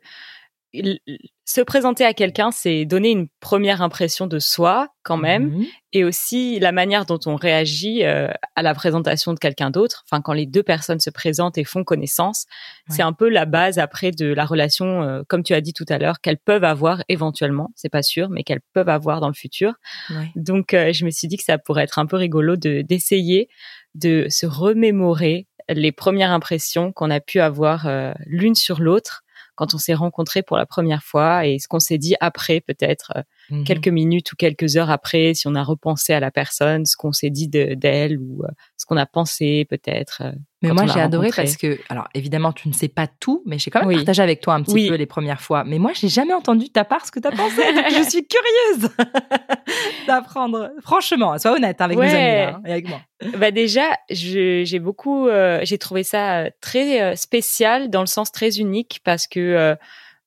se 1.44 1.60
présenter 1.62 2.04
à 2.04 2.14
quelqu'un, 2.14 2.52
c'est 2.52 2.84
donner 2.84 3.10
une 3.10 3.26
première 3.40 3.82
impression 3.82 4.26
de 4.28 4.38
soi 4.38 4.88
quand 5.02 5.16
même, 5.16 5.48
Mhm. 5.48 5.66
et 5.92 6.04
aussi 6.04 6.60
la 6.60 6.70
manière 6.70 7.06
dont 7.06 7.18
on 7.26 7.34
réagit 7.34 8.04
euh, 8.04 8.28
à 8.54 8.62
la 8.62 8.72
présentation 8.74 9.32
de 9.34 9.38
quelqu'un 9.38 9.70
d'autre. 9.70 10.04
Enfin, 10.06 10.22
quand 10.22 10.32
les 10.32 10.46
deux 10.46 10.62
personnes 10.62 11.00
se 11.00 11.10
présentent 11.10 11.58
et 11.58 11.64
font 11.64 11.82
connaissance, 11.82 12.46
c'est 12.88 13.02
un 13.02 13.12
peu 13.12 13.28
la 13.28 13.46
base 13.46 13.78
après 13.80 14.12
de 14.12 14.26
la 14.32 14.44
relation, 14.44 15.02
euh, 15.02 15.22
comme 15.28 15.42
tu 15.42 15.54
as 15.54 15.60
dit 15.60 15.72
tout 15.72 15.86
à 15.88 15.98
l'heure, 15.98 16.20
qu'elles 16.20 16.38
peuvent 16.38 16.64
avoir 16.64 17.02
éventuellement. 17.08 17.70
C'est 17.74 17.88
pas 17.88 18.02
sûr, 18.02 18.28
mais 18.30 18.44
qu'elles 18.44 18.62
peuvent 18.72 18.88
avoir 18.88 19.20
dans 19.20 19.28
le 19.28 19.34
futur. 19.34 19.72
Ouais. 20.10 20.30
Donc, 20.36 20.72
euh, 20.72 20.92
je 20.92 21.04
me 21.04 21.10
suis 21.10 21.26
dit 21.26 21.36
que 21.36 21.44
ça 21.44 21.58
pourrait 21.58 21.82
être 21.84 21.98
un 21.98 22.06
peu 22.06 22.16
rigolo 22.16 22.54
de 22.56 22.82
d'essayer 22.82 23.48
de 23.96 24.26
se 24.28 24.46
remémorer 24.46 25.48
les 25.68 25.90
premières 25.92 26.30
impressions 26.30 26.92
qu'on 26.92 27.10
a 27.10 27.20
pu 27.20 27.40
avoir 27.40 27.88
l'une 28.26 28.54
sur 28.54 28.80
l'autre 28.80 29.22
quand 29.60 29.74
on 29.74 29.78
s'est 29.78 29.92
rencontrés 29.92 30.42
pour 30.42 30.56
la 30.56 30.64
première 30.64 31.02
fois 31.02 31.44
et 31.44 31.58
ce 31.58 31.68
qu'on 31.68 31.80
s'est 31.80 31.98
dit 31.98 32.14
après, 32.20 32.62
peut-être 32.62 33.12
Mhm. 33.50 33.64
quelques 33.64 33.88
minutes 33.88 34.32
ou 34.32 34.36
quelques 34.36 34.76
heures 34.76 34.90
après, 34.90 35.34
si 35.34 35.46
on 35.48 35.54
a 35.54 35.62
repensé 35.62 36.12
à 36.12 36.20
la 36.20 36.30
personne, 36.30 36.86
ce 36.86 36.96
qu'on 36.96 37.12
s'est 37.12 37.30
dit 37.30 37.48
de- 37.48 37.74
d'elle 37.74 38.18
ou 38.18 38.42
euh, 38.44 38.48
ce 38.76 38.86
qu'on 38.86 38.96
a 38.96 39.06
pensé 39.06 39.66
peut-être. 39.68 40.22
euh, 40.24 40.32
Mais 40.62 40.70
moi, 40.72 40.86
j'ai 40.86 41.00
adoré 41.00 41.30
parce 41.34 41.56
que, 41.56 41.78
alors 41.88 42.08
évidemment, 42.14 42.52
tu 42.52 42.68
ne 42.68 42.74
sais 42.74 42.88
pas 42.88 43.06
tout, 43.06 43.42
mais 43.46 43.58
j'ai 43.58 43.70
quand 43.70 43.80
même 43.80 43.88
Oui. 43.88 43.96
partagé 43.96 44.22
avec 44.22 44.40
toi 44.40 44.54
un 44.54 44.62
petit 44.62 44.74
Oui. 44.74 44.88
peu 44.88 44.94
les 44.94 45.06
premières 45.06 45.40
fois. 45.40 45.64
Mais 45.64 45.78
moi, 45.78 45.92
j'ai 45.94 46.08
jamais 46.08 46.34
entendu 46.34 46.66
de 46.66 46.70
ta 46.70 46.84
part 46.84 47.06
ce 47.06 47.10
que 47.10 47.18
t'as 47.18 47.30
pensé. 47.30 47.56
donc 47.74 47.84
je 47.90 48.08
suis 48.08 48.26
curieuse 48.26 48.90
d'apprendre. 50.06 50.70
Franchement, 50.82 51.38
sois 51.38 51.52
honnête 51.54 51.80
avec 51.80 51.98
mes 51.98 52.04
Ouais. 52.04 52.14
amis 52.14 52.36
là, 52.36 52.56
hein, 52.56 52.62
et 52.66 52.72
avec 52.72 52.88
moi. 52.88 53.00
Bah 53.38 53.50
déjà, 53.50 53.82
j'ai 54.10 54.78
beaucoup, 54.78 55.28
euh, 55.28 55.60
j'ai 55.62 55.78
trouvé 55.78 56.02
ça 56.02 56.50
très 56.60 57.02
euh, 57.02 57.16
spécial 57.16 57.90
dans 57.90 58.00
le 58.00 58.06
sens 58.06 58.32
très 58.32 58.58
unique 58.58 59.00
parce 59.04 59.26
que 59.26 59.40
euh, 59.40 59.74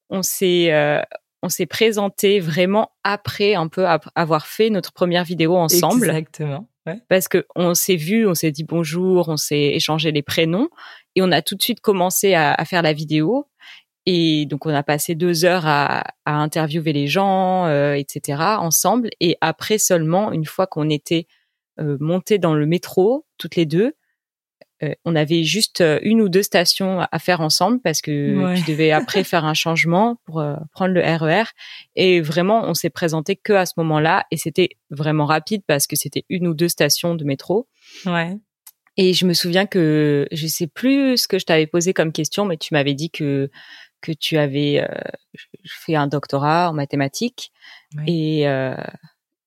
on 0.10 0.22
s'est, 0.22 0.72
on 1.44 1.50
s'est 1.50 1.66
présenté 1.66 2.40
vraiment 2.40 2.92
après 3.04 3.54
un 3.54 3.68
peu 3.68 3.86
avoir 4.16 4.48
fait 4.48 4.70
notre 4.70 4.94
première 4.94 5.26
vidéo 5.26 5.58
ensemble 5.58 6.06
Exactement. 6.06 6.68
Ouais. 6.88 7.00
parce 7.10 7.28
que 7.28 7.46
on 7.56 7.74
s'est 7.76 7.98
vu, 7.98 8.26
on 8.28 8.34
s'est 8.34 8.52
dit 8.52 8.64
bonjour, 8.64 9.28
on 9.30 9.38
s'est 9.38 9.74
échangé 9.74 10.12
les 10.12 10.22
prénoms 10.22 10.70
et 11.16 11.22
on 11.22 11.32
a 11.32 11.42
tout 11.42 11.56
de 11.56 11.62
suite 11.62 11.82
commencé 11.82 12.34
à, 12.34 12.54
à 12.54 12.66
faire 12.66 12.82
la 12.82 12.94
vidéo. 12.94 13.48
Et 14.06 14.46
donc 14.46 14.66
on 14.66 14.74
a 14.74 14.84
passé 14.84 15.16
deux 15.16 15.46
heures 15.46 15.66
à, 15.66 16.04
à 16.26 16.34
interviewer 16.34 16.94
les 16.94 17.08
gens, 17.08 17.68
euh, 17.68 17.94
etc. 17.94 18.42
ensemble. 18.60 19.10
Et 19.20 19.38
après 19.42 19.78
seulement, 19.78 20.32
une 20.32 20.46
fois 20.46 20.66
qu'on 20.66 20.90
était 20.90 21.28
euh, 21.80 21.98
montés 22.00 22.38
dans 22.38 22.54
le 22.54 22.66
métro, 22.66 23.26
toutes 23.38 23.56
les 23.58 23.66
deux, 23.66 23.94
euh, 24.84 24.94
on 25.06 25.16
avait 25.16 25.44
juste 25.44 25.82
euh, 25.82 26.00
une 26.04 26.22
ou 26.22 26.30
deux 26.30 26.44
stations 26.44 27.00
à 27.12 27.20
faire 27.20 27.42
ensemble 27.42 27.80
parce 27.82 28.02
que 28.02 28.36
Ouais. 28.36 28.56
tu 28.62 28.70
devais 28.72 28.92
après 28.92 29.24
faire 29.24 29.46
un 29.46 29.54
changement 29.54 30.18
pour 30.26 30.40
euh, 30.42 30.56
prendre 30.74 30.94
le 30.94 31.02
RER. 31.02 31.44
Et 31.96 32.22
vraiment, 32.22 32.64
on 32.66 32.74
s'est 32.74 32.90
présenté 32.90 33.36
que 33.36 33.54
à 33.54 33.66
ce 33.66 33.74
moment-là. 33.78 34.26
Et 34.32 34.38
c'était 34.38 34.70
vraiment 34.90 35.26
rapide 35.26 35.62
parce 35.68 35.88
que 35.88 35.96
c'était 35.96 36.26
une 36.30 36.48
ou 36.48 36.54
deux 36.54 36.68
stations 36.70 37.16
de 37.16 37.24
métro. 37.24 37.68
Ouais. 38.06 38.38
Et 38.98 39.14
je 39.14 39.26
me 39.26 39.34
souviens 39.34 39.66
que 39.66 40.28
je 40.32 40.46
sais 40.48 40.68
plus 40.68 41.18
ce 41.18 41.28
que 41.28 41.40
je 41.40 41.46
t'avais 41.46 41.66
posé 41.68 41.94
comme 41.94 42.12
question, 42.12 42.46
mais 42.46 42.58
tu 42.58 42.74
m'avais 42.74 42.94
dit 42.94 43.10
que 43.10 43.50
que 44.02 44.12
tu 44.12 44.38
avais 44.38 44.82
euh, 44.82 44.88
fait 45.66 45.96
un 45.96 46.08
doctorat 46.08 46.70
en 46.70 46.74
mathématiques 46.74 47.52
Ouais. 47.96 48.04
et 48.08 48.48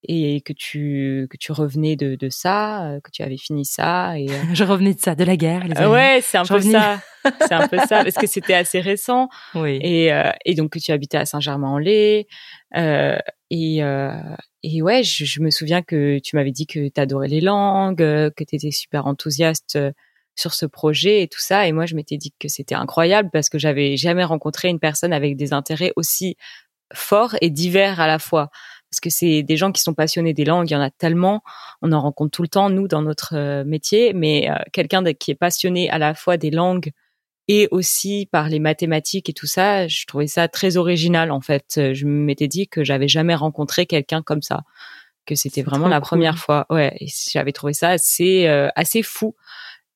et 0.09 0.41
que 0.41 0.53
tu 0.53 1.27
que 1.31 1.37
tu 1.37 1.53
revenais 1.53 1.97
de, 1.97 2.15
de 2.15 2.29
ça, 2.29 2.87
euh, 2.87 3.01
que 3.01 3.11
tu 3.11 3.23
avais 3.23 3.37
fini 3.37 3.65
ça 3.65 4.19
et 4.19 4.27
je 4.55 4.65
revenais 4.65 4.95
de 4.95 5.01
ça, 5.01 5.15
de 5.15 5.25
la 5.25 5.37
guerre. 5.37 5.67
Les 5.67 5.77
amis. 5.77 5.93
ouais, 5.93 6.21
c'est 6.23 6.39
un 6.39 6.45
Je 6.45 6.49
peu 6.49 6.55
revenais. 6.57 6.73
ça, 6.73 7.01
c'est 7.41 7.53
un 7.53 7.69
peu 7.69 7.79
ça 7.79 7.87
parce 8.05 8.15
que 8.17 8.27
c'était 8.27 8.55
assez 8.55 8.81
récent 8.81 9.29
Oui. 9.55 9.79
et 9.83 10.13
euh, 10.13 10.31
et 10.45 10.55
donc 10.55 10.71
que 10.71 10.79
tu 10.79 10.93
habitais 10.93 11.19
à 11.19 11.27
Saint-Germain-en-Laye 11.27 12.27
euh, 12.77 13.17
et 13.51 13.83
euh, 13.83 14.11
et 14.63 14.83
ouais, 14.83 15.03
je, 15.05 15.25
je 15.25 15.41
me 15.41 15.51
souviens 15.51 15.83
que 15.83 16.19
tu 16.19 16.35
m'avais 16.37 16.51
dit 16.51 16.67
que 16.67 16.89
tu 16.89 17.01
adorais 17.01 17.29
les 17.29 17.41
langues, 17.41 18.03
euh, 18.03 18.31
que 18.37 18.43
tu 18.45 18.57
étais 18.57 18.71
super 18.73 19.07
enthousiaste 19.07 19.77
euh, 19.77 19.93
sur 20.35 20.53
ce 20.55 20.67
projet 20.67 21.23
et 21.23 21.29
tout 21.29 21.41
ça 21.41 21.67
et 21.67 21.73
moi 21.73 21.87
je 21.87 21.95
m'étais 21.95 22.17
dit 22.19 22.35
que 22.39 22.49
c'était 22.49 22.75
incroyable 22.75 23.31
parce 23.33 23.49
que 23.49 23.59
j'avais 23.59 23.97
jamais 23.97 24.25
rencontré 24.25 24.69
une 24.69 24.79
personne 24.81 25.13
avec 25.15 25.37
des 25.37 25.53
intérêts 25.55 25.93
aussi 25.97 26.37
forts 26.93 27.35
et 27.41 27.49
divers 27.51 28.01
à 28.01 28.07
la 28.07 28.19
fois 28.19 28.51
parce 28.91 29.01
que 29.01 29.11
c'est 29.11 29.43
des 29.43 29.57
gens 29.57 29.73
qui 29.73 29.83
sont 29.83 29.95
passionnés 29.95 30.35
des 30.35 30.45
langues, 30.45 30.71
il 30.71 30.75
y 30.75 30.77
en 30.77 30.81
a 30.81 30.91
tellement, 30.91 31.43
on 31.83 31.93
en 31.93 32.01
rencontre 32.01 32.31
tout 32.31 32.43
le 32.43 32.49
temps 32.49 32.71
nous 32.71 32.89
dans 32.89 33.03
notre 33.03 33.35
euh, 33.37 33.65
métier, 33.65 34.13
mais 34.15 34.51
euh, 34.51 34.55
quelqu'un 34.73 35.03
qui 35.15 35.31
est 35.33 35.35
passionné 35.37 35.91
à 35.91 35.99
la 35.99 36.15
fois 36.15 36.37
des 36.37 36.51
langues 36.51 36.93
et 37.49 37.69
aussi 37.71 38.29
par 38.31 38.49
les 38.49 38.59
mathématiques 38.59 39.29
et 39.29 39.33
tout 39.33 39.47
ça, 39.47 39.87
je 39.87 40.05
trouvais 40.07 40.27
ça 40.27 40.49
très 40.49 40.77
original 40.77 41.31
en 41.31 41.41
fait. 41.41 41.75
Euh, 41.79 41.95
Je 41.95 42.07
m'étais 42.07 42.49
dit 42.49 42.69
que 42.69 42.85
j'avais 42.85 43.09
jamais 43.09 43.35
rencontré 43.35 43.87
quelqu'un 43.87 44.23
comme 44.23 44.43
ça, 44.43 44.63
que 45.27 45.35
c'était 45.35 45.63
vraiment 45.63 45.89
la 45.89 46.01
cool. 46.01 46.09
première 46.09 46.39
fois. 46.39 46.67
Ouais, 46.71 46.97
et 47.01 47.07
j'avais 47.33 47.53
trouvé 47.53 47.73
ça 47.73 47.91
assez 47.91 48.47
euh, 48.47 48.69
assez 48.77 49.03
fou. 49.03 49.35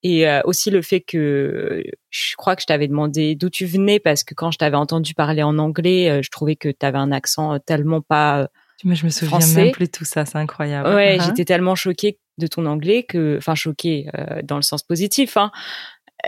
Et 0.03 0.27
euh, 0.29 0.41
aussi 0.45 0.71
le 0.71 0.81
fait 0.81 1.01
que 1.03 1.83
je 2.11 2.37
crois 2.37 2.57
que 2.57 2.63
je 2.63 2.67
t'avais 2.67 2.89
demandé 2.89 3.35
d'où 3.35 3.51
tu 3.51 3.67
venais 3.67 4.01
parce 4.01 4.25
que 4.25 4.35
quand 4.35 4.51
je 4.51 4.59
t'avais 4.59 4.77
entendu 4.77 5.13
parler 5.15 5.43
en 5.43 5.59
anglais, 5.59 6.23
je 6.23 6.31
trouvais 6.31 6.57
que 6.57 6.71
tu 6.71 6.87
avais 6.87 6.99
un 6.99 7.13
accent 7.13 7.59
tellement 7.61 8.01
pas 8.01 8.49
Mais 8.85 8.95
je 8.95 9.05
me 9.05 9.11
souviens 9.11 9.41
Français. 9.41 9.65
même 9.65 9.73
plus 9.73 9.87
de 9.87 9.91
tout 9.91 10.05
ça, 10.05 10.25
c'est 10.25 10.39
incroyable. 10.39 10.89
Ouais, 10.95 11.17
Uh-huh. 11.19 11.25
j'étais 11.27 11.45
tellement 11.45 11.75
choquée 11.75 12.19
de 12.39 12.47
ton 12.47 12.65
anglais 12.67 13.03
que, 13.03 13.37
enfin 13.39 13.55
choquée 13.55 14.09
euh, 14.17 14.41
dans 14.43 14.57
le 14.57 14.63
sens 14.63 14.83
positif. 14.83 15.37
Hein. 15.37 15.51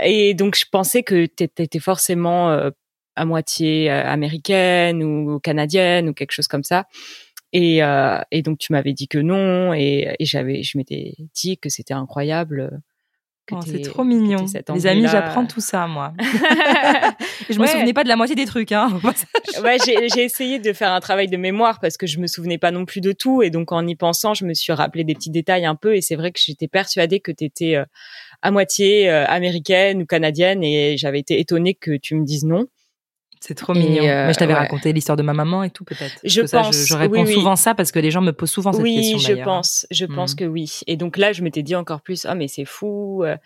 Et 0.02 0.34
donc 0.34 0.56
je 0.56 0.64
pensais 0.70 1.02
que 1.02 1.26
t'étais 1.26 1.78
forcément 1.78 2.50
euh, 2.50 2.70
à 3.16 3.24
moitié 3.24 3.90
euh, 3.90 4.04
américaine 4.04 5.02
ou 5.02 5.38
canadienne 5.40 6.08
ou 6.08 6.14
quelque 6.14 6.32
chose 6.32 6.48
comme 6.48 6.64
ça. 6.64 6.86
Et, 7.52 7.82
euh, 7.82 8.18
et 8.30 8.40
donc 8.42 8.58
tu 8.58 8.72
m'avais 8.72 8.94
dit 8.94 9.08
que 9.08 9.18
non 9.18 9.74
et, 9.74 10.14
et 10.18 10.24
j'avais, 10.24 10.62
je 10.62 10.78
m'étais 10.78 11.14
dit 11.34 11.58
que 11.58 11.68
c'était 11.68 11.92
incroyable. 11.94 12.80
Euh, 13.58 13.60
que 13.60 13.64
Oh, 13.68 13.70
c'est 13.72 13.82
trop 13.82 14.04
mignon. 14.04 14.44
Les 14.74 14.86
amis, 14.86 15.06
j'apprends 15.08 15.46
tout 15.46 15.60
ça, 15.60 15.86
moi. 15.86 16.12
Je 17.50 17.54
me 17.58 17.60
Ouais. 17.62 17.66
souvenais 17.68 17.92
pas 17.92 18.02
de 18.04 18.08
la 18.08 18.16
moitié 18.16 18.34
des 18.36 18.44
trucs, 18.46 18.72
hein. 18.72 18.88
ouais, 19.62 19.76
j'ai 19.86 20.22
essayé 20.24 20.58
de 20.58 20.72
faire 20.72 20.92
un 20.92 21.00
travail 21.00 21.28
de 21.28 21.36
mémoire 21.36 21.80
parce 21.80 21.96
que 21.96 22.06
je 22.06 22.18
me 22.18 22.26
souvenais 22.26 22.58
pas 22.58 22.70
non 22.70 22.84
plus 22.84 23.00
de 23.00 23.12
tout 23.12 23.42
et 23.42 23.50
donc 23.50 23.72
en 23.72 23.86
y 23.86 23.94
pensant, 23.96 24.34
je 24.34 24.44
me 24.44 24.54
suis 24.54 24.72
rappelé 24.72 25.04
des 25.04 25.14
petits 25.14 25.30
détails 25.30 25.64
un 25.66 25.74
peu 25.74 25.94
et 25.96 26.00
c'est 26.00 26.16
vrai 26.16 26.32
que 26.32 26.40
j'étais 26.42 26.68
persuadée 26.68 27.20
que 27.20 27.32
tu 27.32 27.44
étais 27.44 27.76
à 28.42 28.50
moitié 28.50 29.08
euh, 29.10 29.24
américaine 29.26 30.02
ou 30.02 30.06
canadienne 30.06 30.62
et 30.64 30.96
j'avais 30.96 31.20
été 31.20 31.38
étonnée 31.40 31.74
que 31.74 31.96
tu 31.96 32.14
me 32.16 32.24
dises 32.24 32.44
non. 32.44 32.66
C'est 33.44 33.54
trop 33.56 33.74
mignon. 33.74 34.04
euh, 34.04 34.26
Mais 34.28 34.32
je 34.32 34.38
t'avais 34.38 34.52
ouais. 34.52 34.58
raconté 34.60 34.92
l'histoire 34.92 35.16
de 35.16 35.22
ma 35.24 35.32
maman 35.32 35.64
et 35.64 35.70
tout, 35.70 35.84
peut-être. 35.84 36.20
Je 36.22 36.40
Parce 36.40 36.50
que 36.52 36.56
ça, 36.56 36.62
pense, 36.62 36.76
je, 36.76 36.86
je 36.86 36.94
réponds 36.94 37.22
oui, 37.22 37.24
oui. 37.26 37.34
souvent 37.34 37.56
ça 37.56 37.74
parce 37.74 37.90
que 37.90 37.98
les 37.98 38.10
gens 38.12 38.20
me 38.20 38.32
posent 38.32 38.50
souvent 38.52 38.72
cette 38.72 38.82
oui, 38.82 38.94
question. 38.94 39.18
je 39.18 39.28
d'ailleurs. 39.32 39.44
pense, 39.46 39.86
je 39.90 40.04
pense 40.06 40.32
Mhm. 40.32 40.36
que 40.38 40.44
oui. 40.44 40.80
Et 40.86 40.96
donc 40.96 41.16
là, 41.16 41.32
je 41.32 41.42
m'étais 41.42 41.64
dit 41.64 41.74
encore 41.74 42.02
plus, 42.02 42.24
ah 42.24 42.36
mais 42.36 42.46
c'est 42.46 42.64
fou, 42.64 43.24
euh, 43.24 43.36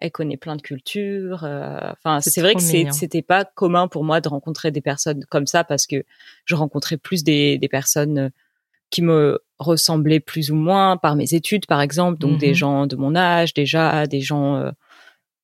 elle 0.00 0.10
connaît 0.10 0.36
plein 0.36 0.56
de 0.56 0.62
cultures. 0.62 1.44
euh, 1.44 1.78
Enfin, 1.92 2.20
C'est 2.20 2.30
c'est 2.30 2.40
vrai 2.40 2.54
que 2.56 2.60
c'était 2.60 3.22
pas 3.22 3.44
commun 3.44 3.86
pour 3.86 4.02
moi 4.02 4.20
de 4.20 4.28
rencontrer 4.28 4.72
des 4.72 4.80
personnes 4.80 5.24
comme 5.30 5.46
ça 5.46 5.62
parce 5.62 5.86
que 5.86 6.04
je 6.46 6.54
rencontrais 6.56 6.96
plus 6.96 7.22
des, 7.22 7.56
des 7.56 7.68
personnes 7.68 8.30
qui 8.90 9.02
me 9.02 9.40
ressemblaient 9.60 10.20
plus 10.20 10.50
ou 10.50 10.56
moins 10.56 10.96
par 10.96 11.14
mes 11.16 11.32
études, 11.34 11.66
par 11.66 11.80
exemple. 11.80 12.18
Donc 12.18 12.38
des 12.38 12.48
Mhm. 12.48 12.54
gens 12.54 12.86
de 12.88 12.96
mon 12.96 13.14
âge 13.14 13.54
déjà, 13.54 14.06
des 14.08 14.20
gens 14.20 14.70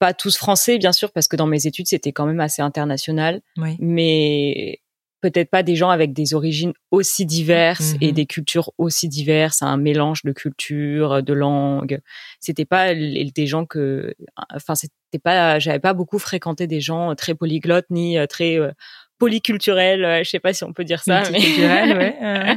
pas 0.01 0.12
tous 0.14 0.36
français 0.36 0.78
bien 0.78 0.92
sûr 0.92 1.12
parce 1.12 1.28
que 1.28 1.36
dans 1.36 1.46
mes 1.46 1.66
études 1.68 1.86
c'était 1.86 2.11
quand 2.11 2.26
même 2.26 2.40
assez 2.40 2.62
international 2.62 3.40
Oui. 3.57 3.76
mais 3.78 4.80
peut-être 5.20 5.51
pas 5.51 5.62
des 5.62 5.76
gens 5.76 5.90
avec 5.90 6.14
des 6.14 6.32
origines 6.32 6.72
aussi 6.90 7.26
diverses 7.26 7.92
et 8.01 8.07
Mhm. 8.09 8.12
des 8.14 8.24
cultures 8.26 8.72
aussi 8.78 9.07
diverses, 9.07 9.61
un 9.62 9.76
mélange 9.76 10.22
de 10.24 10.32
cultures, 10.32 11.22
de 11.22 11.32
langues. 11.34 12.01
C'était 12.40 12.64
pas 12.64 12.94
des 12.94 13.46
gens 13.46 13.66
que, 13.66 14.14
enfin, 14.55 14.74
c'était 14.74 15.18
pas, 15.22 15.59
j'avais 15.59 15.78
pas 15.78 15.92
beaucoup 15.92 16.18
fréquenté 16.18 16.66
des 16.66 16.80
gens 16.80 17.14
très 17.14 17.34
polyglottes 17.34 17.90
ni 17.90 18.16
très 18.30 18.59
euh, 18.59 18.70
polyculturels. 19.18 20.05
euh, 20.07 20.24
Je 20.24 20.30
sais 20.30 20.40
pas 20.40 20.55
si 20.55 20.64
on 20.64 20.72
peut 20.72 20.84
dire 20.84 21.03
ça, 21.03 21.20
mais 21.30 21.32
Multiculturel, 21.38 21.98
ouais. 21.98 22.16
euh. 22.22 22.55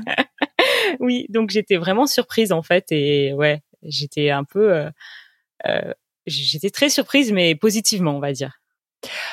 oui. 1.01 1.25
Donc 1.27 1.49
j'étais 1.49 1.75
vraiment 1.75 2.07
surprise 2.07 2.53
en 2.53 2.61
fait 2.61 2.93
et 2.93 3.33
ouais, 3.33 3.61
j'étais 3.83 4.29
un 4.29 4.45
peu, 4.45 4.73
euh, 4.73 4.89
euh, 5.67 5.93
j'étais 6.25 6.69
très 6.69 6.89
surprise 6.89 7.31
mais 7.31 7.55
positivement 7.55 8.15
on 8.15 8.19
va 8.19 8.31
dire. 8.33 8.59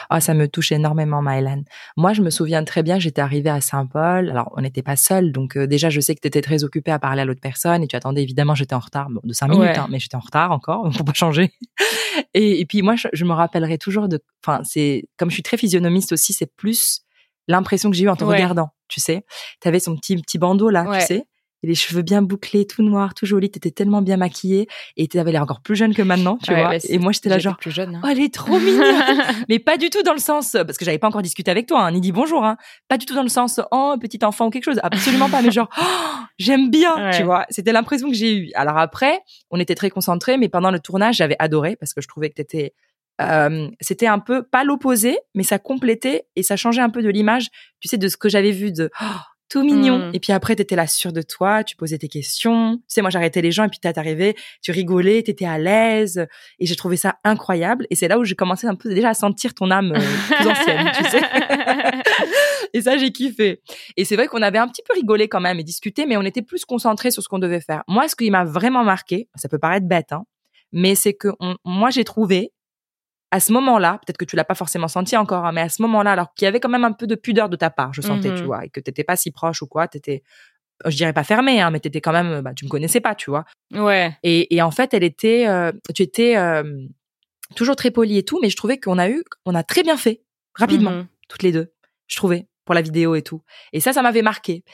Ah, 0.09 0.21
ça 0.21 0.35
me 0.35 0.49
touche 0.49 0.73
énormément, 0.73 1.23
Mylan. 1.23 1.63
Moi, 1.97 2.13
je 2.13 2.23
me 2.23 2.31
souviens 2.31 2.65
très 2.65 2.83
bien, 2.83 2.99
j'étais 2.99 3.21
arrivée 3.21 3.51
à 3.51 3.61
Saint-Paul. 3.61 4.29
Alors, 4.29 4.53
on 4.57 4.63
n'était 4.63 4.83
pas 4.83 4.97
seuls, 4.97 5.31
donc 5.31 5.57
euh, 5.57 5.69
déjà, 5.69 5.91
je 5.91 6.01
sais 6.01 6.13
que 6.17 6.21
tu 6.21 6.27
étais 6.27 6.41
très 6.41 6.65
occupée 6.65 6.91
à 6.91 6.99
parler 6.99 7.23
à 7.23 7.25
l'autre 7.25 7.41
personne 7.41 7.81
et 7.85 7.87
tu 7.87 7.95
attendais 7.95 8.21
évidemment, 8.21 8.57
j'étais 8.57 8.75
en 8.75 8.81
retard, 8.81 9.11
bon, 9.11 9.21
de 9.23 9.33
cinq 9.33 9.47
minutes, 9.47 9.63
Ouais. 9.69 9.79
hein, 9.79 9.87
mais 9.89 10.01
j'étais 10.01 10.17
en 10.17 10.21
retard 10.21 10.51
encore, 10.51 10.93
faut 10.93 11.05
pas 11.05 11.13
changer. 11.13 11.53
Et, 12.35 12.61
et 12.61 12.67
puis 12.67 12.83
moi, 12.83 12.97
je, 12.97 13.07
je 13.13 13.25
me 13.25 13.33
rappellerai 13.33 13.79
toujours 13.79 14.09
de, 14.09 14.19
enfin, 14.45 14.63
c'est 14.65 15.05
comme 15.17 15.31
je 15.31 15.35
suis 15.35 15.43
très 15.45 15.57
physionomiste 15.57 16.11
aussi, 16.11 16.33
c'est 16.33 16.53
plus 16.57 17.03
l'impression 17.47 17.91
que 17.91 17.97
j'ai 17.97 18.05
eue 18.05 18.09
en 18.09 18.17
te 18.17 18.25
Ouais. 18.25 18.35
regardant. 18.35 18.71
Tu 18.89 18.99
sais, 19.01 19.25
tu 19.63 19.69
avais 19.69 19.79
son 19.79 19.95
petit 19.97 20.17
petit 20.17 20.39
bandeau 20.39 20.69
là, 20.71 20.83
Ouais. 20.89 20.99
tu 20.99 21.07
sais. 21.07 21.25
Et 21.63 21.67
les 21.67 21.75
cheveux 21.75 22.03
bien 22.03 22.23
bouclés, 22.23 22.67
tout 22.67 22.83
noir, 22.83 23.13
tout 23.15 23.27
joli, 23.27 23.51
t'étais 23.51 23.71
tellement 23.71 24.01
bien 24.01 24.17
maquillée 24.17 24.67
et 24.97 25.09
t'avais 25.09 25.31
l'air 25.33 25.43
encore 25.43 25.61
plus 25.61 25.77
jeune 25.77 25.95
que 25.95 26.01
maintenant, 26.03 26.39
tu 26.43 26.53
Ouais, 26.53 26.61
vois. 26.61 26.71
ouais, 26.71 26.79
et 26.89 26.99
moi, 26.99 27.13
j'étais 27.13 27.29
là 27.29 27.39
genre, 27.39 27.57
plus 27.59 27.71
jeune. 27.71 27.97
hein. 27.97 28.01
oh, 28.03 28.09
elle 28.11 28.21
est 28.21 28.33
trop 28.33 28.59
mignonne 28.59 29.23
mais 29.49 29.59
pas 29.59 29.77
du 29.77 29.91
tout 29.91 30.03
dans 30.03 30.15
le 30.15 30.19
sens 30.21 30.53
parce 30.53 30.79
que 30.79 30.85
j'avais 30.87 30.99
pas 30.99 31.09
encore 31.09 31.21
discuté 31.23 31.51
avec 31.51 31.67
toi 31.67 31.83
hein, 31.83 31.91
ni 31.93 32.01
dit 32.01 32.13
bonjour 32.13 32.45
hein. 32.45 32.57
pas 32.89 32.97
du 32.97 33.05
tout 33.07 33.15
dans 33.15 33.23
le 33.23 33.29
sens 33.29 33.61
oh 33.73 33.95
petit 34.01 34.25
enfant 34.25 34.47
ou 34.47 34.51
quelque 34.51 34.65
chose 34.65 34.81
absolument 34.83 35.29
pas 35.29 35.43
mais 35.43 35.51
genre 35.51 35.69
oh, 35.81 35.85
j'aime 36.39 36.71
bien 36.71 36.95
Ouais. 36.97 37.17
tu 37.17 37.23
vois 37.25 37.45
c'était 37.51 37.73
l'impression 37.73 38.09
que 38.09 38.15
j'ai 38.17 38.35
eue 38.35 38.51
alors 38.55 38.79
après 38.79 39.21
on 39.51 39.61
était 39.61 39.75
très 39.75 39.91
concentrés 39.91 40.39
mais 40.39 40.49
pendant 40.49 40.71
le 40.71 40.81
tournage 40.81 41.17
j'avais 41.17 41.37
adoré 41.39 41.77
parce 41.77 41.93
que 41.95 42.01
je 42.01 42.09
trouvais 42.09 42.31
que 42.31 42.35
t'étais 42.37 42.73
euh, 43.21 43.69
c'était 43.81 44.07
un 44.07 44.19
peu 44.19 44.43
pas 44.43 44.65
l'opposé 44.65 45.19
mais 45.35 45.43
ça 45.43 45.59
complétait 45.59 46.25
et 46.37 46.43
ça 46.43 46.57
changeait 46.57 46.81
un 46.81 46.91
peu 46.91 47.03
de 47.03 47.11
l'image 47.11 47.49
tu 47.81 47.89
sais 47.89 47.99
de 47.99 48.09
ce 48.09 48.17
que 48.17 48.29
j'avais 48.31 48.51
vu 48.53 48.73
de 48.73 48.91
oh, 49.01 49.05
tout 49.51 49.63
mignon 49.63 49.99
Mm. 49.99 50.11
et 50.15 50.21
puis 50.21 50.33
après 50.33 50.55
t'étais 50.57 50.77
là 50.77 50.87
sûre 50.87 51.13
de 51.13 51.21
toi 51.23 51.65
tu 51.65 51.75
posais 51.77 51.99
tes 51.99 52.09
questions 52.09 52.77
tu 52.77 52.83
sais 52.89 53.01
moi 53.03 53.11
j'arrêtais 53.11 53.43
les 53.43 53.51
gens 53.53 53.65
et 53.65 53.69
puis 53.69 53.81
t'es 53.81 53.99
arrivé 53.99 54.37
tu 54.63 54.71
rigolais 54.71 55.23
t'étais 55.23 55.45
à 55.47 55.59
l'aise 55.59 56.27
et 56.59 56.67
j'ai 56.67 56.77
trouvé 56.77 56.97
ça 56.97 57.17
incroyable. 57.25 57.87
Et 57.91 57.95
c'est 57.97 58.09
là 58.09 58.19
où 58.19 58.25
j'ai 58.25 58.35
commencé 58.37 58.67
un 58.67 58.75
peu 58.77 58.95
déjà 58.95 59.11
à 59.11 59.15
sentir 59.15 59.53
ton 59.55 59.71
âme 59.71 59.93
euh, 59.93 60.35
plus 60.37 60.47
ancienne, 60.49 60.91
tu 60.97 61.05
sais. 61.05 61.21
et 62.73 62.83
ça, 62.83 62.97
j'ai 62.97 63.11
kiffé. 63.11 63.61
Et 63.97 64.05
c'est 64.05 64.17
vrai 64.17 64.27
qu'on 64.29 64.43
avait 64.43 64.59
un 64.59 64.69
petit 64.69 64.83
peu 64.87 64.95
rigolé 64.95 65.29
quand 65.29 65.41
même 65.41 65.59
et 65.59 65.65
discuté, 65.65 66.07
mais 66.07 66.17
on 66.17 66.23
était 66.23 66.43
plus 66.43 66.65
concentrés 66.65 67.11
sur 67.11 67.23
ce 67.23 67.29
qu'on 67.29 67.39
devait 67.39 67.61
faire. 67.61 67.83
Moi, 67.89 68.09
ce 68.09 68.15
qui 68.17 68.31
m'a 68.31 68.45
vraiment 68.45 68.85
marqué, 68.85 69.29
ça 69.35 69.49
peut 69.49 69.59
paraître 69.59 69.87
bête, 69.87 70.13
hein, 70.13 70.25
mais 70.73 70.95
c'est 70.95 71.15
que 71.15 71.29
on- 71.41 71.57
moi, 71.65 71.91
j'ai 71.91 72.05
trouvé 72.05 72.53
à 73.31 73.41
ce 73.41 73.53
moment-là, 73.53 74.01
peut-être 74.05 74.17
que 74.19 74.25
tu 74.25 74.35
l'as 74.37 74.45
pas 74.45 74.55
forcément 74.57 74.89
senti 74.89 75.17
encore, 75.17 75.45
hein, 75.47 75.53
mais 75.53 75.61
à 75.61 75.69
ce 75.69 75.81
moment-là, 75.83 76.13
alors 76.13 76.35
qu'il 76.35 76.47
y 76.47 76.49
avait 76.49 76.59
quand 76.61 76.69
même 76.69 76.85
un 76.85 76.93
peu 76.93 77.07
de 77.07 77.15
pudeur 77.15 77.49
de 77.49 77.57
ta 77.57 77.71
part, 77.71 77.93
je 77.95 78.01
sentais, 78.03 78.31
tu 78.35 78.43
vois, 78.45 78.65
et 78.65 78.71
que 78.71 78.81
t'étais 78.81 79.05
pas 79.05 79.17
si 79.17 79.31
proche 79.31 79.63
ou 79.63 79.67
quoi, 79.67 79.87
t'étais, 79.89 80.23
je 80.87 80.97
dirais 80.97 81.13
pas 81.13 81.23
fermé, 81.25 81.61
hein, 81.61 81.71
mais 81.71 81.79
t'étais 81.81 82.01
quand 82.01 82.13
même, 82.13 82.41
bah, 82.41 82.53
tu 82.55 82.65
me 82.65 82.71
connaissais 82.71 83.01
pas, 83.01 83.15
tu 83.15 83.31
vois. 83.31 83.45
Ouais. 83.73 84.17
Et, 84.23 84.55
et 84.55 84.63
en 84.63 84.71
fait, 84.71 84.95
elle 84.95 85.05
était, 85.05 85.47
euh, 85.47 85.71
tu 85.95 86.03
étais 86.03 86.37
euh, 86.37 86.65
toujours 87.55 87.77
très 87.77 87.91
polie 87.91 88.19
et 88.19 88.25
tout, 88.25 88.39
mais 88.43 88.51
je 88.51 88.57
trouvais 88.57 88.79
qu'on 88.81 88.99
a 88.99 89.09
eu, 89.09 89.23
on 89.47 89.55
a 89.55 89.63
très 89.63 89.83
bien 89.83 89.97
fait, 89.97 90.23
rapidement, 90.55 90.91
Mhm. 90.93 91.07
toutes 91.29 91.43
les 91.45 91.53
deux, 91.53 91.73
je 92.09 92.17
trouvais, 92.17 92.49
pour 92.65 92.75
la 92.75 92.83
vidéo 92.83 93.15
et 93.15 93.23
tout. 93.23 93.43
Et 93.73 93.79
ça, 93.81 93.93
ça 93.93 94.03
m'avait 94.03 94.23
marqué. 94.23 94.65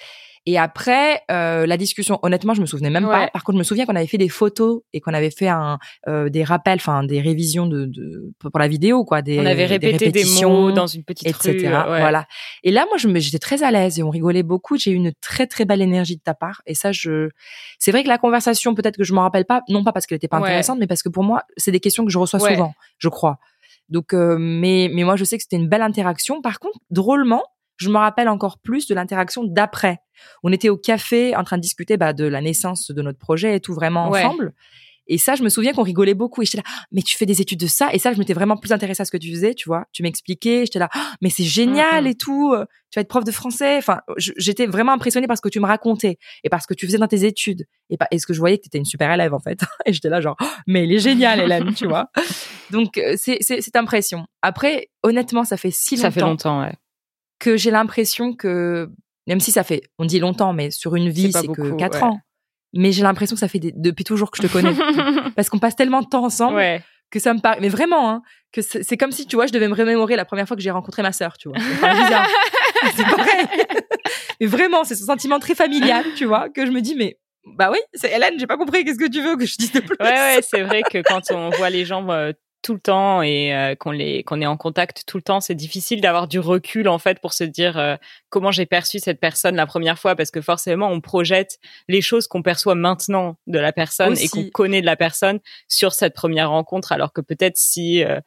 Et 0.46 0.58
après, 0.58 1.22
euh, 1.30 1.66
la 1.66 1.76
discussion, 1.76 2.20
honnêtement, 2.22 2.54
je 2.54 2.60
me 2.60 2.66
souvenais 2.66 2.88
même 2.90 3.04
pas. 3.06 3.26
Par 3.28 3.42
contre, 3.42 3.56
je 3.56 3.58
me 3.58 3.64
souviens 3.64 3.84
qu'on 3.84 3.96
avait 3.96 4.06
fait 4.06 4.16
des 4.18 4.28
photos 4.28 4.82
et 4.92 5.00
qu'on 5.00 5.12
avait 5.12 5.30
fait 5.32 5.48
un, 5.48 5.78
euh, 6.06 6.28
des 6.28 6.44
rappels, 6.44 6.76
enfin 6.76 7.02
des 7.02 7.20
révisions 7.20 7.66
de, 7.66 7.84
de 7.86 8.32
pour 8.38 8.58
la 8.58 8.68
vidéo, 8.68 9.04
quoi. 9.04 9.22
Des, 9.22 9.40
On 9.40 9.44
avait 9.46 9.66
répété 9.66 10.12
des, 10.12 10.24
mots 10.42 10.70
dans 10.70 10.86
une 10.86 11.02
petite 11.02 11.26
etc. 11.26 11.50
rue. 11.52 11.66
euh, 11.66 11.92
ouais. 11.92 12.00
Voilà. 12.00 12.26
Et 12.62 12.70
là, 12.70 12.86
moi, 12.88 12.96
je 12.96 13.08
j'étais 13.18 13.38
très 13.40 13.64
à 13.64 13.70
l'aise 13.72 13.98
et 13.98 14.02
on 14.04 14.10
rigolait 14.10 14.44
beaucoup. 14.44 14.76
J'ai 14.78 14.92
eu 14.92 14.94
une 14.94 15.12
très 15.20 15.46
très 15.48 15.64
belle 15.64 15.82
énergie 15.82 16.16
de 16.16 16.22
ta 16.22 16.34
part. 16.34 16.62
Et 16.66 16.74
ça, 16.74 16.92
je, 16.92 17.28
c'est 17.80 17.90
vrai 17.90 18.04
que 18.04 18.08
la 18.08 18.18
conversation, 18.18 18.74
peut-être 18.74 18.96
que 18.96 19.04
je 19.04 19.12
m'en 19.14 19.22
rappelle 19.22 19.46
pas, 19.46 19.62
non 19.68 19.82
pas 19.82 19.92
parce 19.92 20.06
qu'elle 20.06 20.16
était 20.16 20.28
pas 20.28 20.36
Ouais. 20.38 20.44
intéressante, 20.48 20.78
mais 20.78 20.86
parce 20.86 21.02
que 21.02 21.08
pour 21.08 21.24
moi, 21.24 21.42
c'est 21.56 21.72
des 21.72 21.80
questions 21.80 22.04
que 22.04 22.10
je 22.12 22.18
reçois 22.18 22.38
souvent, 22.38 22.72
je 22.98 23.08
crois. 23.08 23.38
Donc, 23.88 24.12
euh, 24.14 24.36
mais 24.38 24.90
mais 24.92 25.04
moi, 25.04 25.16
je 25.16 25.24
sais 25.24 25.36
que 25.38 25.42
c'était 25.42 25.56
une 25.56 25.68
belle 25.68 25.82
interaction. 25.82 26.40
Par 26.42 26.58
contre, 26.60 26.78
drôlement, 26.90 27.42
je 27.76 27.88
me 27.90 27.98
rappelle 27.98 28.28
encore 28.28 28.58
plus 28.58 28.86
de 28.86 28.94
l'interaction 28.94 29.44
d'après. 29.44 29.98
On 30.42 30.52
était 30.52 30.68
au 30.68 30.76
café 30.76 31.36
en 31.36 31.44
train 31.44 31.56
de 31.58 31.62
discuter 31.62 31.96
bah, 31.96 32.12
de 32.12 32.24
la 32.24 32.40
naissance 32.40 32.90
de 32.90 33.02
notre 33.02 33.18
projet 33.18 33.56
et 33.56 33.60
tout 33.60 33.74
vraiment 33.74 34.10
Ouais. 34.10 34.24
ensemble. 34.24 34.54
Et 35.08 35.18
ça, 35.18 35.36
je 35.36 35.44
me 35.44 35.48
souviens 35.48 35.72
qu'on 35.72 35.84
rigolait 35.84 36.14
beaucoup. 36.14 36.42
Et 36.42 36.46
j'étais 36.46 36.56
là, 36.58 36.64
Ah, 36.66 36.82
mais 36.90 37.00
tu 37.00 37.16
fais 37.16 37.26
des 37.26 37.40
études 37.40 37.60
de 37.60 37.68
ça? 37.68 37.90
Et 37.92 37.98
ça, 38.00 38.12
je 38.12 38.18
m'étais 38.18 38.32
vraiment 38.34 38.56
plus 38.56 38.72
intéressée 38.72 39.02
à 39.02 39.04
ce 39.04 39.12
que 39.12 39.16
tu 39.16 39.30
faisais, 39.30 39.54
tu 39.54 39.68
vois. 39.68 39.84
Tu 39.92 40.02
m'expliquais. 40.02 40.62
J'étais 40.66 40.80
là, 40.80 40.88
Ah, 40.92 41.12
mais 41.22 41.30
c'est 41.30 41.44
génial 41.44 42.02
Mhm. 42.04 42.10
et 42.10 42.14
tout. 42.16 42.52
euh, 42.54 42.64
Tu 42.90 42.98
vas 42.98 43.02
être 43.02 43.08
prof 43.08 43.22
de 43.24 43.30
français. 43.30 43.76
Enfin, 43.76 44.00
j'étais 44.16 44.66
vraiment 44.66 44.90
impressionnée 44.92 45.26
par 45.28 45.36
ce 45.36 45.42
que 45.42 45.48
tu 45.48 45.60
me 45.60 45.66
racontais 45.66 46.18
et 46.44 46.48
par 46.48 46.60
ce 46.62 46.66
que 46.66 46.74
tu 46.74 46.86
faisais 46.86 46.98
dans 46.98 47.06
tes 47.06 47.24
études. 47.24 47.66
Et, 47.90 47.96
par, 47.96 48.08
et 48.10 48.18
ce 48.18 48.26
que 48.26 48.32
je 48.34 48.38
voyais 48.40 48.56
que 48.58 48.62
tu 48.62 48.68
étais 48.68 48.78
une 48.78 48.84
super 48.84 49.12
élève, 49.12 49.32
en 49.34 49.38
fait. 49.38 49.60
Et 49.86 49.92
j'étais 49.92 50.08
là, 50.08 50.20
genre, 50.20 50.34
Ah, 50.40 50.56
mais 50.66 50.82
elle 50.84 50.92
est 50.92 50.98
géniale, 50.98 51.40
Hélène, 51.40 51.72
tu 51.74 51.86
vois. 51.86 52.10
Donc, 52.70 52.98
euh, 52.98 53.14
c'est 53.16 53.38
c'est- 53.42 53.60
cette 53.60 53.76
impression. 53.76 54.26
Après, 54.42 54.88
honnêtement, 55.04 55.44
ça 55.44 55.56
fait 55.56 55.70
si 55.72 55.94
longtemps 55.96 56.02
Ça 56.02 56.10
fait 56.10 56.20
longtemps, 56.20 56.60
ouais. 56.62 56.74
Que 57.38 57.56
j'ai 57.56 57.70
l'impression 57.70 58.34
que, 58.34 58.90
même 59.26 59.40
si 59.40 59.52
ça 59.52 59.64
fait, 59.64 59.82
on 59.98 60.04
dit 60.04 60.18
longtemps, 60.18 60.52
mais 60.52 60.70
sur 60.70 60.96
une 60.96 61.08
vie, 61.08 61.32
c'est 61.32 61.42
que 61.42 61.46
beaucoup, 61.46 61.76
quatre 61.76 61.98
ouais. 61.98 62.04
ans. 62.04 62.20
Mais 62.72 62.92
j'ai 62.92 63.02
l'impression 63.02 63.34
que 63.36 63.40
ça 63.40 63.48
fait 63.48 63.58
des- 63.58 63.72
depuis 63.74 64.04
toujours 64.04 64.30
que 64.30 64.38
je 64.42 64.46
te 64.46 64.52
connais. 64.52 64.74
parce 65.36 65.48
qu'on 65.48 65.58
passe 65.58 65.76
tellement 65.76 66.02
de 66.02 66.06
temps 66.08 66.24
ensemble 66.24 66.56
ouais. 66.56 66.82
que 67.10 67.18
ça 67.18 67.32
me 67.34 67.40
paraît, 67.40 67.58
mais 67.60 67.68
vraiment, 67.68 68.10
hein, 68.10 68.22
que 68.52 68.60
c'est 68.62 68.96
comme 68.96 69.12
si, 69.12 69.26
tu 69.26 69.36
vois, 69.36 69.46
je 69.46 69.52
devais 69.52 69.68
me 69.68 69.74
remémorer 69.74 70.16
la 70.16 70.24
première 70.24 70.46
fois 70.46 70.56
que 70.56 70.62
j'ai 70.62 70.70
rencontré 70.70 71.02
ma 71.02 71.12
sœur, 71.12 71.36
tu 71.38 71.48
vois. 71.48 71.58
C'est 72.94 73.02
vrai. 73.06 73.48
mais 74.40 74.46
vraiment, 74.46 74.84
c'est 74.84 74.94
ce 74.94 75.04
sentiment 75.04 75.38
très 75.38 75.54
familial, 75.54 76.04
tu 76.16 76.24
vois, 76.24 76.48
que 76.48 76.66
je 76.66 76.70
me 76.70 76.80
dis, 76.80 76.94
mais, 76.96 77.18
bah 77.56 77.70
oui, 77.72 77.78
c'est 77.94 78.12
Hélène, 78.12 78.38
j'ai 78.38 78.46
pas 78.46 78.56
compris, 78.56 78.84
qu'est-ce 78.84 78.98
que 78.98 79.10
tu 79.10 79.22
veux 79.22 79.36
que 79.36 79.46
je 79.46 79.56
dise 79.56 79.72
de 79.72 79.80
plus? 79.80 79.96
Ouais, 80.00 80.06
ouais, 80.08 80.40
c'est 80.42 80.62
vrai 80.62 80.82
que 80.82 81.02
quand 81.02 81.30
on 81.30 81.50
voit 81.50 81.70
les 81.70 81.84
gens 81.84 82.08
euh, 82.10 82.32
tout 82.66 82.74
le 82.74 82.80
temps 82.80 83.22
et 83.22 83.54
euh, 83.54 83.76
qu'on 83.76 83.92
les 83.92 84.24
qu'on 84.24 84.40
est 84.40 84.46
en 84.46 84.56
contact 84.56 85.04
tout 85.06 85.18
le 85.18 85.22
temps, 85.22 85.40
c'est 85.40 85.54
difficile 85.54 86.00
d'avoir 86.00 86.26
du 86.26 86.40
recul 86.40 86.88
en 86.88 86.98
fait 86.98 87.20
pour 87.20 87.32
se 87.32 87.44
dire 87.44 87.78
euh, 87.78 87.94
comment 88.36 88.50
j'ai 88.50 88.66
perçu 88.66 88.98
cette 88.98 89.18
personne 89.18 89.56
la 89.56 89.64
première 89.64 89.98
fois 89.98 90.14
parce 90.14 90.30
que 90.30 90.42
forcément 90.42 90.88
on 90.90 91.00
projette 91.00 91.58
les 91.88 92.02
choses 92.02 92.26
qu'on 92.28 92.42
perçoit 92.42 92.74
maintenant 92.74 93.38
de 93.46 93.58
la 93.58 93.72
personne 93.72 94.14
et 94.18 94.28
qu'on 94.28 94.44
connaît 94.50 94.82
de 94.82 94.86
la 94.86 94.94
personne 94.96 95.38
sur 95.68 95.94
cette 95.94 96.12
première 96.12 96.50
rencontre 96.50 96.92
alors 96.92 97.14
que 97.14 97.22
peut-être 97.22 97.56
si 97.56 98.04
euh, 98.04 98.20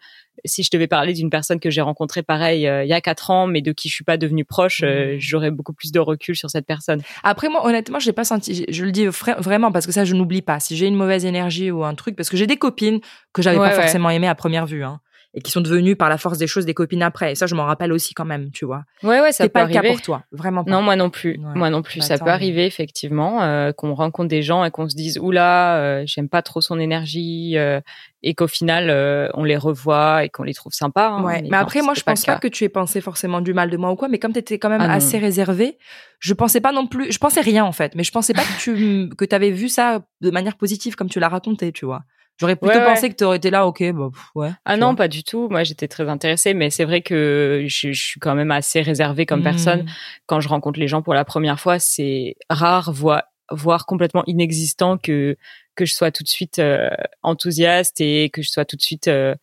si 0.45 0.63
je 0.63 0.69
devais 0.71 0.87
parler 0.87 1.13
d'une 1.13 1.29
personne 1.29 1.59
que 1.59 1.69
j'ai 1.69 1.81
rencontrée 1.81 2.23
pareil 2.23 2.65
euh, 2.67 2.83
il 2.83 2.89
y 2.89 2.93
a 2.93 3.01
quatre 3.01 3.29
ans 3.29 3.45
mais 3.45 3.61
de 3.61 3.71
qui 3.71 3.87
je 3.87 3.93
suis 3.93 4.03
pas 4.03 4.17
devenue 4.17 4.45
proche, 4.45 4.81
euh, 4.83 5.13
Mhm. 5.13 5.19
j'aurais 5.19 5.51
beaucoup 5.51 5.73
plus 5.73 5.91
de 5.91 5.99
recul 5.99 6.35
sur 6.35 6.49
cette 6.49 6.65
personne. 6.65 7.01
Après 7.23 7.47
moi 7.47 7.63
honnêtement 7.67 7.99
j'ai 7.99 8.13
pas 8.13 8.23
senti 8.23 8.65
je- 8.67 8.83
le 8.85 8.91
dis 8.91 9.05
vra- 9.07 9.39
vraiment 9.39 9.71
parce 9.71 9.85
que 9.85 9.91
ça 9.91 10.05
je 10.05 10.15
n'oublie 10.15 10.41
pas 10.41 10.59
si 10.59 10.75
j'ai 10.75 10.87
une 10.87 10.95
mauvaise 10.95 11.23
énergie 11.25 11.69
ou 11.69 11.83
un 11.83 11.93
truc 11.93 12.15
parce 12.15 12.29
que 12.29 12.37
j'ai 12.37 12.47
des 12.47 12.57
copines 12.57 12.99
que 13.33 13.43
j'avais 13.43 13.59
Ouais, 13.59 13.69
pas 13.69 13.75
ouais. 13.75 13.81
forcément 13.83 14.09
aimées 14.09 14.27
à 14.27 14.33
première 14.33 14.65
vue 14.65 14.83
hein, 14.83 15.01
et 15.35 15.41
qui 15.41 15.51
sont 15.51 15.61
devenues 15.61 15.95
par 15.95 16.09
la 16.09 16.17
force 16.17 16.39
des 16.39 16.47
choses 16.47 16.65
des 16.65 16.73
copines 16.73 17.03
après 17.03 17.33
et 17.33 17.35
ça 17.35 17.45
je 17.45 17.53
m'en 17.53 17.65
rappelle 17.65 17.91
aussi 17.93 18.15
quand 18.15 18.25
même 18.25 18.49
tu 18.51 18.65
vois 18.65 18.83
Ouais 19.03 19.21
ouais, 19.21 19.31
ça 19.31 19.43
c'est 19.43 19.49
peut 19.49 19.53
pas 19.59 19.65
le 19.65 19.71
cas 19.73 19.83
pour 19.83 20.01
toi 20.01 20.23
vraiment 20.31 20.63
pas 20.63 20.71
Non, 20.71 20.81
moi 20.81 20.95
non 20.95 21.11
plus. 21.11 21.37
Ouais. 21.37 21.53
Moi 21.55 21.69
non 21.69 21.83
plus. 21.83 21.99
Bah, 21.99 22.05
ça 22.05 22.13
attends, 22.15 22.25
peut 22.25 22.29
mais- 22.31 22.33
arriver 22.35 22.65
effectivement 22.65 23.43
euh, 23.43 23.71
qu'on 23.71 23.93
rencontre 23.93 24.27
des 24.29 24.41
gens 24.41 24.65
et 24.65 24.71
qu'on 24.71 24.89
se 24.89 24.95
dise 24.95 25.19
oula, 25.19 25.77
euh, 25.77 26.03
j'aime 26.07 26.29
pas 26.29 26.41
trop 26.41 26.61
son 26.61 26.79
énergie 26.79 27.57
euh, 27.57 27.79
et 28.23 28.33
qu'au 28.33 28.47
final 28.47 28.89
on 29.35 29.43
les 29.43 29.55
revoit 29.57 30.23
et 30.25 30.29
qu'on 30.29 30.43
les 30.43 30.53
trouve 30.55 30.73
sympas. 30.73 31.09
hein. 31.09 31.23
Ouais, 31.23 31.41
mais 31.43 31.49
non, 31.49 31.57
après 31.59 31.81
moi 31.83 31.93
je 31.93 32.01
pense 32.01 32.25
pas 32.25 32.37
que 32.37 32.47
tu 32.47 32.63
aies 32.63 32.69
pensé 32.69 32.99
forcément 32.99 33.39
du 33.41 33.53
mal 33.53 33.69
de 33.69 33.77
moi 33.77 33.91
ou 33.91 33.95
quoi 33.95 34.07
mais 34.07 34.17
comme 34.17 34.33
tu 34.33 34.39
étais 34.39 34.57
quand 34.57 34.69
même 34.69 34.81
Ah 34.81 34.93
assez 34.93 35.19
réservée 35.19 35.77
je 36.19 36.33
pensais 36.33 36.59
pas 36.59 36.71
non 36.71 36.87
plus 36.87 37.11
je 37.11 37.17
pensais 37.19 37.41
rien 37.41 37.63
en 37.63 37.71
fait 37.71 37.93
mais 37.95 38.03
je 38.03 38.11
pensais 38.11 38.33
pas 38.33 38.41
que 38.41 38.59
tu 38.59 39.09
que 39.15 39.35
avais 39.35 39.51
vu 39.51 39.69
ça 39.69 40.01
de 40.21 40.31
manière 40.31 40.57
positive 40.57 40.95
comme 40.95 41.07
tu 41.09 41.19
l'as 41.19 41.29
raconté 41.29 41.71
tu 41.71 41.85
vois 41.85 42.01
j'aurais 42.39 42.55
plutôt 42.55 42.73
Ouais, 42.75 42.79
ouais. 42.85 42.93
pensé 42.93 43.09
que 43.09 43.15
tu 43.15 43.23
aurais 43.23 43.37
été 43.37 43.49
là 43.49 43.67
OK 43.67 43.83
bah 43.91 44.09
pff, 44.13 44.23
ouais 44.35 44.51
Ah 44.65 44.77
non, 44.77 44.87
vois. 44.87 44.95
pas 44.95 45.07
du 45.07 45.23
tout. 45.23 45.47
Moi, 45.49 45.63
j'étais 45.63 45.87
très 45.87 46.07
intéressée, 46.09 46.53
mais 46.53 46.69
c'est 46.69 46.85
vrai 46.85 47.01
que 47.01 47.65
je, 47.67 47.91
je 47.91 48.01
suis 48.01 48.19
quand 48.19 48.35
même 48.35 48.51
assez 48.51 48.81
réservée 48.81 49.25
comme 49.25 49.43
personne. 49.43 49.85
Quand 50.25 50.39
je 50.39 50.47
rencontre 50.49 50.79
les 50.79 50.87
gens 50.87 51.01
pour 51.01 51.13
la 51.13 51.25
première 51.25 51.59
fois, 51.59 51.79
c'est 51.79 52.35
rare, 52.49 52.91
voire, 52.93 53.23
voire 53.51 53.85
complètement 53.85 54.23
inexistant 54.27 54.97
que 54.97 55.35
que 55.75 55.85
je 55.85 55.93
sois 55.93 56.11
tout 56.11 56.23
de 56.23 56.27
suite 56.27 56.59
euh, 56.59 56.89
enthousiaste 57.23 58.01
et 58.01 58.29
que 58.29 58.41
je 58.41 58.49
sois 58.49 58.65
tout 58.65 58.75
de 58.75 58.81
suite 58.81 59.07
euh, 59.07 59.33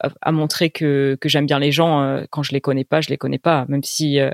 à- 0.00 0.32
montrer 0.32 0.70
que 0.70 1.16
que 1.20 1.28
j'aime 1.28 1.46
bien 1.46 1.58
les 1.58 1.72
gens 1.72 2.02
euh, 2.02 2.24
quand 2.30 2.42
je 2.42 2.52
les 2.52 2.60
connais 2.60 2.84
pas, 2.84 3.00
je 3.00 3.08
les 3.08 3.16
connais 3.16 3.38
pas. 3.38 3.64
Même 3.68 3.82
si 3.82 4.20
euh, 4.20 4.30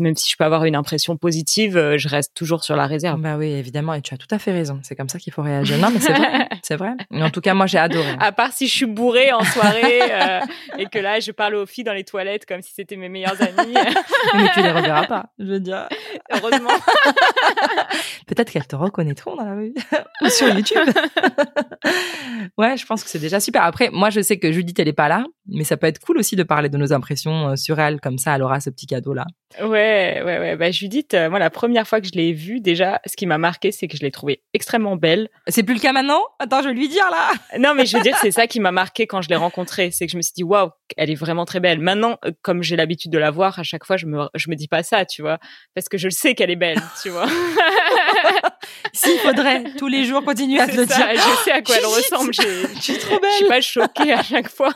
même 0.00 0.16
si 0.16 0.30
je 0.30 0.36
peux 0.36 0.44
avoir 0.44 0.64
une 0.64 0.76
impression 0.76 1.16
positive, 1.16 1.76
euh, 1.76 1.98
je 1.98 2.08
reste 2.08 2.34
toujours 2.34 2.64
sur 2.64 2.76
la 2.76 2.86
réserve. 2.86 3.20
Bah 3.20 3.36
oui, 3.36 3.48
évidemment, 3.48 3.94
et 3.94 4.02
tu 4.02 4.14
as 4.14 4.16
tout 4.16 4.26
à 4.30 4.38
fait 4.38 4.52
raison. 4.52 4.80
C'est 4.82 4.94
comme 4.96 5.08
ça 5.08 5.18
qu'il 5.18 5.32
faut 5.32 5.42
réagir. 5.42 5.76
Non, 5.78 5.88
mais 5.92 6.00
c'est 6.00 6.12
vrai, 6.12 6.48
c'est 6.62 6.76
vrai. 6.76 6.92
Mais 7.10 7.22
en 7.22 7.30
tout 7.30 7.40
cas, 7.40 7.54
moi, 7.54 7.66
j'ai 7.66 7.78
adoré. 7.78 8.14
À 8.20 8.32
part 8.32 8.52
si 8.52 8.66
je 8.66 8.72
suis 8.74 8.86
bourrée 8.86 9.32
en 9.32 9.44
soirée 9.44 10.00
euh, 10.10 10.40
et 10.78 10.86
que 10.86 10.98
là 10.98 11.20
je 11.20 11.30
parle 11.32 11.54
aux 11.56 11.66
filles 11.66 11.84
dans 11.84 11.92
les 11.92 12.04
toilettes 12.04 12.46
comme 12.46 12.62
si 12.62 12.72
c'était 12.74 12.96
mes 12.96 13.08
meilleures 13.08 13.40
amies. 13.40 13.74
mais 14.34 14.48
tu 14.54 14.62
les 14.62 14.70
reverras 14.72 15.06
pas. 15.06 15.26
Je 15.38 15.44
veux 15.44 15.60
dire, 15.60 15.88
Heureusement. 16.32 16.70
peut-être 18.26 18.50
qu'elles 18.50 18.66
te 18.66 18.76
reconnaîtront 18.76 19.36
dans 19.36 19.44
la 19.44 19.54
rue 19.54 19.74
ou 20.22 20.28
sur 20.28 20.48
YouTube. 20.48 20.88
ouais, 22.58 22.76
je 22.76 22.86
pense 22.86 23.04
que 23.04 23.10
c'est 23.10 23.18
déjà 23.18 23.40
super. 23.40 23.62
Après, 23.62 23.90
moi, 23.90 24.10
je 24.10 24.20
sais 24.20 24.38
que 24.38 24.50
Judith, 24.50 24.78
elle 24.78 24.88
est 24.88 24.92
pas 24.94 25.08
là, 25.08 25.24
mais 25.46 25.64
ça 25.64 25.76
peut 25.76 25.86
être 25.86 26.00
cool 26.00 26.18
aussi 26.18 26.36
de 26.36 26.42
parler 26.42 26.68
de 26.68 26.78
nos 26.78 26.92
impressions 26.92 27.50
euh, 27.50 27.56
sur 27.56 27.78
elle, 27.78 28.00
comme 28.00 28.18
ça, 28.18 28.34
elle 28.34 28.42
aura 28.42 28.60
ce 28.60 28.70
petit 28.70 28.86
cadeau-là. 28.86 29.26
Ouais, 29.60 30.22
ouais, 30.24 30.38
ouais. 30.38 30.56
Bah, 30.56 30.70
Judith, 30.70 31.14
euh, 31.14 31.30
moi, 31.30 31.38
la 31.38 31.50
première 31.50 31.86
fois 31.86 32.00
que 32.00 32.06
je 32.06 32.12
l'ai 32.12 32.32
vue, 32.32 32.60
déjà, 32.60 33.00
ce 33.06 33.16
qui 33.16 33.26
m'a 33.26 33.38
marqué, 33.38 33.70
c'est 33.70 33.86
que 33.86 33.96
je 33.96 34.02
l'ai 34.02 34.10
trouvée 34.10 34.42
extrêmement 34.52 34.96
belle. 34.96 35.28
C'est 35.48 35.62
plus 35.62 35.74
le 35.74 35.80
cas 35.80 35.92
maintenant? 35.92 36.22
Attends, 36.38 36.62
je 36.62 36.68
vais 36.68 36.74
lui 36.74 36.88
dire 36.88 37.08
là. 37.10 37.32
Non, 37.58 37.74
mais 37.74 37.86
je 37.86 37.96
veux 37.96 38.02
dire, 38.02 38.16
c'est 38.20 38.30
ça 38.30 38.46
qui 38.46 38.60
m'a 38.60 38.72
marqué 38.72 39.06
quand 39.06 39.22
je 39.22 39.28
l'ai 39.28 39.36
rencontrée. 39.36 39.90
C'est 39.92 40.06
que 40.06 40.12
je 40.12 40.16
me 40.16 40.22
suis 40.22 40.32
dit, 40.34 40.42
waouh, 40.42 40.70
elle 40.96 41.10
est 41.10 41.14
vraiment 41.14 41.44
très 41.44 41.60
belle. 41.60 41.78
Maintenant, 41.78 42.18
euh, 42.24 42.32
comme 42.42 42.62
j'ai 42.62 42.76
l'habitude 42.76 43.12
de 43.12 43.18
la 43.18 43.30
voir, 43.30 43.58
à 43.58 43.62
chaque 43.62 43.84
fois, 43.84 43.96
je 43.96 44.06
me, 44.06 44.26
je 44.34 44.50
me 44.50 44.56
dis 44.56 44.68
pas 44.68 44.82
ça, 44.82 45.04
tu 45.04 45.22
vois. 45.22 45.38
Parce 45.74 45.88
que 45.88 45.98
je 45.98 46.08
le 46.08 46.13
sais 46.14 46.34
qu'elle 46.34 46.50
est 46.50 46.56
belle, 46.56 46.80
tu 47.02 47.10
vois. 47.10 47.26
S'il 48.92 49.18
faudrait 49.18 49.64
tous 49.76 49.88
les 49.88 50.04
jours 50.04 50.24
continuer 50.24 50.60
à 50.60 50.66
te 50.66 50.76
le 50.76 50.86
dire. 50.86 50.96
je 51.14 51.42
sais 51.44 51.50
à 51.52 51.60
quoi 51.62 51.76
elle 51.76 51.84
ressemble. 51.86 52.32
Je 52.34 52.80
suis 52.80 52.98
trop 52.98 53.18
Je 53.22 53.28
suis 53.30 53.40
belle. 53.44 53.48
pas 53.48 53.60
choquée 53.60 54.12
à 54.12 54.22
chaque 54.22 54.48
fois. 54.48 54.72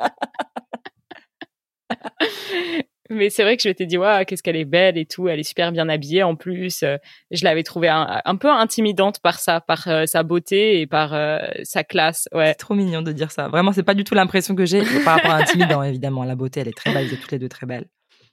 Mais 3.10 3.28
c'est 3.28 3.42
vrai 3.42 3.54
que 3.56 3.62
je 3.62 3.68
m'étais 3.68 3.84
dit, 3.84 3.98
waouh, 3.98 4.24
qu'est-ce 4.24 4.42
qu'elle 4.42 4.56
est 4.56 4.64
belle 4.64 4.96
et 4.96 5.04
tout. 5.04 5.28
Elle 5.28 5.38
est 5.38 5.42
super 5.44 5.72
bien 5.72 5.90
habillée 5.90 6.22
en 6.22 6.36
plus. 6.36 6.82
Euh, 6.82 6.96
Je 7.30 7.44
l'avais 7.44 7.62
trouvée 7.62 7.88
un, 7.88 8.22
un 8.24 8.36
peu 8.36 8.48
intimidante 8.50 9.20
par 9.20 9.38
ça, 9.40 9.60
par 9.60 9.86
euh, 9.88 10.06
sa 10.06 10.22
beauté 10.22 10.80
et 10.80 10.86
par 10.86 11.12
euh, 11.12 11.38
sa 11.64 11.84
classe. 11.84 12.28
Ouais. 12.32 12.48
C'est 12.48 12.54
trop 12.54 12.74
mignon 12.74 13.02
de 13.02 13.12
dire 13.12 13.30
ça. 13.30 13.48
Vraiment, 13.48 13.72
c'est 13.72 13.82
pas 13.82 13.92
du 13.94 14.04
tout 14.04 14.14
l'impression 14.14 14.54
que 14.54 14.64
j'ai 14.64 14.82
par 15.04 15.16
rapport 15.16 15.32
à 15.32 15.36
intimidant, 15.36 15.82
évidemment. 15.82 16.24
La 16.24 16.34
beauté, 16.34 16.60
elle 16.60 16.68
est 16.68 16.76
très 16.76 16.94
belle. 16.94 17.06
Vous 17.06 17.12
êtes 17.14 17.20
toutes 17.20 17.32
les 17.32 17.38
deux 17.38 17.48
très 17.50 17.66
belles. 17.66 17.84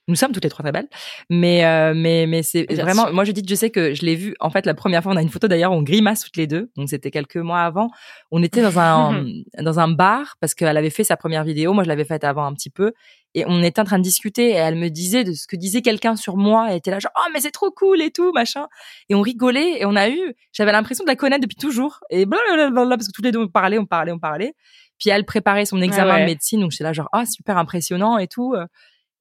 Nous 0.07 0.15
sommes 0.15 0.31
toutes 0.31 0.43
les 0.43 0.49
trois 0.49 0.63
très 0.63 0.71
belles. 0.71 0.89
Mais, 1.29 1.63
euh, 1.65 1.93
mais, 1.95 2.25
mais 2.27 2.43
c'est 2.43 2.65
Bien 2.65 2.83
vraiment, 2.83 3.05
sûr. 3.05 3.13
moi, 3.13 3.23
je 3.23 3.31
dis, 3.31 3.43
je 3.47 3.55
sais 3.55 3.69
que 3.69 3.93
je 3.93 4.03
l'ai 4.03 4.15
vu. 4.15 4.35
En 4.39 4.49
fait, 4.49 4.65
la 4.65 4.73
première 4.73 5.03
fois, 5.03 5.13
on 5.13 5.15
a 5.15 5.21
une 5.21 5.29
photo 5.29 5.47
d'ailleurs, 5.47 5.71
on 5.71 5.83
grimace 5.83 6.23
toutes 6.23 6.37
les 6.37 6.47
deux. 6.47 6.71
Donc, 6.75 6.89
c'était 6.89 7.11
quelques 7.11 7.37
mois 7.37 7.61
avant. 7.61 7.89
On 8.31 8.41
était 8.41 8.61
dans 8.61 8.79
un, 8.79 9.25
dans 9.59 9.79
un 9.79 9.87
bar 9.87 10.35
parce 10.39 10.55
qu'elle 10.55 10.75
avait 10.75 10.89
fait 10.89 11.03
sa 11.03 11.17
première 11.17 11.43
vidéo. 11.43 11.73
Moi, 11.73 11.83
je 11.83 11.89
l'avais 11.89 12.03
faite 12.03 12.23
avant 12.23 12.45
un 12.45 12.53
petit 12.53 12.69
peu. 12.69 12.93
Et 13.33 13.45
on 13.47 13.63
était 13.63 13.79
en 13.79 13.85
train 13.85 13.99
de 13.99 14.03
discuter 14.03 14.49
et 14.49 14.55
elle 14.55 14.75
me 14.75 14.89
disait 14.89 15.23
de 15.23 15.31
ce 15.31 15.47
que 15.47 15.55
disait 15.55 15.81
quelqu'un 15.81 16.15
sur 16.15 16.35
moi. 16.35 16.67
Elle 16.69 16.77
était 16.77 16.91
là, 16.91 16.99
genre, 16.99 17.13
oh, 17.15 17.29
mais 17.33 17.39
c'est 17.39 17.51
trop 17.51 17.71
cool 17.71 18.01
et 18.01 18.11
tout, 18.11 18.33
machin. 18.33 18.67
Et 19.07 19.15
on 19.15 19.21
rigolait 19.21 19.79
et 19.79 19.85
on 19.85 19.95
a 19.95 20.09
eu, 20.09 20.35
j'avais 20.51 20.73
l'impression 20.73 21.05
de 21.05 21.09
la 21.09 21.15
connaître 21.15 21.41
depuis 21.41 21.55
toujours. 21.55 21.99
Et 22.09 22.25
blablabla, 22.25 22.97
parce 22.97 23.07
que 23.07 23.13
tous 23.13 23.21
les 23.21 23.31
deux, 23.31 23.39
on 23.39 23.47
parlait, 23.47 23.77
on 23.77 23.85
parlait, 23.85 24.11
on 24.11 24.19
parlait. 24.19 24.53
Puis 24.99 25.09
elle 25.09 25.25
préparait 25.25 25.65
son 25.65 25.81
examen 25.81 26.15
ouais. 26.15 26.21
de 26.21 26.25
médecine, 26.25 26.59
donc 26.59 26.71
j'étais 26.71 26.83
là 26.83 26.93
genre 26.93 27.09
ah 27.11 27.25
super 27.25 27.57
impressionnant 27.57 28.19
et 28.19 28.27
tout. 28.27 28.53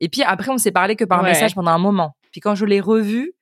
Et 0.01 0.09
puis 0.09 0.23
après 0.23 0.51
on 0.51 0.59
s'est 0.59 0.73
parlé 0.73 0.97
que 0.97 1.05
par 1.05 1.23
Ouais. 1.23 1.29
message 1.31 1.55
pendant 1.55 1.71
un 1.71 1.79
moment. 1.79 2.17
Puis 2.33 2.41
quand 2.41 2.55
je 2.55 2.65
l'ai 2.65 2.81
revue, 2.81 3.33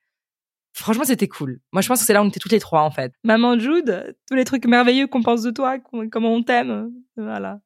franchement 0.72 1.04
c'était 1.04 1.28
cool. 1.28 1.60
Moi 1.72 1.82
je 1.82 1.88
pense 1.88 2.00
que 2.00 2.06
c'est 2.06 2.12
là 2.12 2.22
où 2.22 2.24
on 2.24 2.28
était 2.28 2.40
toutes 2.40 2.52
les 2.52 2.60
trois 2.60 2.82
en 2.82 2.90
fait. 2.90 3.12
Maman 3.24 3.58
Jude, 3.58 4.14
tous 4.28 4.34
les 4.34 4.44
trucs 4.44 4.66
merveilleux 4.66 5.06
qu'on 5.06 5.22
pense 5.22 5.42
de 5.42 5.50
toi, 5.50 5.78
comment 6.10 6.32
on 6.34 6.42
t'aime, 6.42 6.90
voilà. 7.16 7.60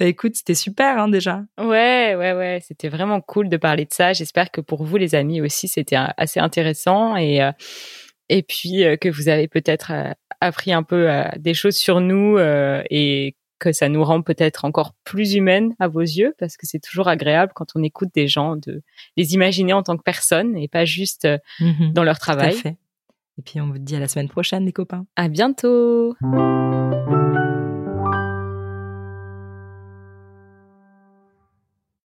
Bah 0.00 0.06
écoute, 0.06 0.34
c'était 0.34 0.54
super 0.56 0.98
hein, 0.98 1.08
déjà. 1.08 1.44
Ouais, 1.56 2.16
ouais, 2.16 2.32
ouais. 2.32 2.58
C'était 2.66 2.88
vraiment 2.88 3.20
cool 3.20 3.48
de 3.48 3.56
parler 3.56 3.84
de 3.84 3.92
ça. 3.92 4.12
J'espère 4.12 4.50
que 4.50 4.60
pour 4.60 4.82
vous, 4.84 4.96
les 4.96 5.14
amis 5.14 5.40
aussi, 5.40 5.68
c'était 5.68 5.94
assez 6.16 6.40
intéressant 6.40 7.14
et 7.16 7.40
euh, 7.40 7.52
et 8.28 8.42
puis 8.42 8.82
euh, 8.84 8.96
que 8.96 9.08
vous 9.08 9.28
avez 9.28 9.46
peut-être 9.46 9.92
euh, 9.92 10.10
appris 10.40 10.72
un 10.72 10.82
peu 10.82 11.08
euh, 11.08 11.22
des 11.36 11.54
choses 11.54 11.76
sur 11.76 12.00
nous 12.00 12.36
euh, 12.38 12.82
et 12.90 13.36
que 13.64 13.72
ça 13.72 13.88
nous 13.88 14.04
rend 14.04 14.20
peut-être 14.20 14.64
encore 14.66 14.92
plus 15.04 15.34
humaines 15.34 15.74
à 15.78 15.88
vos 15.88 16.00
yeux 16.02 16.34
parce 16.38 16.56
que 16.56 16.66
c'est 16.66 16.78
toujours 16.80 17.08
agréable 17.08 17.52
quand 17.54 17.68
on 17.74 17.82
écoute 17.82 18.10
des 18.14 18.28
gens 18.28 18.56
de 18.56 18.82
les 19.16 19.32
imaginer 19.32 19.72
en 19.72 19.82
tant 19.82 19.96
que 19.96 20.02
personnes 20.02 20.56
et 20.56 20.68
pas 20.68 20.84
juste 20.84 21.24
euh, 21.24 21.38
dans 21.92 22.04
leur 22.04 22.18
Tout 22.18 22.30
à 22.30 22.34
travail. 22.34 22.54
fait. 22.54 22.76
Et 23.38 23.42
puis 23.42 23.60
on 23.60 23.66
vous 23.68 23.78
dit 23.78 23.96
à 23.96 24.00
la 24.00 24.08
semaine 24.08 24.28
prochaine 24.28 24.64
les 24.66 24.72
copains. 24.72 25.06
À 25.16 25.28
bientôt. 25.28 26.14